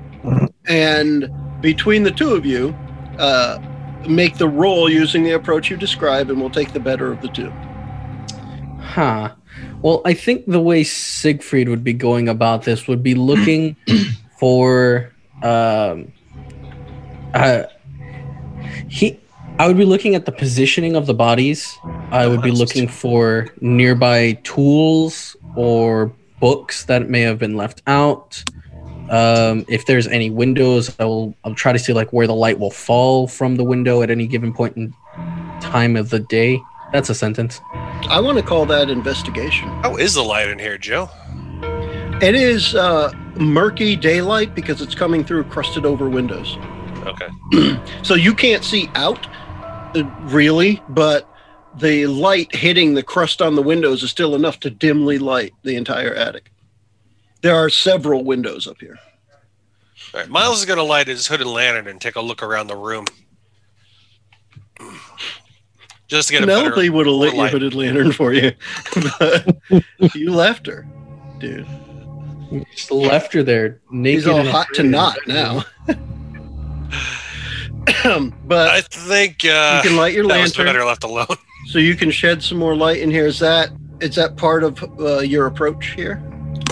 and 0.66 1.28
between 1.60 2.04
the 2.04 2.10
two 2.12 2.34
of 2.34 2.46
you, 2.46 2.76
uh, 3.18 3.58
make 4.08 4.36
the 4.38 4.48
roll 4.48 4.88
using 4.88 5.22
the 5.22 5.32
approach 5.32 5.70
you 5.70 5.76
describe, 5.76 6.30
and 6.30 6.40
we'll 6.40 6.50
take 6.50 6.72
the 6.72 6.80
better 6.80 7.12
of 7.12 7.20
the 7.22 7.28
two. 7.28 7.50
Huh. 8.80 9.34
Well, 9.82 10.02
I 10.04 10.14
think 10.14 10.46
the 10.46 10.60
way 10.60 10.84
Siegfried 10.84 11.68
would 11.68 11.84
be 11.84 11.92
going 11.92 12.28
about 12.28 12.64
this 12.64 12.88
would 12.88 13.02
be 13.02 13.14
looking 13.14 13.76
for 14.38 15.12
um 15.42 16.12
uh 17.34 17.64
he 18.88 19.20
I 19.58 19.66
would 19.66 19.76
be 19.78 19.84
looking 19.84 20.14
at 20.14 20.26
the 20.26 20.32
positioning 20.32 20.96
of 20.96 21.06
the 21.06 21.14
bodies. 21.14 21.78
I 22.10 22.26
would 22.26 22.42
be 22.42 22.50
looking 22.50 22.88
for 22.88 23.48
nearby 23.60 24.32
tools 24.44 25.34
or 25.54 26.12
books 26.40 26.84
that 26.84 27.08
may 27.08 27.22
have 27.22 27.38
been 27.38 27.56
left 27.56 27.82
out. 27.86 28.44
Um, 29.10 29.64
if 29.68 29.86
there's 29.86 30.06
any 30.06 30.30
windows, 30.30 30.94
I 30.98 31.04
will 31.04 31.34
I'll 31.44 31.54
try 31.54 31.72
to 31.72 31.78
see 31.78 31.92
like 31.92 32.12
where 32.12 32.26
the 32.26 32.34
light 32.34 32.58
will 32.58 32.70
fall 32.70 33.28
from 33.28 33.56
the 33.56 33.64
window 33.64 34.02
at 34.02 34.10
any 34.10 34.26
given 34.26 34.52
point 34.52 34.76
in 34.76 34.94
time 35.60 35.96
of 35.96 36.10
the 36.10 36.20
day. 36.20 36.60
That's 36.92 37.10
a 37.10 37.14
sentence. 37.14 37.60
I 38.08 38.20
want 38.20 38.38
to 38.38 38.44
call 38.44 38.66
that 38.66 38.90
investigation. 38.90 39.68
How 39.82 39.96
is 39.96 40.14
the 40.14 40.22
light 40.22 40.48
in 40.48 40.58
here, 40.58 40.78
Joe? 40.78 41.08
It 42.22 42.34
is 42.34 42.74
uh, 42.74 43.12
murky 43.36 43.96
daylight 43.96 44.54
because 44.54 44.80
it's 44.80 44.94
coming 44.94 45.24
through 45.24 45.44
crusted 45.44 45.84
over 45.84 46.08
windows. 46.08 46.56
Okay. 47.04 47.28
So 48.02 48.14
you 48.14 48.34
can't 48.34 48.64
see 48.64 48.88
out 48.94 49.26
uh, 49.96 50.04
really, 50.22 50.80
but 50.88 51.28
the 51.76 52.06
light 52.06 52.54
hitting 52.54 52.94
the 52.94 53.02
crust 53.02 53.42
on 53.42 53.56
the 53.56 53.62
windows 53.62 54.02
is 54.02 54.10
still 54.10 54.34
enough 54.34 54.60
to 54.60 54.70
dimly 54.70 55.18
light 55.18 55.52
the 55.62 55.76
entire 55.76 56.14
attic. 56.14 56.50
There 57.46 57.54
are 57.54 57.70
several 57.70 58.24
windows 58.24 58.66
up 58.66 58.80
here. 58.80 58.98
All 60.12 60.20
right. 60.20 60.28
Miles 60.28 60.58
is 60.58 60.64
going 60.64 60.78
to 60.78 60.82
light 60.82 61.06
his 61.06 61.28
hooded 61.28 61.46
lantern 61.46 61.86
and 61.86 62.00
take 62.00 62.16
a 62.16 62.20
look 62.20 62.42
around 62.42 62.66
the 62.66 62.74
room. 62.74 63.04
just 66.08 66.26
to 66.26 66.34
get 66.34 66.42
a 66.42 66.46
better. 66.48 66.70
Penelope 66.70 66.90
would 66.90 67.06
have 67.06 67.14
lit 67.14 67.36
your 67.36 67.46
hooded 67.46 67.72
lantern 67.72 68.10
for 68.10 68.32
you, 68.32 68.50
but 69.20 69.56
you 70.16 70.32
left 70.32 70.66
her, 70.66 70.88
dude. 71.38 71.68
You 72.50 72.64
just 72.74 72.90
left 72.90 73.32
her 73.32 73.44
there 73.44 73.80
naked. 73.92 74.22
He's 74.22 74.26
all 74.26 74.40
and 74.40 74.48
hot 74.48 74.66
to 74.74 74.80
afraid. 74.80 74.90
knot 74.90 75.18
now. 75.28 75.64
but 78.44 78.70
I 78.70 78.80
think 78.80 79.44
uh, 79.44 79.82
you 79.84 79.90
can 79.90 79.96
light 79.96 80.14
your 80.14 80.26
that 80.26 80.40
was 80.40 80.58
lantern, 80.58 80.74
better 80.74 80.84
left 80.84 81.04
alone. 81.04 81.36
so 81.66 81.78
you 81.78 81.94
can 81.94 82.10
shed 82.10 82.42
some 82.42 82.58
more 82.58 82.74
light 82.74 82.98
in 82.98 83.08
here. 83.08 83.28
Is 83.28 83.38
that 83.38 83.70
is 84.00 84.16
that 84.16 84.36
part 84.36 84.64
of 84.64 84.82
uh, 84.98 85.20
your 85.20 85.46
approach 85.46 85.94
here? 85.94 86.20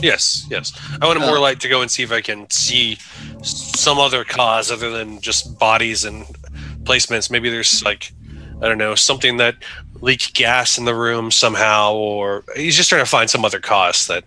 Yes, 0.02 0.46
yes. 0.50 0.72
I 1.00 1.06
want 1.06 1.20
more 1.20 1.38
Oh. 1.38 1.40
light 1.40 1.60
to 1.60 1.68
go 1.68 1.82
and 1.82 1.90
see 1.90 2.02
if 2.02 2.12
I 2.12 2.20
can 2.20 2.48
see 2.50 2.98
some 3.42 3.98
other 3.98 4.24
cause 4.24 4.70
other 4.70 4.90
than 4.90 5.20
just 5.20 5.58
bodies 5.58 6.04
and 6.04 6.24
placements. 6.84 7.30
Maybe 7.30 7.50
there's 7.50 7.82
like 7.84 8.12
I 8.62 8.68
don't 8.68 8.78
know 8.78 8.94
something 8.94 9.36
that 9.38 9.56
leaked 10.00 10.34
gas 10.34 10.78
in 10.78 10.84
the 10.84 10.94
room 10.94 11.30
somehow, 11.30 11.94
or 11.94 12.44
he's 12.56 12.76
just 12.76 12.88
trying 12.88 13.02
to 13.02 13.10
find 13.10 13.28
some 13.28 13.44
other 13.44 13.60
cause 13.60 14.06
that 14.06 14.24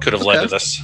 could 0.00 0.12
have 0.12 0.22
led 0.22 0.36
Okay. 0.38 0.46
to 0.46 0.50
this. 0.50 0.80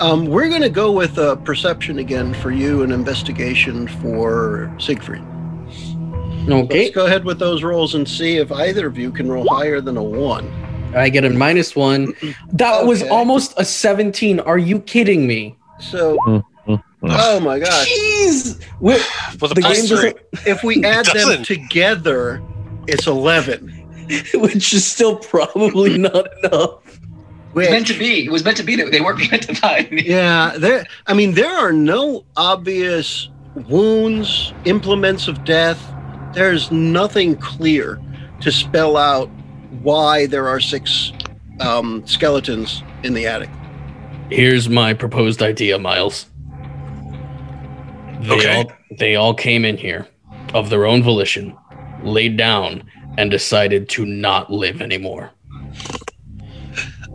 Um, 0.00 0.26
we're 0.26 0.48
going 0.48 0.62
to 0.62 0.68
go 0.70 0.92
with 0.92 1.18
uh, 1.18 1.34
perception 1.36 1.98
again 1.98 2.32
for 2.32 2.52
you 2.52 2.82
and 2.82 2.92
investigation 2.92 3.88
for 3.88 4.72
Siegfried. 4.78 5.24
Okay, 6.48 6.84
Let's 6.84 6.94
go 6.94 7.06
ahead 7.06 7.24
with 7.24 7.38
those 7.40 7.62
rolls 7.64 7.94
and 7.96 8.08
see 8.08 8.36
if 8.36 8.50
either 8.52 8.86
of 8.86 8.96
you 8.96 9.10
can 9.10 9.28
roll 9.30 9.46
higher 9.48 9.80
than 9.80 9.96
a 9.96 10.02
one. 10.02 10.50
I 10.94 11.08
get 11.08 11.24
a 11.24 11.30
minus 11.30 11.76
one. 11.76 12.14
That 12.52 12.86
was 12.86 13.02
almost 13.04 13.54
a 13.56 13.64
17. 13.64 14.40
Are 14.40 14.58
you 14.58 14.80
kidding 14.80 15.26
me? 15.26 15.56
So, 15.80 16.16
Mm, 16.66 16.82
oh 17.02 17.40
my 17.40 17.58
gosh. 17.58 17.88
Jeez. 17.88 18.64
Wait, 18.80 19.02
With 19.40 19.52
a 19.52 19.54
the 19.54 19.62
game 19.62 19.72
plus 19.72 19.88
three, 19.88 19.96
doesn't, 19.96 20.18
If 20.46 20.64
we 20.64 20.84
add 20.84 21.06
them 21.06 21.42
together, 21.44 22.42
it's 22.86 23.06
11. 23.06 23.74
which 24.34 24.72
is 24.72 24.86
still 24.86 25.16
probably 25.16 25.98
not 25.98 26.26
enough. 26.42 26.80
It 27.50 27.54
was 27.54 27.70
meant 27.70 27.86
to 27.88 27.98
be. 27.98 28.24
It 28.24 28.30
was 28.30 28.44
meant 28.44 28.56
to 28.58 28.62
be 28.62 28.76
that 28.76 28.90
they 28.90 29.00
weren't 29.00 29.30
meant 29.30 29.42
to 29.44 29.54
find. 29.54 30.00
yeah, 30.00 30.54
there. 30.56 30.86
I 31.06 31.14
mean, 31.14 31.34
there 31.34 31.50
are 31.50 31.72
no 31.72 32.24
obvious 32.36 33.28
wounds, 33.68 34.52
implements 34.64 35.28
of 35.28 35.44
death. 35.44 35.82
There's 36.34 36.70
nothing 36.70 37.36
clear 37.36 38.00
to 38.40 38.52
spell 38.52 38.96
out 38.96 39.30
why 39.82 40.26
there 40.26 40.48
are 40.48 40.60
six 40.60 41.12
um, 41.60 42.06
skeletons 42.06 42.82
in 43.02 43.14
the 43.14 43.26
attic. 43.26 43.50
Here's 44.30 44.68
my 44.68 44.92
proposed 44.94 45.42
idea, 45.42 45.78
Miles. 45.78 46.26
They 48.20 48.34
Okay. 48.34 48.56
all 48.56 48.72
they 48.98 49.14
all 49.16 49.34
came 49.34 49.64
in 49.64 49.76
here 49.76 50.06
of 50.54 50.70
their 50.70 50.86
own 50.86 51.02
volition, 51.02 51.56
laid 52.02 52.36
down, 52.36 52.82
and 53.16 53.30
decided 53.30 53.88
to 53.90 54.04
not 54.04 54.50
live 54.52 54.80
anymore. 54.82 55.30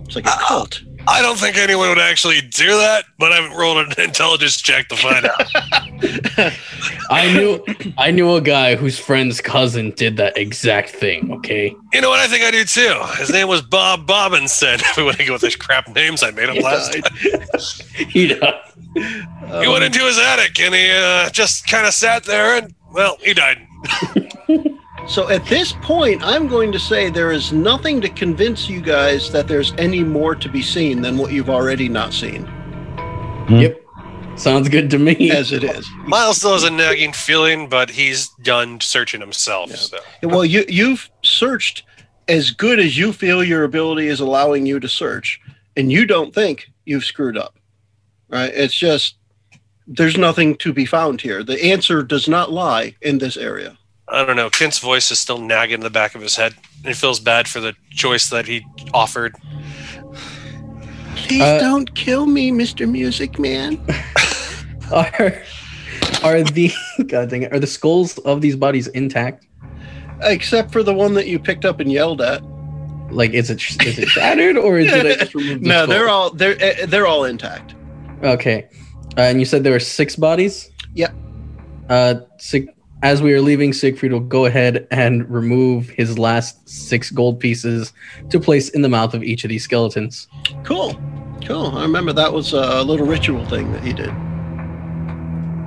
It's 0.05 0.16
like 0.16 0.26
a 0.26 0.38
cult. 0.47 0.82
I 1.08 1.22
don't 1.22 1.38
think 1.38 1.58
anyone 1.58 1.89
would 1.89 1.99
actually 1.99 2.41
do 2.41 2.68
that, 2.78 3.06
but 3.20 3.32
I 3.32 3.36
haven't 3.36 3.58
rolled 3.58 3.78
an 3.78 3.93
intelligence 4.01 4.62
check 4.62 4.88
to 4.88 4.95
find 4.95 5.26
out. 5.26 6.54
I 7.10 7.32
knew 7.34 7.64
I 7.97 8.12
knew 8.12 8.34
a 8.36 8.41
guy 8.41 8.76
whose 8.76 8.97
friend's 8.97 9.41
cousin 9.41 9.91
did 9.91 10.18
that 10.18 10.38
exact 10.38 10.89
thing, 10.89 11.32
okay? 11.34 11.76
You 11.91 12.01
know 12.01 12.10
what? 12.10 12.20
I 12.20 12.28
think 12.28 12.43
I 12.43 12.51
do 12.51 12.64
too. 12.64 12.99
His 13.18 13.32
name 13.32 13.47
was 13.47 13.62
Bob 13.62 14.08
Bobbinson. 14.08 14.76
If 14.76 14.97
we 14.97 15.04
want 15.04 15.18
to 15.18 15.26
go 15.26 15.34
with 15.34 15.41
these 15.41 15.56
crap 15.58 15.88
names 15.93 16.24
I 16.24 16.32
made 16.32 16.49
up 16.49 16.56
He 16.56 16.62
last 16.64 16.91
died. 16.93 17.04
time. 17.04 17.72
He 18.10 18.28
died. 18.28 18.62
He 18.95 19.68
went 19.68 19.84
into 19.84 19.99
his 19.99 20.18
attic 20.20 20.60
and 20.60 20.74
he 20.74 20.89
uh, 20.91 21.30
just 21.32 21.68
kind 21.68 21.86
of 21.86 21.93
sat 21.93 22.24
there 22.24 22.58
and, 22.58 22.74
well, 22.91 23.18
he 23.22 23.34
died. 23.34 23.68
So 25.06 25.30
at 25.30 25.45
this 25.45 25.74
point, 25.74 26.24
I'm 26.24 26.47
going 26.47 26.72
to 26.72 26.80
say 26.80 27.10
there 27.10 27.32
is 27.32 27.51
nothing 27.51 27.99
to 28.01 28.10
convince 28.10 28.70
you 28.70 28.80
guys 28.80 29.32
that 29.32 29.47
there's 29.47 29.74
any 29.78 30.04
more 30.04 30.34
to 30.34 30.47
be 30.47 30.62
seen 30.62 31.01
than 31.01 31.18
what 31.18 31.32
you've 31.34 31.49
already 31.49 31.89
not 31.89 32.14
seen, 32.14 32.45
hmm. 33.47 33.56
Yep. 33.56 33.84
Sounds 34.36 34.68
good 34.70 34.89
to 34.89 34.97
me. 34.97 35.30
as 35.32 35.51
it 35.51 35.64
is. 35.64 35.88
Miles 36.06 36.38
still 36.38 36.54
has 36.54 36.64
a 36.64 36.70
nagging 36.72 37.14
feeling, 37.14 37.70
but 37.70 37.89
he's 37.89 38.30
done 38.41 38.80
searching 38.82 39.22
himself. 39.22 39.70
Yeah. 39.70 39.76
So 39.76 39.99
Well, 40.24 40.45
you 40.45 40.66
you've 40.68 41.10
searched 41.22 41.84
as 42.28 42.49
good 42.51 42.80
as 42.80 42.97
you 42.97 43.14
feel 43.14 43.43
your 43.43 43.64
ability 43.64 44.08
is 44.08 44.22
allowing 44.22 44.66
you 44.66 44.80
to 44.80 44.89
search, 44.89 45.39
and 45.76 45.91
you 45.91 46.06
don't 46.06 46.34
think 46.34 46.68
you've 46.86 47.06
screwed 47.06 47.38
up. 47.38 47.60
Right? 48.30 48.51
It's 48.54 48.74
just 48.74 49.18
there's 49.86 50.18
nothing 50.18 50.56
to 50.58 50.74
be 50.74 50.86
found 50.86 51.22
here. 51.22 51.43
The 51.43 51.64
answer 51.64 52.01
does 52.01 52.28
not 52.28 52.51
lie 52.51 52.95
in 53.01 53.20
this 53.20 53.38
area. 53.38 53.78
I 54.14 54.24
don't 54.26 54.36
know. 54.36 54.49
Kent's 54.49 54.78
voice 54.80 55.09
is 55.11 55.18
still 55.20 55.39
nagging 55.39 55.76
in 55.76 55.80
the 55.82 55.89
back 55.89 56.14
of 56.16 56.22
his 56.22 56.36
head. 56.36 56.53
And 56.78 56.88
he 56.88 56.93
feels 56.93 57.20
bad 57.20 57.47
for 57.47 57.59
the 57.59 57.74
choice 57.89 58.30
that 58.30 58.45
he 58.45 58.64
offered. 58.93 59.36
Please 61.16 61.41
Uh, 61.41 61.59
don't 61.59 61.93
kill 61.95 62.26
me, 62.28 62.51
Mr. 62.51 62.89
Music 62.89 63.39
Man. 63.39 63.80
Are 64.91 65.41
are 66.24 66.43
the 66.43 66.72
God 67.07 67.30
dang 67.30 67.43
it, 67.43 67.53
are 67.53 67.59
the 67.59 67.66
skulls 67.68 68.18
of 68.20 68.41
these 68.41 68.55
bodies 68.55 68.88
intact? 68.88 69.47
Except 70.22 70.72
for 70.72 70.84
the 70.84 70.93
one 70.93 71.14
that 71.16 71.26
you 71.28 71.39
picked 71.39 71.66
up 71.66 71.80
and 71.80 71.91
yelled 71.91 72.22
at. 72.22 72.43
Like 73.09 73.32
is 73.32 73.49
it 73.49 73.61
is 73.82 73.97
it 73.97 74.07
shattered 74.16 74.57
or 74.57 74.78
did 74.80 75.05
I 75.07 75.16
just 75.16 75.34
remove 75.34 75.61
the 75.64 75.68
No, 75.70 75.76
skull? 75.86 75.88
they're 75.88 76.09
all 76.09 76.30
they're 76.32 76.57
eh, 76.61 76.86
they're 76.86 77.07
all 77.07 77.24
intact. 77.26 77.74
Okay. 78.24 78.68
Uh, 79.18 79.22
and 79.22 79.39
you 79.39 79.45
said 79.45 79.64
there 79.64 79.74
were 79.74 79.80
six 79.80 80.16
bodies? 80.16 80.70
Yep. 80.93 81.14
Uh, 81.89 82.16
Sig- 82.38 82.70
as 83.04 83.22
we 83.22 83.34
are 83.34 83.41
leaving, 83.41 83.74
Siegfried 83.74 84.14
will 84.14 84.22
go 84.22 84.45
ahead 84.45 84.88
and 84.89 85.30
remove 85.30 85.89
his 85.89 86.18
last 86.18 86.68
six 86.68 87.12
gold 87.12 87.38
pieces 87.39 87.91
to 88.30 88.39
place 88.39 88.70
in 88.70 88.82
the 88.82 88.88
mouth 88.89 89.14
of 89.14 89.22
each 89.24 89.43
of 89.43 89.49
these 89.49 89.64
skeletons. 89.66 90.28
Cool. 90.64 90.99
Cool. 91.45 91.68
I 91.78 91.82
remember 91.82 92.14
that 92.14 92.32
was 92.32 92.54
a 92.54 92.82
little 92.82 93.06
ritual 93.06 93.45
thing 93.45 93.74
that 93.74 93.84
he 93.84 93.91
did. 93.91 94.08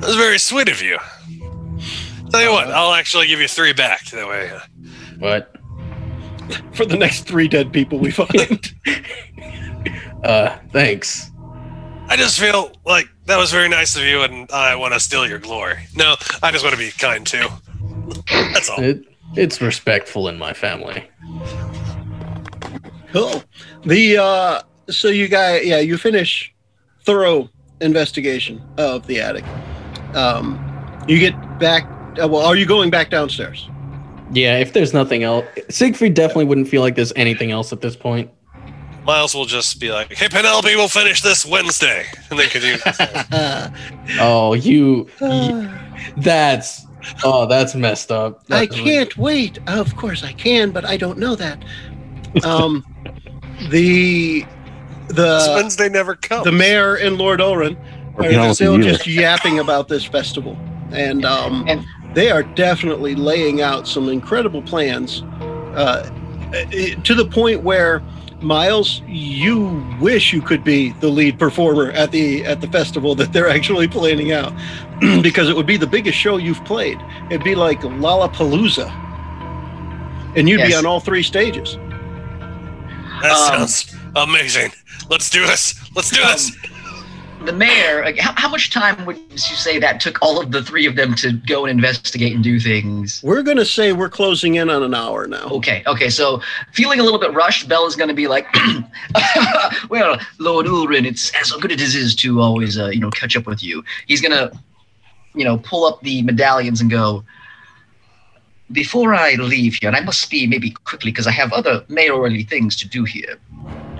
That 0.01 0.07
was 0.07 0.17
very 0.17 0.39
sweet 0.39 0.69
of 0.71 0.81
you. 0.81 0.99
Tell 2.31 2.43
you 2.43 2.51
what, 2.51 2.69
I'll 2.69 2.95
actually 2.95 3.27
give 3.27 3.39
you 3.41 3.49
three 3.49 3.75
back. 3.75 4.07
That 4.07 4.27
way. 4.27 4.51
uh, 4.51 4.61
But 5.21 5.55
For 6.73 6.87
the 6.87 6.97
next 6.97 7.27
three 7.27 7.49
dead 7.49 7.71
people 7.73 7.99
we 7.99 8.11
find. 8.11 8.75
uh, 10.25 10.57
thanks. 10.73 11.31
I 12.09 12.17
just 12.17 12.41
feel 12.41 12.73
like 12.87 13.09
that 13.27 13.37
was 13.37 13.51
very 13.51 13.69
nice 13.69 13.97
of 13.97 14.03
you, 14.03 14.23
and 14.23 14.51
I 14.51 14.75
want 14.77 14.95
to 14.95 15.01
steal 15.01 15.27
your 15.27 15.39
glory. 15.39 15.79
No, 15.95 16.17
I 16.43 16.51
just 16.51 16.65
want 16.65 16.75
to 16.75 16.79
be 16.79 16.91
kind 16.91 17.27
too. 17.27 17.47
That's 18.29 18.71
all. 18.71 18.81
It, 18.83 19.05
it's 19.35 19.61
respectful 19.61 20.29
in 20.29 20.39
my 20.39 20.53
family. 20.53 21.09
cool. 23.13 23.43
The 23.85 24.19
uh 24.19 24.63
so 24.89 25.09
you 25.09 25.29
guys 25.29 25.67
yeah, 25.67 25.81
you 25.81 25.99
finish 25.99 26.55
thorough 27.05 27.51
investigation 27.81 28.63
of 28.79 29.07
the 29.07 29.21
attic. 29.21 29.45
Um 30.15 30.63
you 31.09 31.19
get 31.19 31.59
back 31.59 31.85
uh, 32.23 32.29
well, 32.29 32.47
are 32.47 32.57
you 32.57 32.67
going 32.67 32.91
back 32.91 33.11
downstairs? 33.11 33.69
Yeah, 34.33 34.59
if 34.59 34.73
there's 34.73 34.93
nothing 34.93 35.23
else, 35.23 35.45
Siegfried 35.69 36.15
definitely 36.15 36.47
wouldn't 36.47 36.69
feel 36.69 36.83
like 36.83 36.97
there's 36.97 37.13
anything 37.15 37.51
else 37.51 37.73
at 37.73 37.81
this 37.81 37.95
point. 37.95 38.31
Miles 39.07 39.35
will 39.35 39.45
just 39.47 39.79
be 39.81 39.91
like, 39.93 40.13
"Hey, 40.13 40.29
Penelope, 40.29 40.75
we'll 40.75 40.89
finish 40.89 41.23
this 41.23 41.47
Wednesday," 41.47 42.07
and 42.31 42.39
then 42.39 42.49
continue. 42.49 42.79
Oh, 44.21 44.55
you, 44.55 45.09
you 45.21 45.71
that's 46.19 46.87
oh, 47.25 47.47
that's 47.47 47.75
messed 47.75 48.11
up. 48.11 48.43
I 48.51 48.67
can't 48.67 49.17
wait. 49.17 49.59
Of 49.69 49.97
course 49.97 50.23
I 50.25 50.33
can, 50.33 50.71
but 50.71 50.85
I 50.85 50.97
don't 50.97 51.19
know 51.19 51.35
that. 51.37 51.65
Um 52.45 52.85
the 53.71 54.45
this 55.09 55.47
the 55.47 55.53
Wednesday 55.55 55.89
never 55.89 56.15
comes. 56.17 56.45
the 56.45 56.53
mayor 56.53 56.97
and 56.97 57.17
Lord 57.17 57.41
Olrin 57.41 57.77
Or 58.17 58.27
are 58.27 58.55
still 58.55 58.75
either. 58.75 58.91
just 58.91 59.07
yapping 59.07 59.61
about 59.61 59.89
this 59.89 60.05
festival, 60.05 60.59
and 60.91 61.25
um, 61.25 61.65
And- 61.69 61.85
they 62.15 62.31
are 62.31 62.43
definitely 62.43 63.15
laying 63.15 63.61
out 63.61 63.87
some 63.87 64.09
incredible 64.09 64.63
plans 64.63 65.23
uh, 65.77 66.09
eh, 66.55 66.95
to 67.05 67.15
the 67.15 67.27
point 67.27 67.63
where 67.63 68.03
Miles, 68.43 69.01
you 69.07 69.83
wish 70.01 70.33
you 70.33 70.43
could 70.43 70.63
be 70.63 70.91
the 71.01 71.09
lead 71.09 71.39
performer 71.39 71.91
at 71.93 72.11
the 72.13 72.45
at 72.45 72.61
the 72.61 72.67
festival 72.69 73.15
that 73.15 73.33
they're 73.33 73.49
actually 73.49 73.89
planning 73.89 74.33
out, 74.33 74.53
because 75.23 75.49
it 75.49 75.57
would 75.57 75.67
be 75.67 75.77
the 75.77 75.87
biggest 75.87 76.19
show 76.19 76.37
you've 76.37 76.63
played. 76.65 76.99
It'd 77.31 77.43
be 77.45 77.55
like 77.55 77.81
Lollapalooza, 77.81 78.89
and 80.37 80.49
you'd 80.49 80.59
be 80.69 80.75
on 80.75 80.85
all 80.87 81.01
three 81.01 81.23
stages. 81.23 81.77
that 83.23 83.33
Um, 83.33 83.67
sounds 83.67 83.97
amazing. 84.15 84.71
Let's 85.09 85.31
do 85.31 85.47
this. 85.47 85.75
Let's 85.95 86.11
do 86.11 86.21
this. 86.21 86.53
The 87.45 87.53
mayor. 87.53 88.13
How, 88.19 88.33
how 88.37 88.49
much 88.49 88.71
time 88.73 89.05
would 89.07 89.17
you 89.31 89.39
say 89.39 89.79
that 89.79 90.01
took 90.01 90.21
all 90.23 90.41
of 90.41 90.51
the 90.51 90.63
three 90.63 90.87
of 90.87 90.97
them 90.97 91.15
to 91.17 91.33
go 91.33 91.65
and 91.65 91.71
investigate 91.71 92.35
and 92.35 92.43
do 92.43 92.59
things? 92.59 93.21
We're 93.23 93.43
gonna 93.43 93.65
say 93.65 93.93
we're 93.93 94.09
closing 94.09 94.57
in 94.57 94.71
on 94.71 94.83
an 94.83 94.95
hour 94.95 95.27
now. 95.27 95.49
Okay, 95.51 95.83
okay. 95.87 96.09
So 96.09 96.41
feeling 96.73 96.99
a 96.99 97.03
little 97.03 97.21
bit 97.21 97.33
rushed, 97.35 97.69
Bella's 97.69 97.95
going 97.95 98.09
to 98.09 98.15
be 98.15 98.27
like, 98.27 98.47
"Well, 99.91 100.19
Lord 100.39 100.67
Ulrin, 100.67 101.07
it's 101.07 101.33
as 101.35 101.53
good 101.53 101.73
as 101.73 101.95
it 101.95 101.99
is 101.99 102.15
to 102.17 102.41
always, 102.41 102.79
uh, 102.79 102.89
you 102.89 103.01
know, 103.01 103.11
catch 103.11 103.37
up 103.37 103.47
with 103.47 103.63
you." 103.63 103.85
He's 104.07 104.21
going 104.21 104.33
to, 104.33 104.57
you 105.35 105.45
know, 105.45 105.59
pull 105.59 105.85
up 105.85 106.01
the 106.01 106.23
medallions 106.23 106.81
and 106.81 106.91
go, 106.91 107.25
before 108.73 109.15
I 109.15 109.35
leave 109.35 109.75
here, 109.75 109.89
and 109.89 109.97
I 109.97 110.01
must 110.01 110.31
be 110.31 110.47
maybe 110.47 110.71
quickly 110.71 111.11
because 111.11 111.27
I 111.27 111.33
have 111.33 111.53
other 111.53 111.81
mayorally 111.83 112.49
things 112.49 112.77
to 112.77 112.89
do 112.89 113.05
here. 113.05 113.39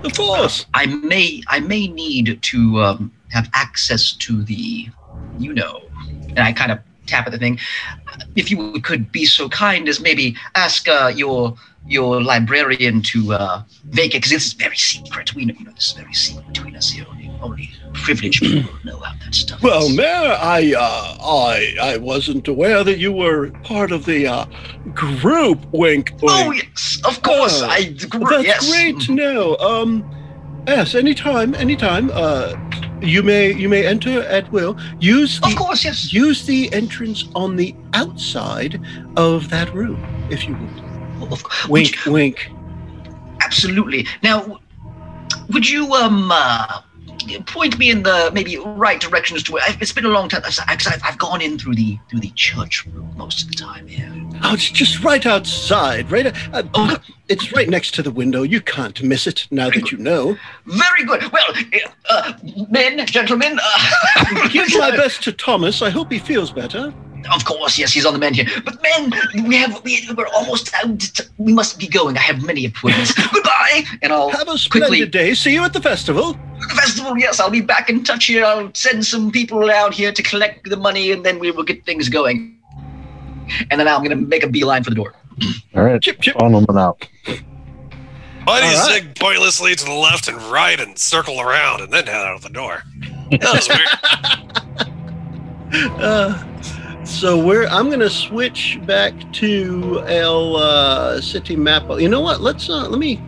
Of 0.03 0.15
course. 0.15 0.65
I 0.73 0.85
may 0.87 1.41
I 1.47 1.59
may 1.59 1.87
need 1.87 2.41
to 2.41 2.81
um, 2.81 3.11
have 3.29 3.49
access 3.53 4.13
to 4.13 4.43
the, 4.43 4.87
you 5.37 5.53
know, 5.53 5.81
and 6.29 6.39
I 6.39 6.53
kind 6.53 6.71
of 6.71 6.79
tap 7.07 7.25
at 7.25 7.31
the 7.31 7.39
thing. 7.39 7.59
If 8.35 8.51
you 8.51 8.79
could 8.81 9.11
be 9.11 9.25
so 9.25 9.49
kind 9.49 9.87
as 9.87 9.99
maybe 9.99 10.35
ask 10.55 10.87
uh, 10.87 11.11
your 11.15 11.55
your 11.87 12.21
librarian 12.21 13.01
to 13.01 13.33
uh, 13.33 13.63
vacate 13.85 14.21
because 14.21 14.31
this 14.31 14.47
is 14.47 14.53
very 14.53 14.75
secret. 14.75 15.33
We 15.33 15.45
know, 15.45 15.53
you 15.57 15.65
know 15.65 15.71
this 15.71 15.87
is 15.87 15.93
very 15.93 16.13
secret 16.13 16.47
between 16.47 16.75
us 16.75 16.89
here. 16.89 17.05
Only, 17.09 17.31
only 17.41 17.71
privileged 17.93 18.41
people 18.41 18.73
know 18.83 18.99
how 18.99 19.13
that 19.23 19.33
stuff. 19.33 19.63
Well. 19.63 19.89
Mayor, 19.89 20.37
I, 20.37 20.73
uh, 20.77 21.17
I, 21.23 21.75
I 21.93 21.97
wasn't 21.97 22.47
aware 22.47 22.83
that 22.83 22.97
you 22.97 23.13
were 23.13 23.51
part 23.63 23.91
of 23.91 24.05
the 24.05 24.27
uh, 24.27 24.45
group. 24.93 25.65
Wink, 25.71 26.11
wink. 26.11 26.23
Oh 26.23 26.51
yes, 26.51 27.01
of 27.05 27.21
course. 27.21 27.61
Oh, 27.61 27.67
I 27.69 27.85
That's 27.85 28.43
yes. 28.43 28.69
great 28.69 28.99
to 29.01 29.15
know. 29.15 29.55
Um, 29.57 30.63
yes, 30.67 30.93
anytime, 30.93 31.55
anytime. 31.55 32.11
Uh, 32.13 32.55
you 33.01 33.23
may, 33.23 33.53
you 33.53 33.69
may 33.69 33.85
enter 33.85 34.23
at 34.23 34.51
will. 34.51 34.77
Use 34.99 35.39
Of 35.43 35.55
course, 35.55 35.83
yes. 35.85 36.11
use 36.13 36.45
the 36.45 36.71
entrance 36.73 37.25
on 37.35 37.55
the 37.55 37.75
outside 37.93 38.81
of 39.15 39.49
that 39.49 39.73
room, 39.73 40.03
if 40.29 40.47
you 40.47 40.55
would. 40.55 41.31
Of. 41.31 41.43
Wink, 41.67 41.97
wink. 42.05 42.51
Absolutely. 43.41 44.05
Now, 44.21 44.59
would 45.49 45.67
you 45.67 45.93
um 45.93 46.29
uh, 46.31 46.81
point 47.45 47.77
me 47.77 47.89
in 47.89 48.03
the 48.03 48.31
maybe 48.33 48.57
right 48.57 48.99
direction 48.99 49.35
as 49.35 49.43
to 49.43 49.53
where? 49.53 49.63
It's 49.67 49.91
been 49.91 50.05
a 50.05 50.09
long 50.09 50.29
time. 50.29 50.41
I've, 50.45 50.59
I've, 50.67 51.01
I've 51.03 51.17
gone 51.17 51.41
in 51.41 51.57
through 51.59 51.75
the 51.75 51.97
through 52.09 52.19
the 52.21 52.31
church 52.31 52.85
room 52.85 53.13
most 53.17 53.41
of 53.43 53.49
the 53.49 53.55
time 53.55 53.87
here. 53.87 54.11
Oh, 54.43 54.53
it's 54.53 54.69
just 54.69 55.03
right 55.03 55.25
outside, 55.25 56.11
right? 56.11 56.27
Uh, 56.53 56.63
Oh. 56.73 56.97
it's 57.27 57.51
right 57.53 57.67
next 57.69 57.93
to 57.95 58.03
the 58.03 58.11
window. 58.11 58.43
You 58.43 58.61
can't 58.61 59.01
miss 59.01 59.25
it 59.27 59.47
now 59.51 59.69
that 59.69 59.91
you 59.91 59.97
know. 59.97 60.37
Very 60.65 61.03
good. 61.05 61.31
Well, 61.31 61.53
uh, 62.09 62.33
men, 62.69 63.05
gentlemen. 63.07 63.59
Uh, 63.61 64.49
Give 64.49 64.67
my 64.77 64.91
best 64.91 65.23
to 65.23 65.31
Thomas. 65.31 65.81
I 65.81 65.89
hope 65.89 66.11
he 66.11 66.19
feels 66.19 66.51
better. 66.51 66.93
Of 67.33 67.43
course, 67.45 67.77
yes, 67.77 67.91
he's 67.91 68.05
on 68.05 68.13
the 68.13 68.19
mend 68.19 68.35
here. 68.35 68.45
But 68.63 68.81
men, 68.81 69.11
we 69.47 69.55
have 69.57 69.83
we, 69.83 70.07
we're 70.15 70.27
almost 70.27 70.73
out. 70.75 70.99
To, 70.99 71.25
we 71.37 71.51
must 71.53 71.77
be 71.79 71.87
going. 71.87 72.17
I 72.17 72.21
have 72.21 72.43
many 72.43 72.65
appointments. 72.65 73.13
Goodbye, 73.33 73.83
and 74.01 74.13
I'll 74.13 74.29
Have 74.29 74.47
a 74.47 74.57
splendid 74.57 74.89
quickly 74.89 75.05
day. 75.07 75.33
See 75.33 75.53
you 75.53 75.63
at 75.63 75.73
the 75.73 75.81
festival. 75.81 76.33
the 76.33 76.75
festival. 76.75 77.17
Yes, 77.17 77.39
I'll 77.39 77.49
be 77.49 77.61
back 77.61 77.89
in 77.89 78.03
touch 78.03 78.25
here. 78.25 78.45
I'll 78.45 78.71
send 78.73 79.05
some 79.05 79.31
people 79.31 79.69
out 79.69 79.93
here 79.93 80.11
to 80.13 80.23
collect 80.23 80.69
the 80.69 80.77
money, 80.77 81.11
and 81.11 81.25
then 81.25 81.39
we 81.39 81.51
will 81.51 81.63
get 81.63 81.85
things 81.85 82.07
going. 82.09 82.57
And 83.71 83.79
then 83.79 83.87
I'm 83.87 84.03
gonna 84.03 84.15
make 84.15 84.43
a 84.43 84.47
beeline 84.49 84.83
for 84.83 84.89
the 84.91 84.95
door. 84.95 85.13
All 85.75 85.83
right, 85.83 86.01
Chip, 86.01 86.21
chip. 86.21 86.41
on 86.41 86.51
them 86.53 86.65
and 86.69 86.77
out. 86.77 87.07
Why 88.43 88.61
do 88.61 88.67
you 88.67 88.75
All 88.77 88.87
right. 88.87 88.93
zig 89.03 89.15
pointlessly 89.19 89.75
to 89.75 89.83
the 89.85 89.91
left 89.93 90.27
and 90.29 90.37
right 90.43 90.79
and 90.79 90.97
circle 90.97 91.41
around 91.41 91.81
and 91.81 91.91
then 91.91 92.05
head 92.07 92.15
out 92.25 92.35
of 92.35 92.41
the 92.43 92.49
door? 92.49 92.83
That 93.31 93.53
was 93.53 93.67
weird. 93.67 94.93
Uh, 95.73 96.31
so 97.07 97.43
we're. 97.43 97.67
I'm 97.67 97.89
gonna 97.89 98.09
switch 98.09 98.79
back 98.85 99.13
to 99.33 100.03
El 100.07 100.57
uh, 100.57 101.21
City 101.21 101.55
map. 101.55 101.83
You 101.99 102.09
know 102.09 102.21
what? 102.21 102.41
Let's. 102.41 102.69
Uh, 102.69 102.87
let 102.87 102.99
me 102.99 103.21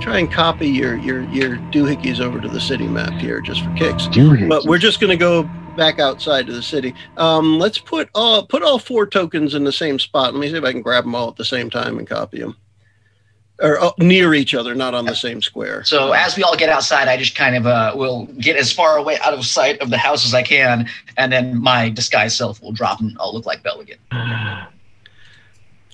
try 0.00 0.18
and 0.18 0.30
copy 0.32 0.68
your 0.68 0.96
your 0.96 1.22
your 1.30 1.56
doohickeys 1.70 2.20
over 2.20 2.40
to 2.40 2.48
the 2.48 2.60
city 2.60 2.88
map 2.88 3.12
here, 3.20 3.40
just 3.40 3.62
for 3.62 3.72
kicks. 3.74 4.06
Doohickey. 4.08 4.48
But 4.48 4.64
we're 4.64 4.78
just 4.78 5.00
gonna 5.00 5.16
go 5.16 5.48
back 5.76 5.98
outside 5.98 6.46
to 6.46 6.52
the 6.52 6.62
city. 6.62 6.94
Um, 7.16 7.58
let's 7.58 7.78
put 7.78 8.08
all 8.14 8.46
put 8.46 8.62
all 8.62 8.78
four 8.78 9.06
tokens 9.06 9.54
in 9.54 9.64
the 9.64 9.72
same 9.72 9.98
spot. 9.98 10.34
Let 10.34 10.40
me 10.40 10.50
see 10.50 10.56
if 10.56 10.64
I 10.64 10.72
can 10.72 10.82
grab 10.82 11.04
them 11.04 11.14
all 11.14 11.28
at 11.28 11.36
the 11.36 11.44
same 11.44 11.70
time 11.70 11.98
and 11.98 12.08
copy 12.08 12.40
them, 12.40 12.56
or 13.60 13.80
uh, 13.80 13.90
near 13.98 14.34
each 14.34 14.54
other, 14.54 14.74
not 14.74 14.94
on 14.94 15.04
the 15.04 15.14
same 15.14 15.40
square. 15.42 15.84
So 15.84 16.12
as 16.12 16.36
we 16.36 16.42
all 16.42 16.56
get 16.56 16.68
outside, 16.68 17.06
I 17.08 17.16
just 17.16 17.34
kind 17.36 17.54
of 17.54 17.66
uh, 17.66 17.92
will 17.94 18.26
get 18.40 18.56
as 18.56 18.72
far 18.72 18.96
away 18.96 19.18
out 19.20 19.34
of 19.34 19.44
sight 19.46 19.80
of 19.80 19.90
the 19.90 19.98
house 19.98 20.24
as 20.26 20.34
I 20.34 20.42
can, 20.42 20.88
and 21.16 21.32
then 21.32 21.60
my 21.60 21.88
disguised 21.90 22.36
self 22.36 22.60
will 22.62 22.72
drop, 22.72 23.00
and 23.00 23.16
I'll 23.20 23.32
look 23.32 23.46
like 23.46 23.62
Bell 23.62 23.80
again. 23.80 23.98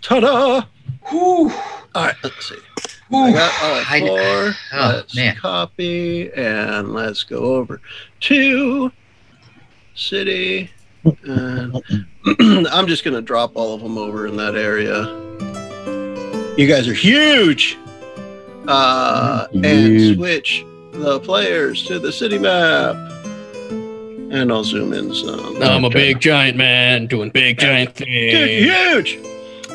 Ta-da! 0.02 0.62
Whew. 1.10 1.50
All 1.94 2.04
right, 2.04 2.14
let's 2.22 2.48
see. 2.48 2.54
I 3.10 3.26
Whew. 3.30 3.34
got 3.34 3.62
all 3.62 3.74
I- 3.88 4.00
four. 4.00 4.78
oh, 4.80 4.92
let's 4.96 5.16
man. 5.16 5.36
copy 5.36 6.30
and 6.32 6.92
let's 6.92 7.22
go 7.24 7.38
over 7.56 7.80
to 8.20 8.92
city. 9.94 10.70
And 11.24 11.82
I'm 12.70 12.86
just 12.86 13.04
gonna 13.04 13.22
drop 13.22 13.56
all 13.56 13.74
of 13.74 13.80
them 13.82 13.96
over 13.98 14.26
in 14.26 14.36
that 14.36 14.54
area. 14.54 15.04
You 16.58 16.66
guys 16.66 16.88
are 16.88 16.92
huge. 16.92 17.78
Uh, 18.66 19.46
and 19.54 20.16
switch 20.16 20.64
the 20.90 21.20
players 21.20 21.86
to 21.86 22.00
the 22.00 22.10
city 22.10 22.36
map. 22.36 22.96
And 24.32 24.50
I'll 24.50 24.64
zoom 24.64 24.92
in 24.92 25.14
some. 25.14 25.62
I'm 25.62 25.84
a 25.84 25.88
big 25.88 26.18
giant 26.18 26.56
man 26.56 27.06
doing 27.06 27.30
big 27.30 27.60
giant 27.60 27.94
Dude, 27.94 28.08
things. 28.08 28.64
huge. 28.64 29.20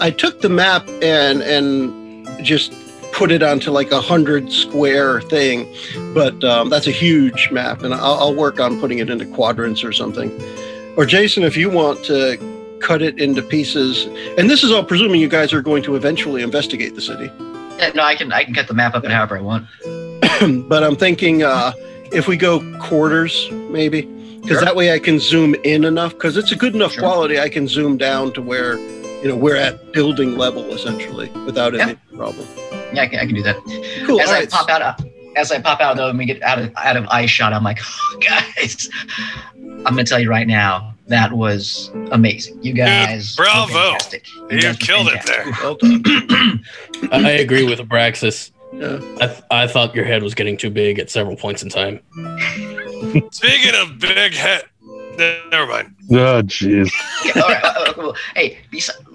I 0.01 0.11
took 0.11 0.41
the 0.41 0.49
map 0.49 0.85
and 1.01 1.41
and 1.41 2.45
just 2.45 2.73
put 3.13 3.31
it 3.31 3.41
onto 3.41 3.71
like 3.71 3.91
a 3.93 4.01
hundred 4.01 4.51
square 4.51 5.21
thing, 5.21 5.73
but 6.13 6.43
um, 6.43 6.69
that's 6.69 6.87
a 6.87 6.91
huge 6.91 7.49
map, 7.49 7.83
and 7.83 7.93
I'll, 7.93 8.15
I'll 8.15 8.35
work 8.35 8.59
on 8.59 8.77
putting 8.81 8.97
it 8.97 9.09
into 9.09 9.25
quadrants 9.27 9.85
or 9.85 9.93
something. 9.93 10.29
Or 10.97 11.05
Jason, 11.05 11.43
if 11.43 11.55
you 11.55 11.69
want 11.69 12.03
to 12.05 12.37
cut 12.83 13.01
it 13.01 13.19
into 13.19 13.41
pieces, 13.41 14.05
and 14.37 14.49
this 14.49 14.63
is 14.63 14.71
all 14.71 14.83
presuming 14.83 15.19
you 15.21 15.27
guys 15.29 15.53
are 15.53 15.61
going 15.61 15.81
to 15.83 15.95
eventually 15.95 16.43
investigate 16.43 16.93
the 16.95 17.01
city. 17.01 17.31
Yeah, 17.79 17.91
no, 17.95 18.03
I 18.03 18.15
can 18.15 18.31
I 18.31 18.43
can 18.43 18.53
cut 18.53 18.67
the 18.67 18.73
map 18.73 18.93
up 18.93 19.03
and 19.03 19.11
however 19.13 19.37
I 19.37 19.41
want. 19.41 19.65
but 20.69 20.83
I'm 20.83 20.95
thinking 20.95 21.41
uh, 21.43 21.71
if 22.11 22.27
we 22.27 22.37
go 22.37 22.59
quarters, 22.79 23.49
maybe, 23.51 24.01
because 24.41 24.57
Sure. 24.57 24.61
that 24.61 24.75
way 24.75 24.91
I 24.93 24.99
can 24.99 25.19
zoom 25.19 25.55
in 25.63 25.83
enough. 25.85 26.11
Because 26.13 26.37
it's 26.37 26.51
a 26.51 26.55
good 26.55 26.75
enough 26.75 26.91
Sure. 26.93 27.01
quality, 27.03 27.39
I 27.39 27.49
can 27.49 27.67
zoom 27.67 27.97
down 27.97 28.33
to 28.33 28.41
where 28.41 28.77
you 29.23 29.27
know 29.29 29.35
we're 29.35 29.55
at 29.55 29.91
building 29.93 30.37
level 30.37 30.71
essentially 30.73 31.29
without 31.45 31.73
any 31.79 31.95
problem. 32.15 32.45
Yeah, 32.93 33.03
I 33.03 33.07
can, 33.07 33.19
I 33.19 33.25
can 33.25 33.33
do 33.35 33.41
that. 33.43 33.55
Cool. 34.05 34.21
as 34.21 34.27
all 34.29 34.35
I 34.35 34.39
right. 34.39 34.49
pop 34.49 34.69
out, 34.69 35.01
as 35.35 35.51
I 35.51 35.59
pop 35.59 35.79
out 35.81 35.95
though, 35.97 36.09
and 36.09 36.17
we 36.19 36.25
get 36.25 36.43
out 36.43 36.59
of 36.59 36.71
out 36.75 36.95
of 36.97 37.07
eye 37.07 37.25
shot, 37.25 37.53
I'm 37.53 37.63
like, 37.63 37.79
oh, 37.83 38.19
guys, 38.19 38.87
I'm 39.57 39.83
gonna 39.95 40.03
tell 40.03 40.19
you 40.19 40.29
right 40.29 40.45
now, 40.47 40.92
that 41.07 41.31
was 41.33 41.91
amazing. 42.11 42.63
You 42.63 42.73
guys, 42.73 43.35
were 43.37 43.45
bravo. 43.45 43.73
fantastic. 43.73 44.25
You 44.49 44.61
guys 44.61 44.77
killed 44.77 45.07
it 45.11 45.25
there. 45.25 45.45
I 47.11 47.27
I 47.27 47.31
agree 47.31 47.63
with 47.65 47.79
Abraxas. 47.79 48.51
Yeah. 48.73 48.99
I, 49.21 49.27
th- 49.27 49.41
I 49.51 49.67
thought 49.67 49.93
your 49.95 50.05
head 50.05 50.23
was 50.23 50.33
getting 50.33 50.57
too 50.57 50.71
big 50.71 50.97
at 50.97 51.09
several 51.11 51.35
points 51.35 51.61
in 51.61 51.69
time. 51.69 51.99
Speaking 53.31 53.73
of 53.75 53.99
big 53.99 54.33
head, 54.33 54.63
never 55.51 55.67
mind. 55.71 55.93
Oh, 56.11 56.41
jeez. 56.43 56.91
Yeah, 57.25 57.41
all 57.41 57.49
right, 57.49 57.63
uh, 57.63 57.93
well, 57.97 58.15
hey, 58.35 58.57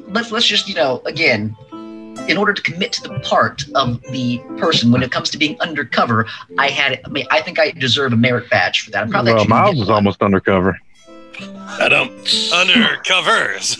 let's 0.08 0.30
let's 0.30 0.46
just 0.46 0.68
you 0.68 0.74
know 0.74 1.02
again. 1.06 1.56
In 2.28 2.36
order 2.36 2.52
to 2.52 2.60
commit 2.60 2.92
to 2.94 3.02
the 3.02 3.18
part 3.20 3.64
of 3.74 4.02
the 4.10 4.38
person 4.58 4.90
when 4.90 5.02
it 5.02 5.10
comes 5.10 5.30
to 5.30 5.38
being 5.38 5.58
undercover, 5.60 6.26
I 6.58 6.68
had. 6.68 7.00
I 7.04 7.08
mean, 7.08 7.24
I 7.30 7.40
think 7.40 7.58
I 7.58 7.70
deserve 7.70 8.12
a 8.12 8.16
merit 8.16 8.50
badge 8.50 8.82
for 8.84 8.90
that. 8.90 9.02
I'm 9.04 9.10
probably 9.10 9.32
Well, 9.32 9.40
actually 9.42 9.48
Miles 9.56 9.74
get 9.76 9.82
is 9.82 9.88
one. 9.88 9.94
almost 9.94 10.22
undercover. 10.22 10.78
I 11.80 11.88
don't. 11.88 12.10
Undercovers. 12.24 13.76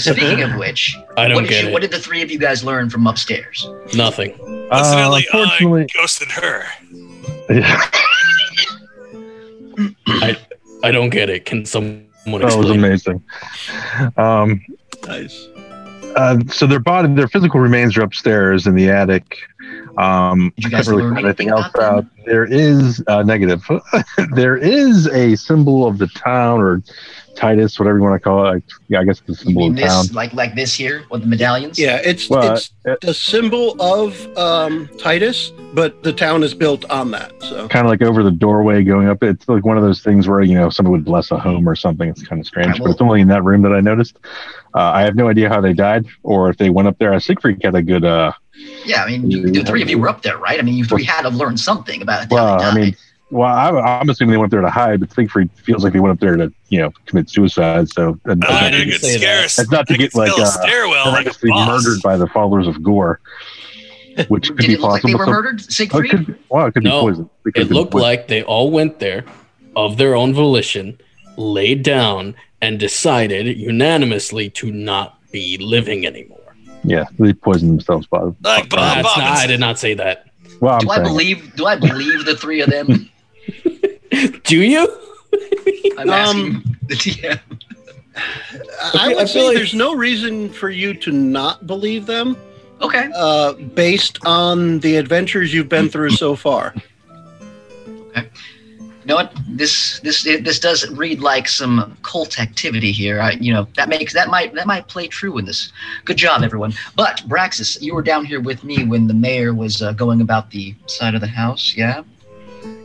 Speaking 0.00 0.42
of 0.50 0.56
which, 0.58 0.96
I 1.16 1.28
don't 1.28 1.36
what 1.36 1.42
did 1.42 1.50
get 1.50 1.62
you, 1.62 1.68
it. 1.68 1.72
what 1.72 1.82
did 1.82 1.90
the 1.92 1.98
three 1.98 2.22
of 2.22 2.30
you 2.30 2.38
guys 2.38 2.64
learn 2.64 2.90
from 2.90 3.06
upstairs? 3.06 3.68
Nothing. 3.94 4.32
Uh, 4.70 4.78
Incidentally, 4.78 5.26
unfortunately, 5.32 5.82
I 5.82 5.86
ghosted 5.96 6.30
her. 6.32 6.64
I 10.82 10.90
don't 10.90 11.10
get 11.10 11.30
it. 11.30 11.44
Can 11.44 11.64
someone 11.64 12.06
that 12.26 12.42
was 12.44 12.54
explain? 12.54 12.78
amazing. 12.78 13.22
Um, 14.16 14.64
Nice. 15.06 15.46
uh, 16.16 16.38
so 16.48 16.66
their 16.66 16.80
body, 16.80 17.12
their 17.14 17.28
physical 17.28 17.60
remains 17.60 17.96
are 17.96 18.02
upstairs 18.02 18.66
in 18.66 18.74
the 18.74 18.90
attic. 18.90 19.38
Um, 19.96 20.52
you 20.56 20.68
I 20.68 20.70
guys 20.70 20.86
can't 20.86 20.88
really 20.88 21.02
learn 21.04 21.14
find 21.14 21.26
anything 21.26 21.48
anything 21.48 21.64
else 21.64 21.74
about 21.74 21.98
out. 21.98 22.04
There 22.26 22.44
is 22.44 23.02
uh, 23.06 23.22
negative. 23.22 23.64
there 24.34 24.56
is 24.56 25.06
a 25.08 25.36
symbol 25.36 25.86
of 25.86 25.98
the 25.98 26.06
town 26.08 26.60
or 26.60 26.82
Titus, 27.36 27.78
whatever 27.78 27.98
you 27.98 28.02
want 28.02 28.14
to 28.14 28.20
call 28.20 28.46
it. 28.46 28.50
Like, 28.54 28.62
yeah, 28.88 29.00
I 29.00 29.04
guess 29.04 29.20
the 29.20 29.32
You 29.32 29.34
symbol 29.36 29.62
mean 29.70 29.72
of 29.74 29.88
town. 29.88 30.02
this, 30.06 30.14
like 30.14 30.32
like 30.32 30.54
this 30.54 30.74
here, 30.74 31.04
with 31.10 31.20
the 31.22 31.26
medallions? 31.28 31.78
Yeah, 31.78 32.00
it's 32.02 32.28
Well, 32.28 32.54
it's 32.54 32.70
uh, 32.88 32.96
the 33.02 33.14
symbol 33.14 33.80
of 33.80 34.36
um, 34.38 34.88
Titus, 34.98 35.52
but 35.74 36.02
the 36.02 36.12
town 36.12 36.42
is 36.42 36.54
built 36.54 36.84
on 36.90 37.10
that. 37.12 37.32
So 37.42 37.68
kind 37.68 37.86
of 37.86 37.90
like 37.90 38.02
over 38.02 38.22
the 38.22 38.30
doorway 38.30 38.82
going 38.82 39.08
up. 39.08 39.22
It's 39.22 39.48
like 39.48 39.64
one 39.64 39.76
of 39.76 39.82
those 39.82 40.02
things 40.02 40.26
where 40.28 40.42
you 40.42 40.54
know 40.54 40.70
someone 40.70 40.92
would 40.92 41.04
bless 41.04 41.30
a 41.30 41.38
home 41.38 41.68
or 41.68 41.76
something. 41.76 42.08
It's 42.08 42.22
kind 42.26 42.40
of 42.40 42.46
strange, 42.46 42.78
but 42.78 42.90
it's 42.90 43.00
only 43.02 43.20
in 43.20 43.28
that 43.28 43.44
room 43.44 43.62
that 43.62 43.72
I 43.72 43.80
noticed. 43.80 44.18
Uh, 44.74 44.80
I 44.94 45.02
have 45.02 45.14
no 45.14 45.28
idea 45.28 45.48
how 45.48 45.60
they 45.60 45.72
died 45.74 46.06
or 46.22 46.48
if 46.50 46.56
they 46.56 46.70
went 46.70 46.88
up 46.88 46.98
there. 46.98 47.12
Uh, 47.12 47.20
Siegfried 47.20 47.62
had 47.62 47.74
a 47.74 47.82
good. 47.82 48.04
Uh, 48.04 48.32
Yeah, 48.84 49.02
I 49.04 49.06
mean, 49.08 49.30
you, 49.30 49.50
the 49.50 49.64
three 49.64 49.82
of 49.82 49.90
you 49.90 49.98
were 49.98 50.08
up 50.08 50.22
there, 50.22 50.38
right? 50.38 50.58
I 50.58 50.62
mean, 50.62 50.74
you 50.76 50.84
three 50.84 51.04
had 51.04 51.22
to 51.22 51.30
learn 51.30 51.56
something 51.56 52.02
about 52.02 52.24
it. 52.24 52.30
well, 52.30 52.60
I 52.62 52.74
mean, 52.74 52.96
Well, 53.30 53.48
I'm, 53.52 53.76
I'm 53.76 54.08
assuming 54.08 54.30
they 54.32 54.36
went 54.38 54.46
up 54.48 54.50
there 54.52 54.60
to 54.60 54.70
hide, 54.70 55.00
but 55.00 55.12
Siegfried 55.12 55.50
feels 55.64 55.82
like 55.82 55.92
they 55.92 55.98
went 56.00 56.12
up 56.12 56.20
there 56.20 56.36
to, 56.36 56.52
you 56.68 56.78
know, 56.80 56.92
commit 57.06 57.28
suicide. 57.28 57.88
So 57.90 58.18
that- 58.24 58.38
Oh, 58.48 58.52
I 58.52 58.66
I 58.66 58.70
didn't 58.70 58.92
could 58.92 59.00
say 59.00 59.16
scare 59.18 59.42
that. 59.42 59.52
That's 59.56 59.70
not 59.70 59.86
to 59.88 59.94
I 59.94 59.96
get, 59.96 60.14
like, 60.14 60.30
uh, 60.38 60.44
stairwell 60.44 61.06
like 61.12 61.26
a 61.26 61.30
horrendously 61.30 61.66
murdered 61.66 62.02
by 62.02 62.16
the 62.16 62.28
followers 62.28 62.66
of 62.68 62.82
Gore, 62.82 63.20
which 64.28 64.48
could 64.48 64.58
Did 64.58 64.66
be 64.68 64.72
it 64.74 64.80
look 64.80 64.90
like 64.92 65.02
possible. 65.02 65.08
they 65.08 65.14
were 65.16 65.24
So- 65.26 65.30
murdered, 65.32 65.60
oh, 65.60 65.64
it 65.64 65.72
Siegfried? 65.72 66.10
could 66.10 66.38
well, 66.48 66.66
it 66.66 66.72
could 66.74 66.84
No, 66.84 67.00
be 67.00 67.06
poison. 67.12 67.30
could 67.44 67.56
It 67.56 67.70
looked 67.70 67.90
poison. 67.92 68.02
like 68.02 68.28
they 68.28 68.42
all 68.44 68.70
went 68.70 69.00
there 69.00 69.24
of 69.74 69.96
their 69.96 70.14
own 70.14 70.32
volition, 70.32 70.98
laid 71.36 71.82
down, 71.82 72.34
and 72.62 72.78
decided 72.78 73.58
unanimously 73.58 74.48
to 74.50 74.70
not 74.70 75.18
be 75.32 75.58
living 75.58 76.06
anymore. 76.06 76.38
Yeah, 76.86 77.04
they 77.18 77.32
poisoned 77.32 77.72
themselves 77.72 78.06
by. 78.06 78.18
Like 78.20 78.36
Bob 78.42 78.70
That's 78.70 79.02
not, 79.18 79.18
I 79.18 79.46
did 79.46 79.60
not 79.60 79.78
say 79.78 79.94
that. 79.94 80.26
Well, 80.60 80.74
I'm 80.74 80.80
do 80.80 80.90
I 80.90 80.96
saying, 80.96 81.08
believe? 81.08 81.56
Do 81.56 81.66
I 81.66 81.76
believe 81.76 82.24
the 82.24 82.36
three 82.36 82.60
of 82.60 82.70
them? 82.70 83.10
Do 84.44 84.58
you? 84.62 84.88
I'm 85.98 86.08
Um, 86.08 86.08
asking 86.08 86.76
the 86.86 86.94
DM. 86.94 87.40
I 88.16 88.90
I 88.94 89.08
would 89.08 89.16
feel 89.18 89.26
say 89.26 89.46
like- 89.48 89.56
there's 89.56 89.74
no 89.74 89.94
reason 89.94 90.48
for 90.50 90.70
you 90.70 90.94
to 90.94 91.12
not 91.12 91.66
believe 91.66 92.06
them, 92.06 92.36
Okay. 92.80 93.10
uh, 93.14 93.52
based 93.74 94.18
on 94.24 94.78
the 94.78 94.96
adventures 94.96 95.52
you've 95.52 95.68
been 95.68 95.88
through 95.88 96.10
so 96.10 96.36
far. 96.36 96.72
You 99.06 99.14
know 99.14 99.16
what? 99.22 99.32
This 99.46 100.00
this 100.00 100.24
this 100.24 100.58
does 100.58 100.90
read 100.90 101.20
like 101.20 101.46
some 101.46 101.96
cult 102.02 102.40
activity 102.40 102.90
here. 102.90 103.20
I, 103.20 103.32
you 103.40 103.52
know 103.54 103.68
that 103.76 103.88
makes 103.88 104.12
that 104.14 104.28
might 104.30 104.52
that 104.54 104.66
might 104.66 104.88
play 104.88 105.06
true 105.06 105.38
in 105.38 105.44
this. 105.44 105.72
Good 106.04 106.16
job, 106.16 106.42
everyone. 106.42 106.74
But 106.96 107.22
Braxis, 107.28 107.80
you 107.80 107.94
were 107.94 108.02
down 108.02 108.24
here 108.24 108.40
with 108.40 108.64
me 108.64 108.82
when 108.82 109.06
the 109.06 109.14
mayor 109.14 109.54
was 109.54 109.80
uh, 109.80 109.92
going 109.92 110.20
about 110.20 110.50
the 110.50 110.74
side 110.86 111.14
of 111.14 111.20
the 111.20 111.28
house. 111.28 111.74
Yeah. 111.76 112.02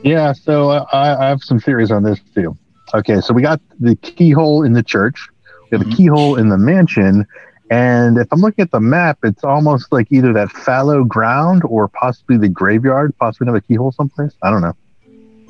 Yeah, 0.04 0.34
so 0.34 0.70
uh, 0.70 0.86
I, 0.94 1.26
I 1.26 1.30
have 1.30 1.42
some 1.42 1.60
theories 1.60 1.90
on 1.90 2.04
this 2.04 2.20
too. 2.36 2.56
Okay, 2.94 3.20
so 3.20 3.34
we 3.34 3.42
got 3.42 3.60
the 3.80 3.96
keyhole 3.96 4.62
in 4.62 4.74
the 4.74 4.84
church, 4.84 5.28
we 5.72 5.78
have 5.80 5.88
Mhm. 5.88 5.90
the 5.90 5.96
keyhole 5.96 6.36
in 6.36 6.50
the 6.50 6.58
mansion, 6.58 7.26
and 7.72 8.20
if 8.20 8.28
I'm 8.32 8.42
looking 8.42 8.62
at 8.62 8.70
the 8.70 8.80
map, 8.80 9.18
it's 9.24 9.44
almost 9.44 9.92
like 9.92 10.06
either 10.12 10.34
that 10.34 10.52
fallow 10.52 11.04
ground 11.04 11.64
or 11.66 11.88
possibly 11.88 12.38
the 12.38 12.50
graveyard, 12.50 13.18
possibly 13.18 13.46
another 13.46 13.62
keyhole 13.62 13.92
someplace. 13.92 14.34
I 14.44 14.52
don't 14.52 14.62
know. 14.62 14.76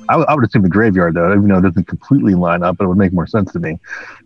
I 0.09 0.17
would- 0.35 0.45
assume 0.45 0.63
the 0.63 0.69
graveyard 0.69 1.13
though, 1.13 1.31
even 1.31 1.47
though 1.47 1.57
it 1.57 1.61
doesn't 1.61 1.87
completely 1.87 2.35
line 2.35 2.63
up, 2.63 2.77
but 2.77 2.85
it 2.85 2.87
would 2.87 2.97
make 2.97 3.13
more 3.13 3.27
sense 3.27 3.51
to 3.53 3.59
me 3.59 3.79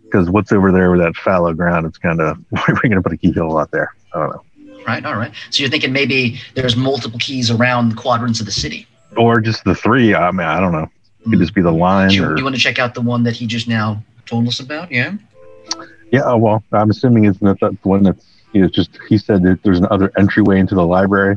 because 0.04 0.30
what's 0.30 0.52
over 0.52 0.72
there 0.72 0.90
with 0.90 1.00
that 1.00 1.16
fallow 1.16 1.52
ground? 1.52 1.86
It's 1.86 1.98
kind 1.98 2.20
of 2.20 2.38
we're 2.50 2.74
going 2.74 2.92
to 2.92 3.02
put 3.02 3.12
a 3.12 3.16
keyhole 3.16 3.58
out 3.58 3.70
there. 3.70 3.94
I 4.14 4.18
don't 4.18 4.30
know. 4.30 4.42
Right. 4.86 5.04
All 5.04 5.16
right. 5.16 5.32
So 5.50 5.62
you're 5.62 5.70
thinking 5.70 5.92
maybe 5.92 6.40
there's 6.54 6.76
multiple 6.76 7.18
keys 7.18 7.50
around 7.50 7.90
the 7.90 7.96
quadrants 7.96 8.40
of 8.40 8.46
the 8.46 8.52
city. 8.52 8.86
Or 9.16 9.40
just 9.40 9.64
the 9.64 9.74
three. 9.74 10.14
I 10.14 10.30
mean, 10.30 10.46
I 10.46 10.60
don't 10.60 10.72
know. 10.72 10.88
It 11.24 11.30
could 11.30 11.38
just 11.40 11.54
be 11.54 11.62
the 11.62 11.72
hmm. 11.72 11.80
line 11.80 12.10
you, 12.10 12.24
or 12.24 12.36
you 12.36 12.44
want 12.44 12.54
to 12.54 12.60
check 12.60 12.78
out 12.78 12.94
the 12.94 13.00
one 13.00 13.24
that 13.24 13.34
he 13.34 13.46
just 13.46 13.66
now 13.66 14.02
told 14.26 14.46
us 14.46 14.60
about? 14.60 14.92
Yeah. 14.92 15.16
Yeah, 16.12 16.34
well, 16.34 16.62
I'm 16.72 16.90
assuming 16.90 17.24
it's 17.24 17.42
not 17.42 17.58
that 17.60 17.82
the 17.82 17.88
one 17.88 18.04
that's 18.04 18.24
you 18.52 18.62
know, 18.62 18.68
just 18.68 18.90
he 19.08 19.18
said 19.18 19.42
that 19.42 19.62
there's 19.62 19.78
another 19.78 20.10
entryway 20.16 20.58
into 20.60 20.74
the 20.74 20.86
library. 20.86 21.36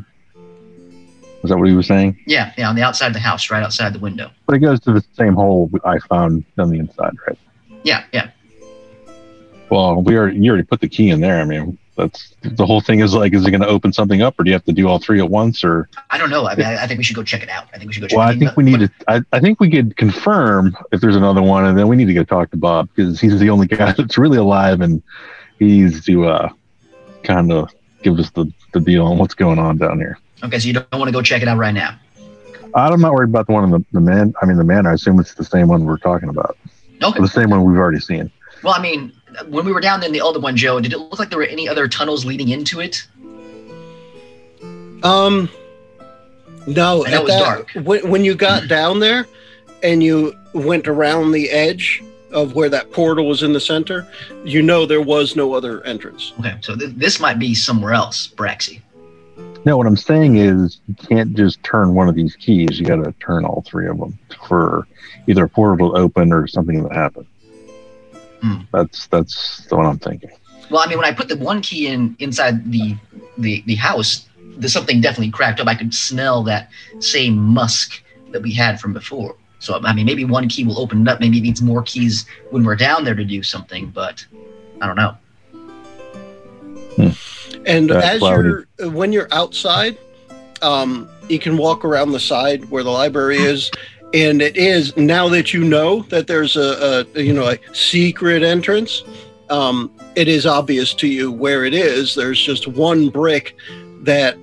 Was 1.42 1.50
that 1.50 1.58
what 1.58 1.68
he 1.68 1.76
was 1.76 1.88
saying? 1.88 2.20
Yeah. 2.28 2.54
Yeah. 2.58 2.70
On 2.70 2.76
the 2.76 2.84
outside 2.84 3.08
of 3.08 3.14
the 3.14 3.20
house, 3.20 3.50
right 3.50 3.64
outside 3.64 3.94
the 3.94 4.00
window. 4.00 4.30
But 4.46 4.56
it 4.56 4.60
goes 4.60 4.80
to 4.82 4.94
the 4.94 5.04
same 5.14 5.34
hole 5.34 5.70
I 5.86 6.00
found 6.00 6.44
on 6.58 6.70
the 6.70 6.80
inside, 6.80 7.14
right? 7.28 7.38
Yeah. 7.84 8.04
Yeah. 8.12 8.32
Well, 9.70 10.02
we 10.02 10.18
already 10.18 10.40
you 10.40 10.50
already 10.50 10.66
put 10.66 10.82
the 10.82 10.90
key 10.90 11.10
in 11.10 11.22
there. 11.22 11.40
I 11.40 11.46
mean, 11.46 11.78
that's 11.96 12.34
the 12.42 12.66
whole 12.66 12.82
thing 12.82 13.02
is 13.02 13.14
like, 13.14 13.34
is 13.34 13.46
it 13.46 13.52
going 13.52 13.62
to 13.62 13.68
open 13.68 13.94
something 13.94 14.22
up, 14.22 14.40
or 14.40 14.44
do 14.44 14.50
you 14.50 14.54
have 14.54 14.64
to 14.66 14.72
do 14.72 14.88
all 14.88 15.00
three 15.00 15.20
at 15.20 15.30
once? 15.30 15.64
Or 15.64 15.90
I 16.10 16.18
don't 16.18 16.30
know. 16.30 16.48
I 16.48 16.56
mean, 16.56 16.66
I, 16.66 16.84
I 16.84 16.88
think 16.88 16.98
we 16.98 17.04
should 17.04 17.16
go 17.16 17.24
check 17.24 17.44
it 17.44 17.50
out. 17.50 17.68
I 17.74 17.78
think 17.78 17.90
we 17.90 17.94
should 17.94 18.02
go 18.02 18.08
check. 18.08 18.18
well, 18.18 18.28
I 18.28 18.36
think 18.36 18.56
we 18.58 18.64
need 18.64 18.80
to. 18.80 18.92
I, 19.08 19.22
I 19.32 19.40
think 19.40 19.60
we 19.60 19.70
could 19.70 19.96
confirm 19.98 20.76
if 20.92 21.02
there's 21.02 21.16
another 21.16 21.44
one, 21.44 21.66
and 21.66 21.78
then 21.78 21.88
we 21.88 21.96
need 21.96 22.06
to 22.06 22.14
go 22.14 22.24
talk 22.24 22.52
to 22.52 22.58
Bob 22.58 22.90
because 22.96 23.20
he's 23.20 23.38
the 23.40 23.50
only 23.50 23.68
guy 23.68 23.92
that's 23.98 24.18
really 24.18 24.38
alive, 24.38 24.82
and 24.82 25.04
he's 25.60 26.04
to 26.06 26.26
uh, 26.26 26.50
kind 27.24 27.52
of 27.52 27.72
give 28.02 28.18
us 28.18 28.30
the 28.32 28.52
the 28.74 28.80
deal 28.80 29.06
on 29.06 29.18
what's 29.18 29.36
going 29.36 29.60
on 29.60 29.78
down 29.78 30.00
here. 30.00 30.18
Okay. 30.44 30.60
So 30.60 30.68
you 30.68 30.74
don't 30.74 30.92
want 30.94 31.08
to 31.08 31.12
go 31.12 31.22
check 31.22 31.42
it 31.42 31.48
out 31.48 31.58
right 31.58 31.74
now. 31.74 31.98
I'm 32.76 33.02
not 33.02 33.14
worried 33.14 33.30
about 33.30 33.48
the 33.48 33.54
one 33.54 33.64
in 33.64 33.72
the, 33.72 33.84
the 33.94 34.00
man. 34.00 34.34
I 34.42 34.46
mean, 34.46 34.58
the 34.58 34.64
man. 34.64 34.86
I 34.86 34.94
assume 34.94 35.20
it's 35.20 35.34
the 35.34 35.44
same 35.44 35.68
one 35.68 35.86
we're 35.86 35.98
talking 35.98 36.30
about. 36.30 36.58
Okay. 37.02 37.20
The 37.20 37.28
same 37.28 37.50
one 37.50 37.64
we've 37.64 37.78
already 37.80 38.00
seen. 38.00 38.32
Well, 38.64 38.74
I 38.74 38.82
mean, 38.82 39.12
when 39.48 39.66
we 39.66 39.72
were 39.72 39.82
down 39.82 40.00
there 40.02 40.08
in 40.08 40.14
the 40.14 40.22
other 40.22 40.40
one, 40.40 40.56
Joe, 40.56 40.80
did 40.80 40.94
it 40.94 40.98
look 41.00 41.18
like 41.18 41.30
there 41.30 41.40
were 41.40 41.46
any 41.46 41.68
other 41.68 41.88
tunnels 41.88 42.26
leading 42.26 42.50
into 42.50 42.80
it? 42.82 43.08
Um, 45.02 45.50
no, 46.68 47.06
I 47.06 47.10
know 47.12 47.16
at 47.16 47.22
it 47.22 47.24
was 47.24 47.32
that- 47.34 47.40
dark. 47.40 47.72
When, 47.86 48.10
when 48.10 48.26
you 48.26 48.36
got 48.36 48.68
down 48.68 49.00
there 49.00 49.28
and 49.82 50.04
you 50.04 50.36
went 50.54 50.88
around 50.88 51.32
the 51.32 51.50
edge 51.50 52.04
of 52.32 52.54
where 52.54 52.70
that 52.70 52.92
portal 52.92 53.28
was 53.28 53.42
in 53.42 53.54
the 53.54 53.60
center, 53.60 54.08
you 54.44 54.62
know 54.62 54.86
there 54.86 55.02
was 55.02 55.36
no 55.36 55.54
other 55.54 55.84
entrance. 55.86 56.34
Okay, 56.40 56.58
so 56.62 56.76
th- 56.76 56.92
this 56.96 57.20
might 57.20 57.40
be 57.40 57.56
somewhere 57.56 57.94
else, 57.94 58.28
Braxy. 58.28 58.82
No, 59.66 59.78
what 59.78 59.88
I'm 59.88 59.98
saying 59.98 60.38
is 60.38 60.80
you 60.88 60.96
can't 60.96 61.36
just 61.36 61.62
turn 61.64 61.94
one 61.94 62.08
of 62.08 62.16
these 62.16 62.36
keys. 62.36 62.80
You 62.80 62.86
got 62.86 63.04
to 63.04 63.12
turn 63.14 63.46
all 63.46 63.64
three 63.68 63.88
of 63.88 63.98
them 63.98 64.18
for 64.48 64.88
either 65.28 65.46
a 65.46 65.50
portal 65.50 65.92
to 65.92 65.98
open 65.98 66.32
or 66.32 66.48
something 66.48 66.88
to 66.88 66.94
happen. 66.94 67.28
Hmm. 68.42 68.62
That's 68.72 69.08
that's 69.08 69.66
the 69.66 69.76
one 69.76 69.86
I'm 69.86 70.00
thinking. 70.00 70.32
Well, 70.70 70.82
I 70.82 70.88
mean, 70.88 70.98
when 70.98 71.06
I 71.06 71.14
put 71.14 71.28
the 71.28 71.36
one 71.36 71.62
key 71.62 71.88
in 71.88 72.16
inside 72.20 72.72
the 72.72 72.96
the, 73.38 73.64
the 73.66 73.76
house, 73.76 74.28
there's 74.58 74.74
something 74.74 75.02
definitely 75.02 75.32
cracked 75.32 75.60
up. 75.60 75.68
I 75.68 75.76
could 75.76 75.94
smell 75.94 76.44
that 76.44 76.70
same 77.00 77.38
musk 77.38 78.02
that 78.32 78.42
we 78.42 78.54
had 78.54 78.80
from 78.80 78.94
before. 78.94 79.36
So, 79.60 79.80
I 79.84 79.94
mean, 79.94 80.06
maybe 80.06 80.24
one 80.24 80.48
key 80.48 80.64
will 80.64 80.80
open 80.80 81.02
it 81.02 81.08
up. 81.10 81.20
Maybe 81.20 81.38
it 81.38 81.42
needs 81.42 81.62
more 81.62 81.84
keys 81.84 82.26
when 82.50 82.64
we're 82.64 82.78
down 82.78 83.04
there 83.04 83.16
to 83.16 83.26
do 83.26 83.44
something, 83.44 83.90
but 83.90 84.26
I 84.80 84.88
don't 84.88 84.96
know. 84.96 85.18
And 87.66 87.90
That's 87.90 88.06
as 88.06 88.20
cloudy. 88.20 88.50
you're 88.50 88.92
when 88.92 89.12
you're 89.12 89.28
outside, 89.32 89.98
um, 90.62 91.10
you 91.28 91.40
can 91.40 91.58
walk 91.58 91.86
around 91.86 92.12
the 92.12 92.20
side 92.20 92.70
where 92.70 92.84
the 92.84 92.90
library 92.90 93.38
is, 93.38 93.72
and 94.14 94.42
it 94.42 94.58
is 94.58 94.96
now 94.98 95.28
that 95.30 95.54
you 95.54 95.64
know 95.64 96.02
that 96.04 96.28
there's 96.28 96.56
a, 96.56 97.06
a 97.16 97.22
you 97.22 97.34
know 97.34 97.50
a 97.50 97.58
secret 97.74 98.44
entrance. 98.44 99.04
Um, 99.50 99.92
it 100.16 100.28
is 100.28 100.46
obvious 100.46 100.94
to 100.96 101.08
you 101.08 101.32
where 101.32 101.66
it 101.66 101.74
is. 101.74 102.14
There's 102.16 102.40
just 102.40 102.68
one 102.68 103.10
brick 103.10 103.56
that 104.02 104.38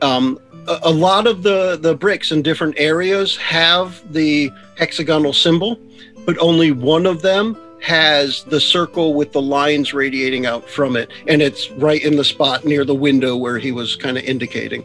um, 0.00 0.38
a, 0.66 0.78
a 0.84 0.90
lot 0.90 1.26
of 1.26 1.42
the 1.42 1.78
the 1.80 1.94
bricks 1.94 2.32
in 2.32 2.42
different 2.42 2.74
areas 2.78 3.36
have 3.36 4.12
the 4.12 4.50
hexagonal 4.76 5.32
symbol, 5.32 5.78
but 6.24 6.38
only 6.38 6.72
one 6.72 7.06
of 7.06 7.22
them 7.22 7.56
has 7.80 8.44
the 8.44 8.60
circle 8.60 9.14
with 9.14 9.32
the 9.32 9.40
lines 9.40 9.94
radiating 9.94 10.46
out 10.46 10.68
from 10.68 10.96
it 10.96 11.10
and 11.26 11.40
it's 11.40 11.70
right 11.72 12.02
in 12.02 12.16
the 12.16 12.24
spot 12.24 12.64
near 12.64 12.84
the 12.84 12.94
window 12.94 13.36
where 13.36 13.58
he 13.58 13.72
was 13.72 13.94
kind 13.96 14.18
of 14.18 14.24
indicating 14.24 14.84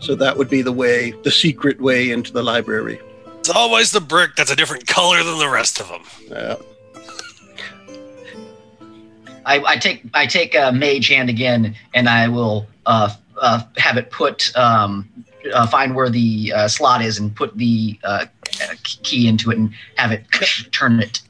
so 0.00 0.14
that 0.14 0.36
would 0.36 0.50
be 0.50 0.62
the 0.62 0.72
way 0.72 1.12
the 1.22 1.30
secret 1.30 1.80
way 1.80 2.10
into 2.10 2.32
the 2.32 2.42
library 2.42 3.00
It's 3.38 3.50
always 3.50 3.92
the 3.92 4.00
brick 4.00 4.34
that's 4.36 4.50
a 4.50 4.56
different 4.56 4.86
color 4.86 5.22
than 5.22 5.38
the 5.38 5.48
rest 5.48 5.80
of 5.80 5.88
them. 5.88 6.02
uh, 6.36 6.56
I, 9.44 9.60
I 9.60 9.76
take 9.76 10.02
I 10.14 10.26
take 10.26 10.54
a 10.54 10.72
mage 10.72 11.08
hand 11.08 11.28
again, 11.28 11.74
and 11.94 12.08
I 12.08 12.28
will 12.28 12.66
uh, 12.86 13.14
uh, 13.40 13.62
have 13.76 13.96
it 13.96 14.10
put 14.10 14.54
um, 14.56 15.08
uh, 15.52 15.66
find 15.66 15.94
where 15.94 16.10
the 16.10 16.52
uh, 16.54 16.68
slot 16.68 17.02
is 17.02 17.18
and 17.18 17.34
put 17.34 17.56
the 17.56 17.98
uh, 18.04 18.26
key 18.84 19.28
into 19.28 19.50
it 19.50 19.58
and 19.58 19.72
have 19.96 20.12
it 20.12 20.24
turn 20.72 21.00
it. 21.00 21.22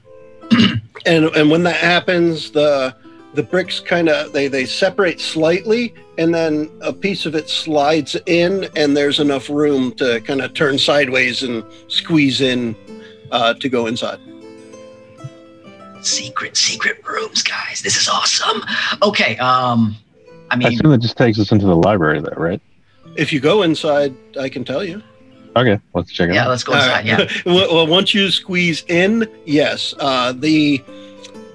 and 1.07 1.25
and 1.27 1.51
when 1.51 1.63
that 1.63 1.77
happens 1.77 2.51
the 2.51 2.95
the 3.35 3.43
bricks 3.43 3.81
kind 3.81 4.09
of 4.09 4.33
they 4.33 4.49
they 4.49 4.65
separate 4.65 5.21
slightly 5.21 5.95
and 6.19 6.35
then 6.35 6.71
a 6.83 6.93
piece 6.93 7.27
of 7.27 7.35
it 7.35 7.49
slides 7.49 8.17
in 8.27 8.69
and 8.77 8.97
there's 8.97 9.21
enough 9.21 9.49
room 9.49 9.93
to 9.95 10.21
kind 10.23 10.41
of 10.41 10.53
turn 10.55 10.79
sideways 10.79 11.43
and 11.43 11.65
squeeze 11.89 12.41
in 12.41 12.77
uh, 13.31 13.55
to 13.55 13.69
go 13.69 13.87
inside 13.87 14.19
Secret, 16.03 16.57
secret 16.57 17.01
rooms, 17.07 17.45
guys. 17.45 17.81
This 17.81 17.97
is 17.97 18.09
awesome. 18.09 18.61
Okay. 19.05 19.37
Um, 19.39 19.95
I 20.51 20.57
mean, 20.57 20.67
I 20.67 20.71
mean, 20.71 20.79
assume 20.81 20.91
that 20.91 21.01
just 21.01 21.17
takes 21.17 21.39
us 21.39 21.53
into 21.53 21.65
the 21.65 21.77
library, 21.77 22.21
though, 22.21 22.35
right? 22.37 22.61
if 23.17 23.33
you 23.33 23.41
go 23.41 23.63
inside 23.63 24.15
i 24.41 24.49
can 24.49 24.65
tell 24.65 24.85
you 24.85 25.03
Okay, 25.57 25.79
let's 25.95 26.11
check 26.13 26.31
it 26.31 26.35
yeah. 26.35 26.43
out. 26.43 26.45
Yeah, 26.45 26.51
let's 26.51 26.65
go 26.65 26.73
inside. 26.75 26.91
right. 26.91 27.05
Yeah. 27.05 27.27
well, 27.47 27.75
well, 27.75 27.87
once 27.87 28.15
you 28.15 28.31
squeeze 28.31 28.85
in, 28.89 29.29
yes, 29.45 29.95
uh, 29.99 30.33
the 30.33 30.83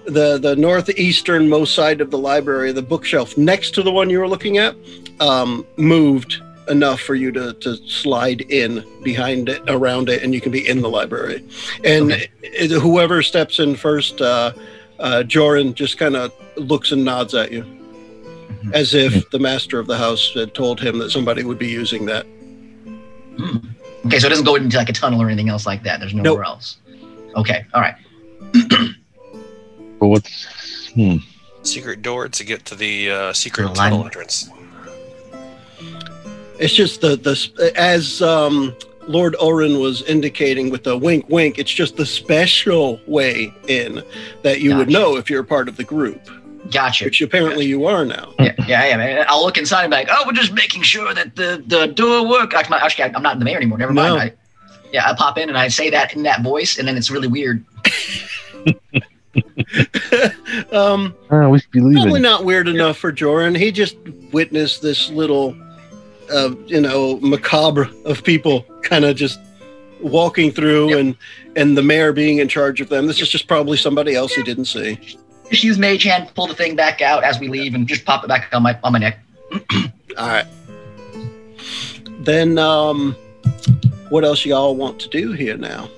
the 0.05 0.37
the 0.37 0.55
northeastern 0.55 1.49
most 1.49 1.73
side 1.73 1.99
of 2.01 2.11
the 2.11 2.17
library, 2.17 2.71
the 2.71 2.81
bookshelf 2.81 3.37
next 3.37 3.71
to 3.75 3.83
the 3.83 3.91
one 3.91 4.09
you 4.09 4.19
were 4.19 4.27
looking 4.27 4.57
at, 4.57 4.75
um, 5.19 5.65
moved 5.77 6.41
enough 6.69 6.99
for 6.99 7.15
you 7.15 7.31
to 7.31 7.53
to 7.53 7.75
slide 7.87 8.41
in 8.41 8.83
behind 9.03 9.49
it, 9.49 9.61
around 9.67 10.09
it, 10.09 10.21
and 10.23 10.33
you 10.33 10.41
can 10.41 10.51
be 10.51 10.67
in 10.67 10.81
the 10.81 10.89
library. 10.89 11.43
And 11.83 12.11
Okay. 12.11 12.27
it, 12.43 12.71
whoever 12.71 13.23
steps 13.23 13.59
in 13.59 13.75
first, 13.75 14.21
uh, 14.21 14.51
uh, 14.99 15.23
Joran 15.23 15.73
just 15.73 15.97
kind 15.97 16.15
of 16.15 16.31
looks 16.55 16.91
and 16.91 17.03
nods 17.03 17.33
at 17.33 17.51
you, 17.51 17.63
Mhm. 17.63 18.73
as 18.73 18.93
if 18.93 19.29
the 19.31 19.39
master 19.39 19.79
of 19.79 19.87
the 19.87 19.97
house 19.97 20.31
had 20.33 20.53
told 20.53 20.79
him 20.81 20.99
that 20.99 21.09
somebody 21.11 21.43
would 21.43 21.59
be 21.59 21.67
using 21.67 22.05
that. 22.05 22.25
Hmm. 23.37 23.57
Okay, 24.07 24.19
so 24.19 24.27
it 24.27 24.29
doesn't 24.29 24.45
go 24.45 24.55
into 24.55 24.77
like 24.77 24.89
a 24.89 24.93
tunnel 24.93 25.21
or 25.21 25.27
anything 25.27 25.49
else 25.49 25.65
like 25.65 25.83
that. 25.83 25.99
There's 25.99 26.13
nowhere 26.13 26.43
else. 26.43 26.77
Okay, 27.35 27.65
all 27.73 27.81
right. 27.81 27.95
But 29.99 30.09
what's 30.09 30.91
hmm. 30.93 31.17
Secret 31.63 32.03
door 32.03 32.29
to 32.29 32.43
get 32.43 32.65
to 32.65 32.75
the 32.75 33.09
uh, 33.09 33.33
secret 33.33 33.69
The 33.69 33.73
tunnel 33.73 34.05
entrance. 34.05 34.47
It's 36.59 36.73
just 36.73 37.01
the 37.01 37.15
the 37.15 37.73
as 37.75 38.21
um, 38.21 38.75
Lord 39.07 39.35
Oren 39.41 39.79
was 39.79 40.03
indicating 40.03 40.69
with 40.69 40.83
the 40.83 40.95
wink 40.95 41.25
wink. 41.29 41.57
It's 41.57 41.71
just 41.71 41.97
the 41.97 42.05
special 42.05 42.99
way 43.07 43.51
in 43.67 44.03
that 44.43 44.61
you 44.61 44.77
would 44.77 44.89
know 44.89 45.17
if 45.17 45.31
you're 45.31 45.41
a 45.41 45.45
part 45.45 45.67
of 45.67 45.77
the 45.77 45.83
group, 45.83 46.29
Gotcha. 46.71 47.05
which 47.05 47.21
apparently 47.21 47.65
you 47.65 47.85
are 47.85 48.05
now. 48.05 48.33
Yeah, 48.39 48.53
yeah, 48.67 48.85
yeah. 48.87 48.97
Man. 48.97 49.25
I'll 49.27 49.43
look 49.43 49.57
inside 49.57 49.83
and 49.83 49.91
be 49.91 49.97
like, 49.97 50.07
oh, 50.11 50.23
we're 50.25 50.33
just 50.33 50.53
making 50.53 50.83
sure 50.83 51.13
that 51.13 51.35
the, 51.35 51.63
the 51.67 51.87
door 51.87 52.27
work. 52.27 52.53
Actually, 52.53 52.77
actually, 52.79 53.05
I'm 53.15 53.23
not 53.23 53.33
in 53.33 53.39
the 53.39 53.45
mayor 53.45 53.57
anymore. 53.57 53.77
Never 53.77 53.93
mind. 53.93 54.15
No. 54.15 54.21
I, 54.21 54.33
yeah, 54.91 55.09
I 55.09 55.13
pop 55.15 55.37
in 55.37 55.49
and 55.49 55.57
I 55.57 55.67
say 55.67 55.89
that 55.89 56.15
in 56.15 56.23
that 56.23 56.43
voice, 56.43 56.77
and 56.77 56.87
then 56.87 56.97
it's 56.97 57.11
really 57.11 57.27
weird. 57.27 57.63
um, 60.71 61.13
Oh, 61.29 61.49
we 61.49 61.59
should 61.59 61.71
be 61.71 61.79
probably 61.93 62.19
not 62.21 62.45
weird 62.45 62.67
enough 62.67 62.97
for 62.97 63.11
Joran. 63.11 63.55
He 63.55 63.71
just 63.71 63.97
witnessed 64.31 64.81
this 64.81 65.09
little, 65.09 65.55
uh, 66.31 66.55
you 66.65 66.81
know, 66.81 67.19
macabre 67.21 67.89
of 68.05 68.23
people 68.23 68.61
kind 68.83 69.05
of 69.05 69.15
just 69.15 69.39
walking 70.01 70.51
through, 70.51 70.89
Yep. 70.89 70.99
and 70.99 71.17
and 71.55 71.77
the 71.77 71.83
mayor 71.83 72.13
being 72.13 72.37
in 72.37 72.47
charge 72.47 72.81
of 72.81 72.89
them. 72.89 73.07
This 73.07 73.21
is 73.21 73.29
just 73.29 73.47
probably 73.47 73.77
somebody 73.77 74.15
else 74.15 74.33
he 74.33 74.43
didn't 74.43 74.65
see. 74.65 74.99
Just 75.49 75.63
use 75.63 75.77
mage 75.77 76.03
hand, 76.03 76.29
pull 76.35 76.47
the 76.47 76.53
thing 76.53 76.75
back 76.75 77.01
out 77.01 77.23
as 77.23 77.39
we 77.39 77.47
leave, 77.47 77.73
and 77.73 77.87
just 77.87 78.05
pop 78.05 78.23
it 78.23 78.27
back 78.27 78.49
on 78.53 78.63
my 78.63 78.77
on 78.83 78.93
my 78.93 78.99
neck. 78.99 79.19
All 80.17 80.27
right. 80.27 80.45
Then, 82.19 82.57
um, 82.57 83.15
what 84.09 84.23
else 84.25 84.45
y'all 84.45 84.75
want 84.75 84.99
to 84.99 85.09
do 85.09 85.31
here 85.31 85.57
now? 85.57 85.89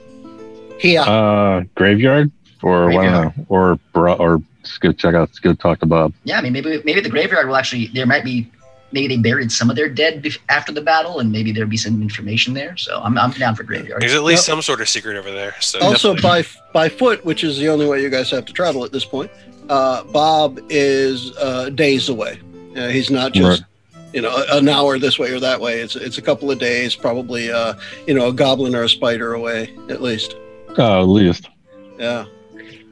Here. 0.80 1.02
Uh, 1.02 1.64
graveyard 1.76 2.32
or 2.62 2.92
I 2.92 2.94
don't 2.94 3.12
know, 3.38 3.46
or 3.48 3.80
bro, 3.94 4.14
or 4.16 4.42
just 4.64 4.82
go 4.82 4.92
check 4.92 5.16
out. 5.16 5.30
Let's 5.30 5.40
go 5.40 5.54
talk 5.54 5.80
to 5.80 5.86
Bob. 5.86 6.14
Yeah, 6.24 6.38
I 6.38 6.42
mean, 6.42 6.54
maybe 6.54 6.82
maybe 6.84 7.02
the 7.02 7.10
graveyard 7.10 7.48
will 7.48 7.56
actually 7.56 7.88
there 7.88 8.06
might 8.06 8.24
be 8.24 8.50
maybe 8.92 9.16
they 9.16 9.22
buried 9.22 9.52
some 9.52 9.70
of 9.70 9.76
their 9.76 9.90
dead 9.90 10.24
bef- 10.24 10.38
after 10.50 10.72
the 10.72 10.82
battle, 10.82 11.20
and 11.20 11.32
maybe 11.32 11.52
there'd 11.52 11.70
be 11.70 11.78
some 11.78 12.02
information 12.02 12.54
there. 12.54 12.76
So 12.78 13.00
I'm 13.04 13.18
I'm 13.18 13.32
down 13.32 13.56
for 13.56 13.64
graveyard. 13.64 14.02
There's 14.02 14.14
at 14.16 14.24
least 14.24 14.48
Yep. 14.48 14.54
some 14.56 14.62
sort 14.62 14.82
of 14.82 14.90
secret 14.90 15.18
over 15.18 15.32
there. 15.32 15.56
So 15.60 15.80
also, 15.80 16.14
definitely- 16.16 16.48
by 16.74 16.88
by 16.88 16.90
foot, 16.90 17.26
which 17.26 17.44
is 17.44 17.58
the 17.58 17.70
only 17.70 17.88
way 17.88 18.02
you 18.02 18.10
guys 18.10 18.30
have 18.32 18.46
to 18.46 18.54
travel 18.54 18.84
at 18.86 18.92
this 18.92 19.06
point. 19.06 19.32
Uh, 19.70 20.04
Bob 20.06 20.60
is 20.70 21.36
uh, 21.38 21.70
days 21.70 22.10
away. 22.10 22.40
Uh, 22.76 22.88
he's 22.88 23.10
not 23.12 23.34
just 23.34 23.64
you 24.14 24.22
know 24.22 24.44
an 24.52 24.68
hour 24.68 24.98
this 24.98 25.20
way 25.20 25.32
or 25.32 25.40
that 25.40 25.60
way. 25.62 25.80
It's 25.82 25.96
it's 25.96 26.18
a 26.18 26.22
couple 26.22 26.50
of 26.50 26.58
days, 26.60 26.96
probably 26.96 27.52
uh, 27.52 27.74
you 28.08 28.14
know 28.16 28.30
a 28.30 28.34
goblin 28.34 28.74
or 28.76 28.84
a 28.84 28.90
spider 28.90 29.34
away 29.34 29.74
at 29.90 30.02
least. 30.02 30.36
Oh, 30.78 31.02
at 31.02 31.08
least, 31.08 31.50
Yeah, 32.00 32.26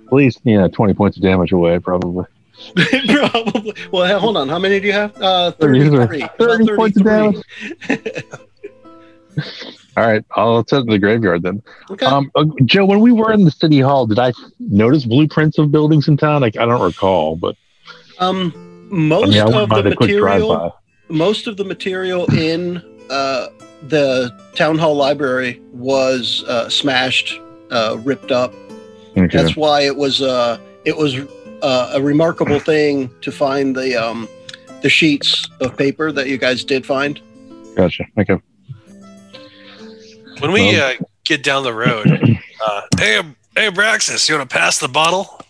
at 0.07 0.13
least, 0.13 0.39
yeah, 0.43 0.67
twenty 0.67 0.93
points 0.93 1.17
of 1.17 1.23
damage 1.23 1.51
away, 1.51 1.79
probably. 1.79 2.25
probably. 2.75 3.73
Well, 3.91 4.19
hold 4.19 4.37
on. 4.37 4.49
How 4.49 4.59
many 4.59 4.79
do 4.79 4.87
you 4.87 4.93
have? 4.93 5.15
Uh, 5.21 5.51
Thirty- 5.51 5.89
thirty-three. 5.89 6.21
About 6.21 6.37
30 6.37 6.75
points 6.75 6.97
of 6.97 7.05
33. 7.05 8.23
All 9.97 10.05
right, 10.05 10.23
I'll 10.35 10.57
head 10.57 10.67
to 10.67 10.83
the 10.83 10.99
graveyard 10.99 11.41
then. 11.41 11.61
Okay. 11.89 12.05
Um, 12.05 12.31
uh, 12.35 12.45
Joe, 12.65 12.85
when 12.85 12.99
we 12.99 13.11
were 13.11 13.31
in 13.31 13.45
the 13.45 13.51
city 13.51 13.79
hall, 13.79 14.05
did 14.05 14.19
I 14.19 14.31
notice 14.59 15.05
blueprints 15.05 15.57
of 15.57 15.71
buildings 15.71 16.07
in 16.07 16.17
town? 16.17 16.41
Like 16.41 16.55
I 16.57 16.65
don't 16.65 16.81
recall, 16.81 17.35
but 17.35 17.55
Um, 18.19 18.53
I 18.91 18.93
most 18.95 19.29
mean, 19.29 19.41
I 19.41 19.61
of 19.63 19.69
the 19.69 19.81
the 19.89 19.95
quick 19.95 20.15
drive 20.17 20.41
material, 20.41 20.75
most 21.09 21.47
of 21.47 21.57
the 21.57 21.63
material 21.63 22.25
in 22.31 22.77
uh, 23.09 23.47
the 23.87 24.31
town 24.55 24.77
hall 24.77 24.95
library 24.95 25.61
was 25.71 26.43
uh, 26.47 26.69
smashed, 26.69 27.39
uh, 27.71 27.97
ripped 28.03 28.31
up. 28.31 28.53
Okay. 29.17 29.35
That's 29.35 29.55
why 29.55 29.81
it 29.81 29.95
was 29.95 30.21
uh, 30.21 30.59
it 30.85 30.95
was 30.95 31.15
uh, 31.61 31.91
a 31.93 32.01
remarkable 32.01 32.59
thing 32.59 33.09
to 33.21 33.31
find 33.31 33.75
the 33.75 33.95
um, 33.95 34.27
the 34.81 34.89
sheets 34.89 35.47
of 35.59 35.75
paper 35.77 36.11
that 36.11 36.27
you 36.27 36.37
guys 36.37 36.63
did 36.63 36.85
find. 36.85 37.19
Gotcha. 37.75 38.05
Okay. 38.17 38.37
when 40.39 40.51
we 40.51 40.67
well- 40.67 40.91
uh, 40.91 41.05
get 41.23 41.43
down 41.43 41.63
the 41.63 41.73
road, 41.73 42.07
uh, 42.65 42.81
hey, 42.97 43.21
hey, 43.55 43.69
Braxis, 43.69 44.27
you 44.29 44.35
want 44.37 44.49
to 44.49 44.55
pass 44.55 44.77
the 44.79 44.87
bottle? 44.87 45.41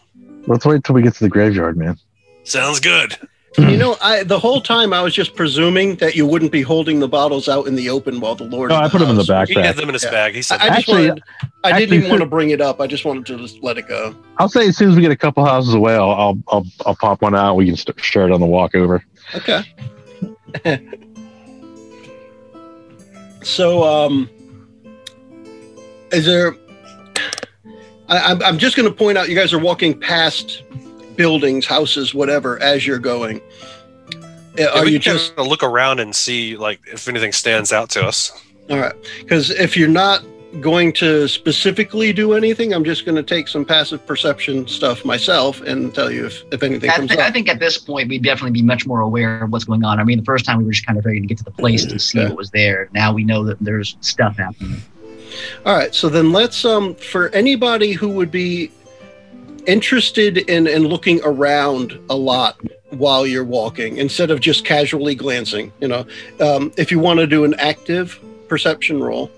Let's 0.48 0.66
wait 0.66 0.84
till 0.84 0.96
we 0.96 1.02
get 1.02 1.14
to 1.16 1.24
the 1.24 1.30
graveyard, 1.30 1.78
man. 1.78 1.98
Sounds 2.44 2.80
good. 2.80 3.18
You 3.58 3.76
know, 3.76 3.98
I 4.02 4.24
the 4.24 4.38
whole 4.38 4.62
time 4.62 4.94
I 4.94 5.02
was 5.02 5.16
just 5.16 5.36
presuming 5.36 5.96
that 5.96 6.16
you 6.16 6.28
wouldn't 6.28 6.52
be 6.52 6.62
holding 6.62 7.00
the 7.00 7.08
bottles 7.08 7.50
out 7.50 7.66
in 7.68 7.74
the 7.76 7.90
open 7.90 8.20
while 8.20 8.36
the 8.36 8.44
Lord. 8.44 8.70
No, 8.70 8.76
I 8.76 8.88
put 8.88 9.00
them 9.00 9.10
in 9.10 9.16
the 9.16 9.26
house- 9.26 9.50
He 9.50 9.56
had 9.56 9.76
them 9.76 9.90
in 9.90 9.94
his 9.94 10.04
Yeah. 10.04 10.12
bag. 10.12 10.36
He 10.36 10.44
said, 10.44 10.62
I, 10.62 10.66
I 10.66 10.68
just 10.68 10.78
Actually- 10.80 11.08
wanted. 11.10 11.24
I 11.64 11.80
didn't 11.80 11.96
even 11.96 12.10
want 12.10 12.22
to 12.22 12.28
bring 12.28 12.52
it 12.52 12.62
up. 12.62 12.80
I 12.80 12.86
just 12.88 13.04
wanted 13.04 13.26
to 13.26 13.38
just 13.38 13.64
let 13.64 13.78
it 13.80 13.88
go. 13.88 14.16
I'll 14.38 14.48
say 14.48 14.68
as 14.68 14.78
soon 14.78 14.90
as 14.92 14.96
we 14.96 15.02
get 15.02 15.12
a 15.12 15.16
couple 15.18 15.44
houses 15.44 15.74
away, 15.74 15.96
I'll 15.96 16.12
I'll 16.12 16.38
I'll, 16.50 16.66
I'll 16.86 16.96
pop 16.96 17.22
one 17.24 17.36
out. 17.36 17.56
We 17.56 17.66
can 17.66 17.76
st- 17.76 18.00
share 18.00 18.26
it 18.28 18.32
on 18.32 18.40
the 18.40 18.46
walk 18.46 18.76
over. 18.76 19.04
Okay. 19.36 19.64
so, 23.44 23.84
um, 23.84 24.30
is 26.12 26.26
there? 26.26 26.56
I, 28.10 28.20
I'm 28.32 28.42
I'm 28.44 28.58
just 28.58 28.76
going 28.78 28.88
to 28.88 28.94
point 28.96 29.18
out. 29.18 29.30
You 29.30 29.36
guys 29.36 29.52
are 29.52 29.60
walking 29.60 30.00
past 30.00 30.64
buildings, 31.18 31.66
houses, 31.66 32.14
whatever, 32.14 32.62
as 32.62 32.86
you're 32.88 33.00
going. 33.00 33.42
Uh, 33.42 34.18
Yeah, 34.58 34.66
Are 34.70 34.88
you 34.88 34.98
just 35.00 35.36
kinda 35.36 35.48
look 35.50 35.62
around 35.64 36.00
and 36.00 36.16
see 36.16 36.56
like 36.58 36.80
if 36.92 37.08
anything 37.08 37.32
stands 37.34 37.72
out 37.74 37.90
to 37.92 38.04
us? 38.06 38.32
all 38.70 38.80
right? 38.80 38.96
Because 39.20 39.50
if 39.52 39.76
you're 39.78 39.88
not 39.88 40.24
going 40.62 40.92
to 40.94 41.28
specifically 41.28 42.12
do 42.14 42.34
anything, 42.34 42.74
I'm 42.74 42.84
just 42.84 43.06
going 43.06 43.16
to 43.18 43.22
take 43.24 43.48
some 43.48 43.64
passive 43.66 44.06
perception 44.08 44.66
stuff 44.68 45.06
myself 45.06 45.62
and 45.62 45.94
tell 45.94 46.10
you 46.12 46.26
if 46.26 46.42
if 46.52 46.64
anything 46.64 46.90
I, 46.90 46.96
comes 46.96 47.12
thi- 47.12 47.20
I 47.22 47.30
think 47.32 47.50
at 47.50 47.60
this 47.60 47.78
point 47.78 48.10
we'd 48.10 48.24
definitely 48.24 48.52
be 48.52 48.62
much 48.64 48.88
more 48.88 49.02
aware 49.02 49.44
of 49.44 49.52
what's 49.52 49.66
going 49.66 49.84
on. 49.84 50.00
I 50.00 50.04
mean, 50.04 50.18
the 50.18 50.26
first 50.26 50.46
time 50.46 50.58
we 50.58 50.64
were 50.64 50.72
just 50.72 50.86
kind 50.88 50.98
of 50.98 51.06
ready 51.06 51.20
to 51.22 51.28
get 51.28 51.38
to 51.40 51.44
the 51.44 51.52
place 51.52 51.86
to 51.86 52.00
see 52.00 52.20
Okay. 52.20 52.30
what 52.30 52.38
was 52.38 52.50
there. 52.52 52.90
Now 52.94 53.14
we 53.14 53.24
know 53.24 53.44
that 53.46 53.58
there's 53.60 53.96
stuff 54.02 54.38
happening. 54.38 54.82
All 55.66 55.76
right, 55.76 55.94
so 55.94 56.10
then 56.10 56.32
let's 56.32 56.66
um 56.66 56.96
for 56.96 57.30
anybody 57.30 57.92
who 57.92 58.08
would 58.10 58.32
be 58.32 58.72
interested 59.68 60.38
in 60.50 60.66
in 60.66 60.88
looking 60.88 61.22
around 61.24 62.00
a 62.10 62.16
lot 62.16 62.60
while 62.92 63.28
you're 63.28 63.44
walking 63.44 63.98
instead 63.98 64.32
of 64.32 64.40
just 64.40 64.66
casually 64.66 65.14
glancing, 65.14 65.72
you 65.80 65.88
know, 65.88 66.06
um, 66.40 66.72
if 66.78 66.92
you 66.92 67.00
want 67.00 67.20
to 67.20 67.28
do 67.28 67.44
an 67.44 67.54
active 67.60 68.20
perception 68.48 69.04
roll, 69.04 69.30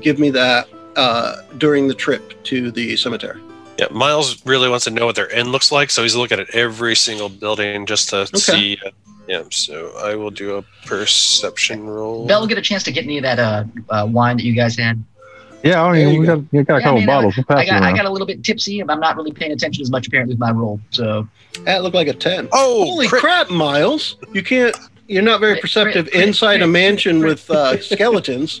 give 0.00 0.18
me 0.18 0.30
that 0.30 0.68
uh, 0.96 1.42
during 1.58 1.88
the 1.88 1.94
trip 1.94 2.42
to 2.44 2.70
the 2.70 2.96
cemetery. 2.96 3.40
Yeah, 3.78 3.86
Miles 3.90 4.44
really 4.46 4.68
wants 4.68 4.86
to 4.86 4.90
know 4.90 5.06
what 5.06 5.16
their 5.16 5.30
end 5.32 5.52
looks 5.52 5.70
like, 5.70 5.90
so 5.90 6.02
he's 6.02 6.16
looking 6.16 6.40
at 6.40 6.48
every 6.50 6.96
single 6.96 7.28
building 7.28 7.84
just 7.86 8.08
to 8.08 8.26
see. 8.26 8.78
Uh, 8.84 8.90
yeah, 9.28 9.42
so 9.50 9.92
I 9.98 10.14
will 10.14 10.30
do 10.30 10.56
a 10.56 10.62
perception 10.86 11.84
roll. 11.84 12.26
Bell, 12.26 12.40
will 12.40 12.46
get 12.46 12.58
a 12.58 12.62
chance 12.62 12.82
to 12.84 12.92
get 12.92 13.04
any 13.04 13.18
of 13.18 13.22
that 13.24 13.38
uh, 13.38 13.64
uh, 13.90 14.06
wine 14.10 14.36
that 14.38 14.44
you 14.44 14.54
guys 14.54 14.76
had. 14.76 15.02
Yeah, 15.66 15.84
I 15.84 15.92
mean, 15.92 16.14
you 16.14 16.20
we 16.20 16.26
go. 16.26 16.36
got, 16.36 16.52
we 16.52 16.62
got 16.64 16.74
a 16.76 16.80
Yeah, 16.80 16.86
I 16.86 16.88
couple 16.90 16.98
mean, 16.98 17.06
bottles. 17.06 17.36
We'll 17.36 17.58
I 17.58 17.64
got 17.66 17.82
I 17.82 17.96
got 17.96 18.04
a 18.06 18.10
little 18.10 18.26
bit 18.26 18.42
tipsy, 18.44 18.80
and 18.80 18.90
I'm 18.90 19.00
not 19.00 19.16
really 19.16 19.32
paying 19.32 19.52
attention 19.52 19.82
as 19.82 19.90
much 19.90 20.06
apparently 20.06 20.34
with 20.34 20.40
my 20.40 20.50
roll. 20.50 20.80
So 20.90 21.26
That 21.64 21.82
looked 21.82 21.94
like 21.94 22.08
a 22.08 22.14
ten. 22.14 22.48
Oh, 22.52 22.84
Holy 22.84 23.08
crit- 23.08 23.20
crap, 23.20 23.50
Miles! 23.50 24.16
You 24.32 24.42
can't. 24.42 24.76
You're 25.08 25.22
not 25.22 25.40
very 25.40 25.54
Crit, 25.54 25.62
perceptive 25.62 26.04
crit, 26.06 26.12
crit, 26.14 26.28
inside 26.28 26.62
a 26.62 26.66
mansion 26.66 27.20
crit, 27.20 27.30
with 27.30 27.50
uh, 27.50 27.80
skeletons. 27.80 28.60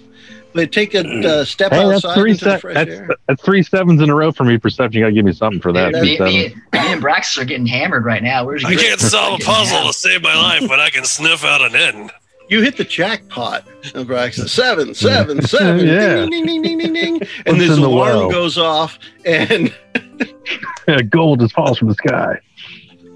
But 0.52 0.72
take 0.72 0.94
a 0.94 1.00
uh, 1.00 1.44
step 1.44 1.72
Hey, 1.72 1.78
that's 1.78 1.96
outside 2.04 2.14
three. 2.18 2.30
into 2.30 2.44
the 2.46 2.50
Se- 2.52 2.60
fresh 2.60 2.74
that's 2.76 2.90
air. 2.90 3.08
that's 3.28 3.42
three 3.42 3.62
sevens 3.62 4.00
in 4.00 4.08
a 4.08 4.14
row 4.14 4.32
for 4.32 4.44
me. 4.44 4.56
Perception. 4.58 5.00
You 5.00 5.04
got 5.04 5.08
to 5.08 5.14
give 5.14 5.24
me 5.24 5.32
something 5.32 5.60
for 5.60 5.72
that. 5.72 5.92
me, 5.92 6.16
Three 6.16 6.26
me, 6.26 6.48
me, 6.48 6.54
me 6.72 6.92
and 6.92 7.02
Braxis 7.02 7.38
are 7.38 7.44
getting 7.44 7.66
hammered 7.66 8.04
right 8.04 8.22
now. 8.22 8.44
Where's 8.44 8.64
I 8.64 8.74
can't 8.74 8.98
solve 9.00 9.40
a 9.40 9.44
puzzle 9.44 9.86
to 9.88 9.92
save 9.92 10.22
my 10.22 10.34
life, 10.34 10.66
but 10.68 10.80
I 10.80 10.88
can 10.90 11.04
sniff 11.04 11.44
out 11.44 11.60
an 11.62 11.76
end. 11.76 12.10
You 12.48 12.62
hit 12.62 12.76
the 12.76 12.84
jackpot, 12.84 13.64
Braxton. 14.06 14.46
Seven, 14.48 14.94
seven, 14.94 15.42
seven. 15.46 15.86
Yeah. 15.86 16.26
Ding, 16.26 16.30
ding, 16.30 16.46
ding, 16.46 16.62
ding, 16.62 16.78
ding, 16.78 16.92
ding. 16.92 17.20
And 17.46 17.60
this 17.60 17.70
the 17.76 17.84
alarm 17.86 18.16
well? 18.18 18.30
goes 18.30 18.56
off. 18.58 18.98
And 19.24 19.74
Yeah, 20.88 21.02
gold 21.02 21.40
just 21.40 21.54
falls 21.54 21.78
from 21.78 21.88
the 21.88 21.94
sky. 21.94 22.38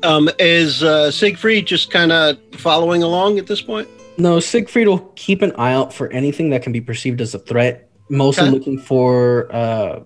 um, 0.03 0.28
is 0.41 0.83
uh, 0.83 1.11
Siegfried 1.12 1.66
just 1.66 1.91
kind 1.93 2.11
of 2.11 2.39
following 2.55 3.03
along 3.05 3.39
at 3.39 3.47
this 3.47 3.62
point? 3.62 3.89
No, 4.18 4.41
Siegfried 4.41 4.89
will 4.89 5.12
keep 5.14 5.43
an 5.43 5.53
eye 5.53 5.72
out 5.72 5.95
for 5.95 6.09
anything 6.12 6.51
that 6.51 6.62
can 6.64 6.72
be 6.72 6.81
perceived 6.81 7.20
as 7.20 7.33
a 7.35 7.39
threat. 7.39 7.89
Mostly 8.09 8.43
Okay. 8.49 8.51
looking 8.53 8.78
for 8.78 9.47
uh, 9.55 10.01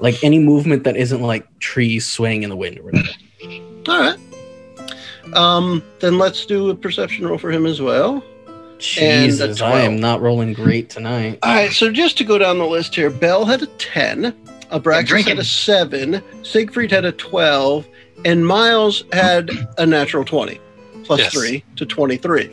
like 0.00 0.24
any 0.24 0.38
movement 0.38 0.84
that 0.84 0.96
isn't 0.96 1.20
like 1.20 1.46
trees 1.58 2.06
swaying 2.06 2.42
in 2.42 2.48
the 2.50 2.56
wind 2.56 2.78
or 2.78 2.84
whatever. 2.84 3.08
All 3.88 4.00
right. 4.00 4.18
Um, 5.34 5.82
then 6.00 6.16
let's 6.18 6.46
do 6.46 6.70
a 6.70 6.74
perception 6.74 7.26
roll 7.26 7.36
for 7.36 7.50
him 7.52 7.66
as 7.66 7.82
well. 7.82 8.24
Jesus, 8.78 9.60
I 9.60 9.80
am 9.80 9.98
not 9.98 10.20
rolling 10.20 10.52
great 10.52 10.90
tonight. 10.90 11.38
All 11.42 11.54
right, 11.54 11.72
so 11.72 11.90
just 11.90 12.18
to 12.18 12.24
go 12.24 12.38
down 12.38 12.58
the 12.58 12.66
list 12.66 12.94
here, 12.94 13.10
Bell 13.10 13.44
had 13.44 13.62
a 13.62 13.66
10, 13.66 14.32
Abraxas 14.70 15.06
drinking. 15.06 15.36
had 15.36 15.38
a 15.38 15.44
7, 15.44 16.22
Siegfried 16.42 16.90
had 16.90 17.04
a 17.04 17.12
12, 17.12 17.86
and 18.24 18.46
Miles 18.46 19.04
had 19.12 19.50
a 19.78 19.86
natural 19.86 20.24
20, 20.24 20.60
plus 21.04 21.20
Yes. 21.20 21.32
3 21.32 21.64
to 21.76 21.86
23. 21.86 22.50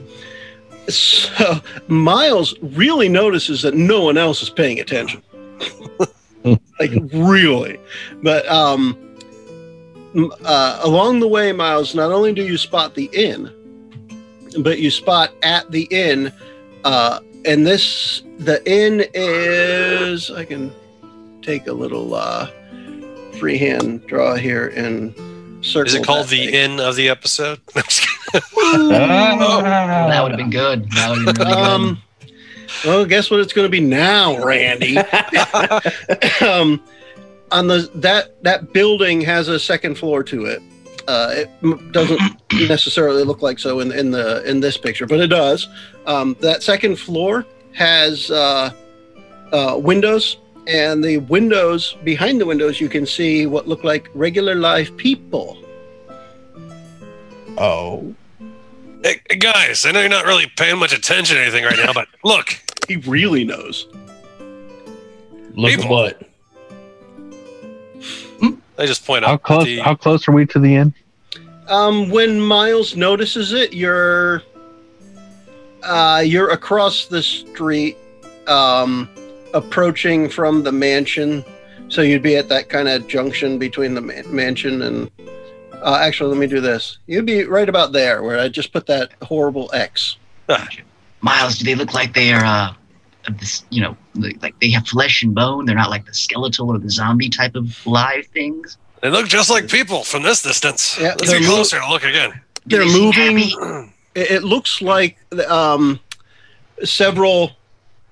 So 0.90 1.62
Miles 1.88 2.56
really 2.62 3.08
notices 3.10 3.62
that 3.62 3.74
no 3.74 4.02
one 4.04 4.18
else 4.18 4.42
is 4.42 4.50
paying 4.50 4.80
attention. 4.82 5.22
like 6.80 6.92
really. 7.14 7.80
But 8.22 8.46
um 8.50 8.98
uh, 10.46 10.80
along 10.84 11.22
the 11.22 11.28
way, 11.28 11.52
Miles, 11.54 11.96
not 11.96 12.12
only 12.12 12.34
do 12.34 12.44
you 12.44 12.58
spot 12.58 12.94
the 12.96 13.10
inn, 13.14 13.50
but 14.62 14.80
you 14.80 14.92
spot 14.92 15.32
at 15.44 15.70
the 15.72 15.84
inn, 15.92 16.32
uh, 16.84 17.20
and 17.46 17.66
this 17.66 18.24
the 18.38 18.62
inn 18.70 19.06
is 19.14 20.32
I 20.32 20.46
can 20.46 20.72
take 21.42 21.68
a 21.68 21.74
little 21.74 22.16
uh 22.16 22.50
freehand 23.40 24.06
draw 24.08 24.36
here 24.36 24.68
and 24.70 25.14
circle. 25.64 25.88
Is 25.88 25.96
it 25.96 26.06
called 26.06 26.28
the 26.28 26.46
thing. 26.46 26.56
end 26.56 26.80
of 26.80 26.96
the 26.96 27.10
episode? 27.10 27.60
No, 27.76 27.82
I'm 27.82 27.84
just 27.84 28.02
kidding. 28.02 28.20
That 29.70 30.22
would 30.24 30.32
have 30.32 30.38
been 30.38 30.50
good. 30.50 30.90
That 30.92 31.10
would 31.10 31.28
have 31.28 31.36
been 31.36 31.48
really 31.48 31.62
Um, 31.62 32.02
well, 32.86 33.06
guess 33.06 33.30
what 33.30 33.40
it's 33.40 33.54
going 33.54 33.66
to 33.66 33.70
be 33.70 33.80
now, 33.80 34.44
Randy. 34.44 34.98
um, 36.42 36.82
on 37.52 37.68
the 37.68 37.90
that 37.96 38.42
that 38.44 38.74
building 38.74 39.22
has 39.22 39.48
a 39.48 39.60
second 39.60 39.98
floor 39.98 40.24
to 40.24 40.46
it. 40.46 40.62
Uh, 41.08 41.34
it 41.36 41.92
doesn't 41.92 42.20
necessarily 42.68 43.24
look 43.24 43.42
like 43.42 43.60
so 43.60 43.80
in 43.80 43.92
in 43.92 44.12
the 44.12 44.44
in 44.50 44.60
this 44.60 44.78
picture, 44.78 45.06
but 45.06 45.20
it 45.20 45.28
does. 45.28 45.68
Um, 46.06 46.36
that 46.40 46.64
second 46.64 46.98
floor 46.98 47.46
has 47.74 48.32
uh, 48.32 48.72
uh, 49.52 49.78
windows, 49.78 50.38
and 50.68 51.04
the 51.04 51.18
windows 51.18 51.98
behind 52.04 52.40
the 52.40 52.46
windows 52.46 52.80
you 52.80 52.90
can 52.90 53.06
see 53.06 53.46
what 53.46 53.68
look 53.68 53.84
like 53.84 54.10
regular 54.14 54.56
live 54.56 54.96
people. 54.98 55.58
Oh. 57.58 58.14
Hey, 59.04 59.20
hey, 59.30 59.36
guys, 59.36 59.86
I 59.86 59.92
know 59.92 60.00
you're 60.00 60.10
not 60.10 60.26
really 60.26 60.50
paying 60.56 60.80
much 60.80 60.94
attention 60.94 61.36
to 61.36 61.42
anything 61.42 61.66
right 61.66 61.78
now, 61.78 61.92
but 61.92 62.08
look, 62.24 62.58
He 62.88 62.98
really 62.98 63.44
knows. 63.44 63.88
Look 65.56 65.72
People. 65.72 65.90
what? 65.90 66.22
I 68.78 68.86
just 68.86 69.06
point 69.06 69.26
How 69.26 69.34
out 69.34 69.44
close? 69.44 69.66
the, 69.66 69.80
How 69.80 69.96
close 69.96 70.28
are 70.28 70.32
we 70.32 70.46
to 70.48 70.60
the 70.60 70.76
end? 70.76 70.94
Um, 71.68 72.10
when 72.10 72.42
Miles 72.42 72.96
notices 72.96 73.54
it, 73.54 73.74
you're 73.74 74.42
uh, 75.84 76.22
you're 76.26 76.50
across 76.50 77.06
the 77.06 77.22
street, 77.22 77.98
um, 78.48 79.10
approaching 79.54 80.30
from 80.30 80.64
the 80.64 80.72
mansion. 80.72 81.44
So 81.90 82.02
you'd 82.02 82.24
be 82.24 82.36
at 82.38 82.50
that 82.50 82.70
kind 82.70 82.88
of 82.88 83.08
junction 83.08 83.60
between 83.60 83.94
the 83.94 84.02
man- 84.02 84.34
mansion 84.34 84.82
and. 84.82 85.12
Uh, 85.82 85.98
actually, 86.02 86.30
let 86.30 86.40
me 86.40 86.48
do 86.48 86.62
this. 86.62 86.98
You'd 87.08 87.26
be 87.26 87.44
right 87.44 87.68
about 87.68 87.92
there, 87.92 88.24
where 88.24 88.40
I 88.40 88.48
just 88.48 88.72
put 88.72 88.86
that 88.86 89.12
horrible 89.22 89.70
X. 89.74 90.16
Miles, 91.22 91.58
do 91.58 91.66
they 91.66 91.76
look 91.76 91.94
like 91.94 92.14
they 92.14 92.32
are, 92.32 92.44
uh, 92.44 92.70
of 92.70 92.78
this, 93.40 93.64
you 93.70 93.82
know, 93.82 93.96
like 94.16 94.42
like 94.42 94.60
they 94.60 94.70
have 94.72 94.88
flesh 94.88 95.24
and 95.24 95.34
bone? 95.34 95.66
They're 95.66 95.76
not 95.76 95.90
like 95.90 96.06
the 96.06 96.14
skeletal 96.14 96.70
or 96.70 96.78
the 96.78 96.90
zombie 96.90 97.30
type 97.30 97.56
of 97.56 97.86
live 97.86 98.26
things. 98.28 98.78
they 99.02 99.10
look 99.10 99.28
just 99.28 99.50
like 99.50 99.68
people 99.70 100.04
from 100.04 100.24
this 100.24 100.42
distance. 100.44 100.98
Yeah, 101.00 101.10
Let's 101.10 101.30
they're 101.30 101.40
get 101.40 101.48
mo- 101.48 101.56
closer 101.56 101.80
to 101.80 101.88
look 101.90 102.04
again. 102.04 102.42
They're 102.66 102.86
they 102.86 102.94
moving. 102.94 103.38
happy? 103.38 103.90
It, 104.16 104.30
it 104.30 104.44
looks 104.44 104.80
like 104.80 105.18
um, 105.50 106.00
several 106.84 107.54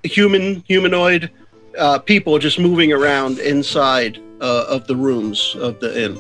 human 0.03 0.63
humanoid 0.67 1.29
uh, 1.77 1.99
people 1.99 2.39
just 2.39 2.57
moving 2.57 2.91
around 2.91 3.37
inside 3.37 4.17
uh, 4.41 4.65
of 4.67 4.87
the 4.87 4.95
rooms 4.95 5.55
of 5.59 5.79
the 5.79 6.05
inn. 6.05 6.17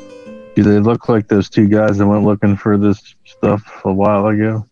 Do 0.55 0.61
they 0.61 0.77
look 0.79 1.09
like 1.09 1.27
those 1.29 1.49
two 1.49 1.67
guys 1.67 1.97
that 1.97 2.05
went 2.05 2.23
looking 2.23 2.55
for 2.55 2.77
this 2.77 3.15
stuff 3.25 3.63
a 3.85 3.91
while 3.91 4.27
ago? 4.27 4.65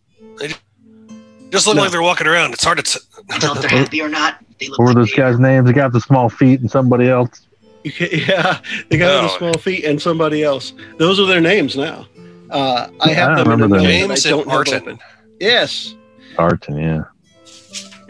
Just 1.50 1.66
look 1.66 1.76
No. 1.76 1.82
like 1.82 1.90
they're 1.90 2.02
walking 2.02 2.26
around. 2.26 2.52
It's 2.52 2.64
hard 2.64 2.78
to. 2.78 2.82
T- 2.84 3.00
You 3.32 3.38
tell 3.40 3.54
if 3.54 3.60
they're 3.60 3.70
happy 3.70 4.00
or 4.00 4.08
not. 4.08 4.36
They 4.58 4.68
look 4.68 4.78
What 4.78 4.84
were 4.84 4.90
like 4.92 4.96
those 4.96 5.10
they- 5.10 5.16
guys' 5.16 5.38
names? 5.38 5.66
They 5.66 5.72
got 5.72 5.92
the 5.92 6.00
small 6.00 6.28
feet 6.28 6.60
and 6.60 6.70
somebody 6.70 7.08
else. 7.08 7.46
Yeah, 7.84 8.60
they 8.90 8.98
got 8.98 9.22
with 9.22 9.22
No. 9.22 9.22
the 9.22 9.38
small 9.38 9.54
feet 9.54 9.84
and 9.86 10.00
somebody 10.02 10.42
else. 10.42 10.74
Those 10.98 11.18
are 11.18 11.26
their 11.26 11.40
names 11.40 11.76
now. 11.76 12.06
Uh, 12.50 12.88
I 13.00 13.10
have 13.12 13.30
I 13.30 13.34
them 13.36 13.46
in 13.46 13.46
a 13.46 13.50
remember 13.52 13.68
note 13.68 13.82
that. 13.82 13.82
that 13.84 13.88
James 13.88 14.26
I 14.26 14.28
and 14.30 14.38
don't 14.38 14.48
have 14.48 14.56
Arton. 14.58 14.74
open. 14.82 14.98
Yes, 15.40 15.94
Arton, 16.36 16.76
yeah. 16.78 17.04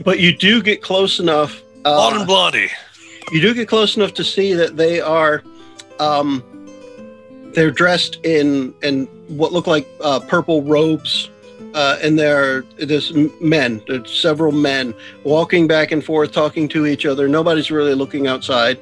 but 0.05 0.18
you 0.18 0.36
do 0.36 0.61
get 0.62 0.82
close 0.82 1.20
enough. 1.20 1.62
Blonde 1.84 2.16
Uh, 2.16 2.18
and 2.20 2.26
Blondie. 2.26 2.70
you 3.32 3.41
do 3.41 3.55
get 3.55 3.68
close 3.68 3.97
enough 3.97 4.12
to 4.14 4.24
see 4.24 4.55
that 4.55 4.76
they 4.76 5.01
are 5.01 5.43
um 6.01 6.43
they're 7.55 7.70
dressed 7.70 8.16
in 8.24 8.74
in 8.82 9.07
what 9.28 9.53
look 9.53 9.66
like 9.68 9.86
uh, 10.03 10.18
purple 10.20 10.62
robes 10.62 11.30
uh, 11.75 11.99
and 12.03 12.18
there 12.18 12.59
are 12.59 12.64
there's 12.79 13.12
men 13.41 13.83
there's 13.87 14.12
several 14.18 14.53
men 14.53 14.95
walking 15.25 15.66
back 15.66 15.93
and 15.93 16.05
forth 16.05 16.33
talking 16.33 16.68
to 16.68 16.87
each 16.87 17.07
other. 17.07 17.29
Nobody's 17.29 17.71
really 17.71 17.95
looking 17.95 18.27
outside. 18.27 18.79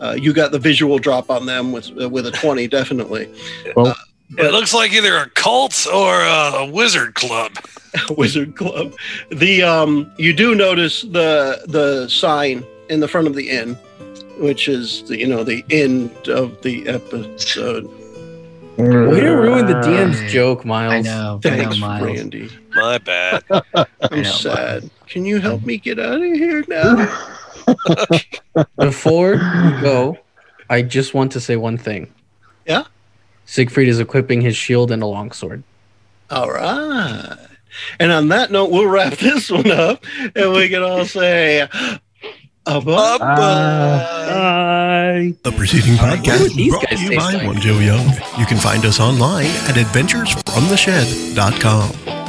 Uh, 0.00 0.16
you 0.18 0.32
got 0.32 0.50
the 0.50 0.58
visual 0.58 0.98
drop 0.98 1.30
on 1.30 1.46
them 1.46 1.72
with 1.72 1.90
uh, 2.00 2.08
with 2.08 2.26
a 2.26 2.32
20 2.32 2.66
definitely. 2.68 3.32
Well, 3.76 3.94
It 4.38 4.52
looks 4.52 4.72
like 4.74 4.92
either 4.92 5.16
a 5.16 5.30
cult 5.30 5.86
or 5.92 6.20
a, 6.20 6.52
a 6.54 6.66
wizard 6.66 7.14
club. 7.14 7.52
wizard 8.16 8.56
club. 8.56 8.94
The 9.30 9.62
um 9.62 10.10
you 10.18 10.32
do 10.32 10.54
notice 10.54 11.02
the 11.02 11.64
the 11.68 12.08
sign 12.08 12.64
in 12.88 13.00
the 13.00 13.08
front 13.08 13.26
of 13.26 13.34
the 13.34 13.48
inn 13.48 13.76
which 14.38 14.68
is 14.68 15.04
the, 15.04 15.18
you 15.18 15.26
know 15.26 15.44
the 15.44 15.64
end 15.70 16.10
of 16.28 16.60
the 16.62 16.86
episode 16.88 17.88
Way 18.78 19.20
to 19.20 19.30
ruin 19.30 19.66
the 19.66 19.74
DM's 19.74 20.32
joke, 20.32 20.62
I 20.64 20.68
Miles. 20.68 21.04
know. 21.04 21.40
I 21.44 21.48
know, 21.48 21.56
Thanks, 21.56 21.78
Miles. 21.78 22.02
Randy. 22.06 22.50
My 22.74 22.98
bad. 22.98 23.44
I'm 23.50 24.22
know, 24.22 24.22
sad. 24.22 24.90
Can 25.06 25.24
you 25.26 25.40
help 25.40 25.62
me 25.62 25.76
get 25.76 25.98
out 25.98 26.22
of 26.22 26.32
here 26.32 26.64
now? 26.68 27.28
Before 28.78 29.34
you 29.34 29.80
go, 29.80 30.18
I 30.70 30.82
just 30.82 31.12
want 31.14 31.32
to 31.32 31.40
say 31.40 31.56
one 31.56 31.76
thing. 31.76 32.12
Yeah? 32.66 32.84
Siegfried 33.44 33.88
is 33.88 34.00
equipping 34.00 34.40
his 34.40 34.56
shield 34.56 34.90
and 34.90 35.02
a 35.02 35.06
longsword. 35.06 35.62
All 36.30 36.50
right. 36.50 37.36
And 38.00 38.10
on 38.10 38.28
that 38.28 38.50
note, 38.50 38.70
we'll 38.70 38.86
wrap 38.86 39.12
this 39.18 39.50
one 39.50 39.70
up 39.70 40.04
and 40.34 40.52
we 40.52 40.68
can 40.68 40.82
all 40.82 41.04
say, 41.04 41.68
Abba. 42.66 43.18
Bye. 43.18 45.34
The 45.42 45.52
preceding 45.52 45.94
podcast 45.94 46.42
would 46.42 46.52
these 46.54 46.70
brought 46.72 46.88
to 46.88 46.96
you 46.96 47.16
by 47.16 47.32
like? 47.34 47.46
One 47.46 47.60
Joe 47.60 47.78
Young. 47.80 48.06
You 48.38 48.46
can 48.46 48.58
find 48.58 48.84
us 48.84 48.98
online 49.00 49.46
at 49.46 49.74
adventuresfromtheshed.com. 49.76 52.21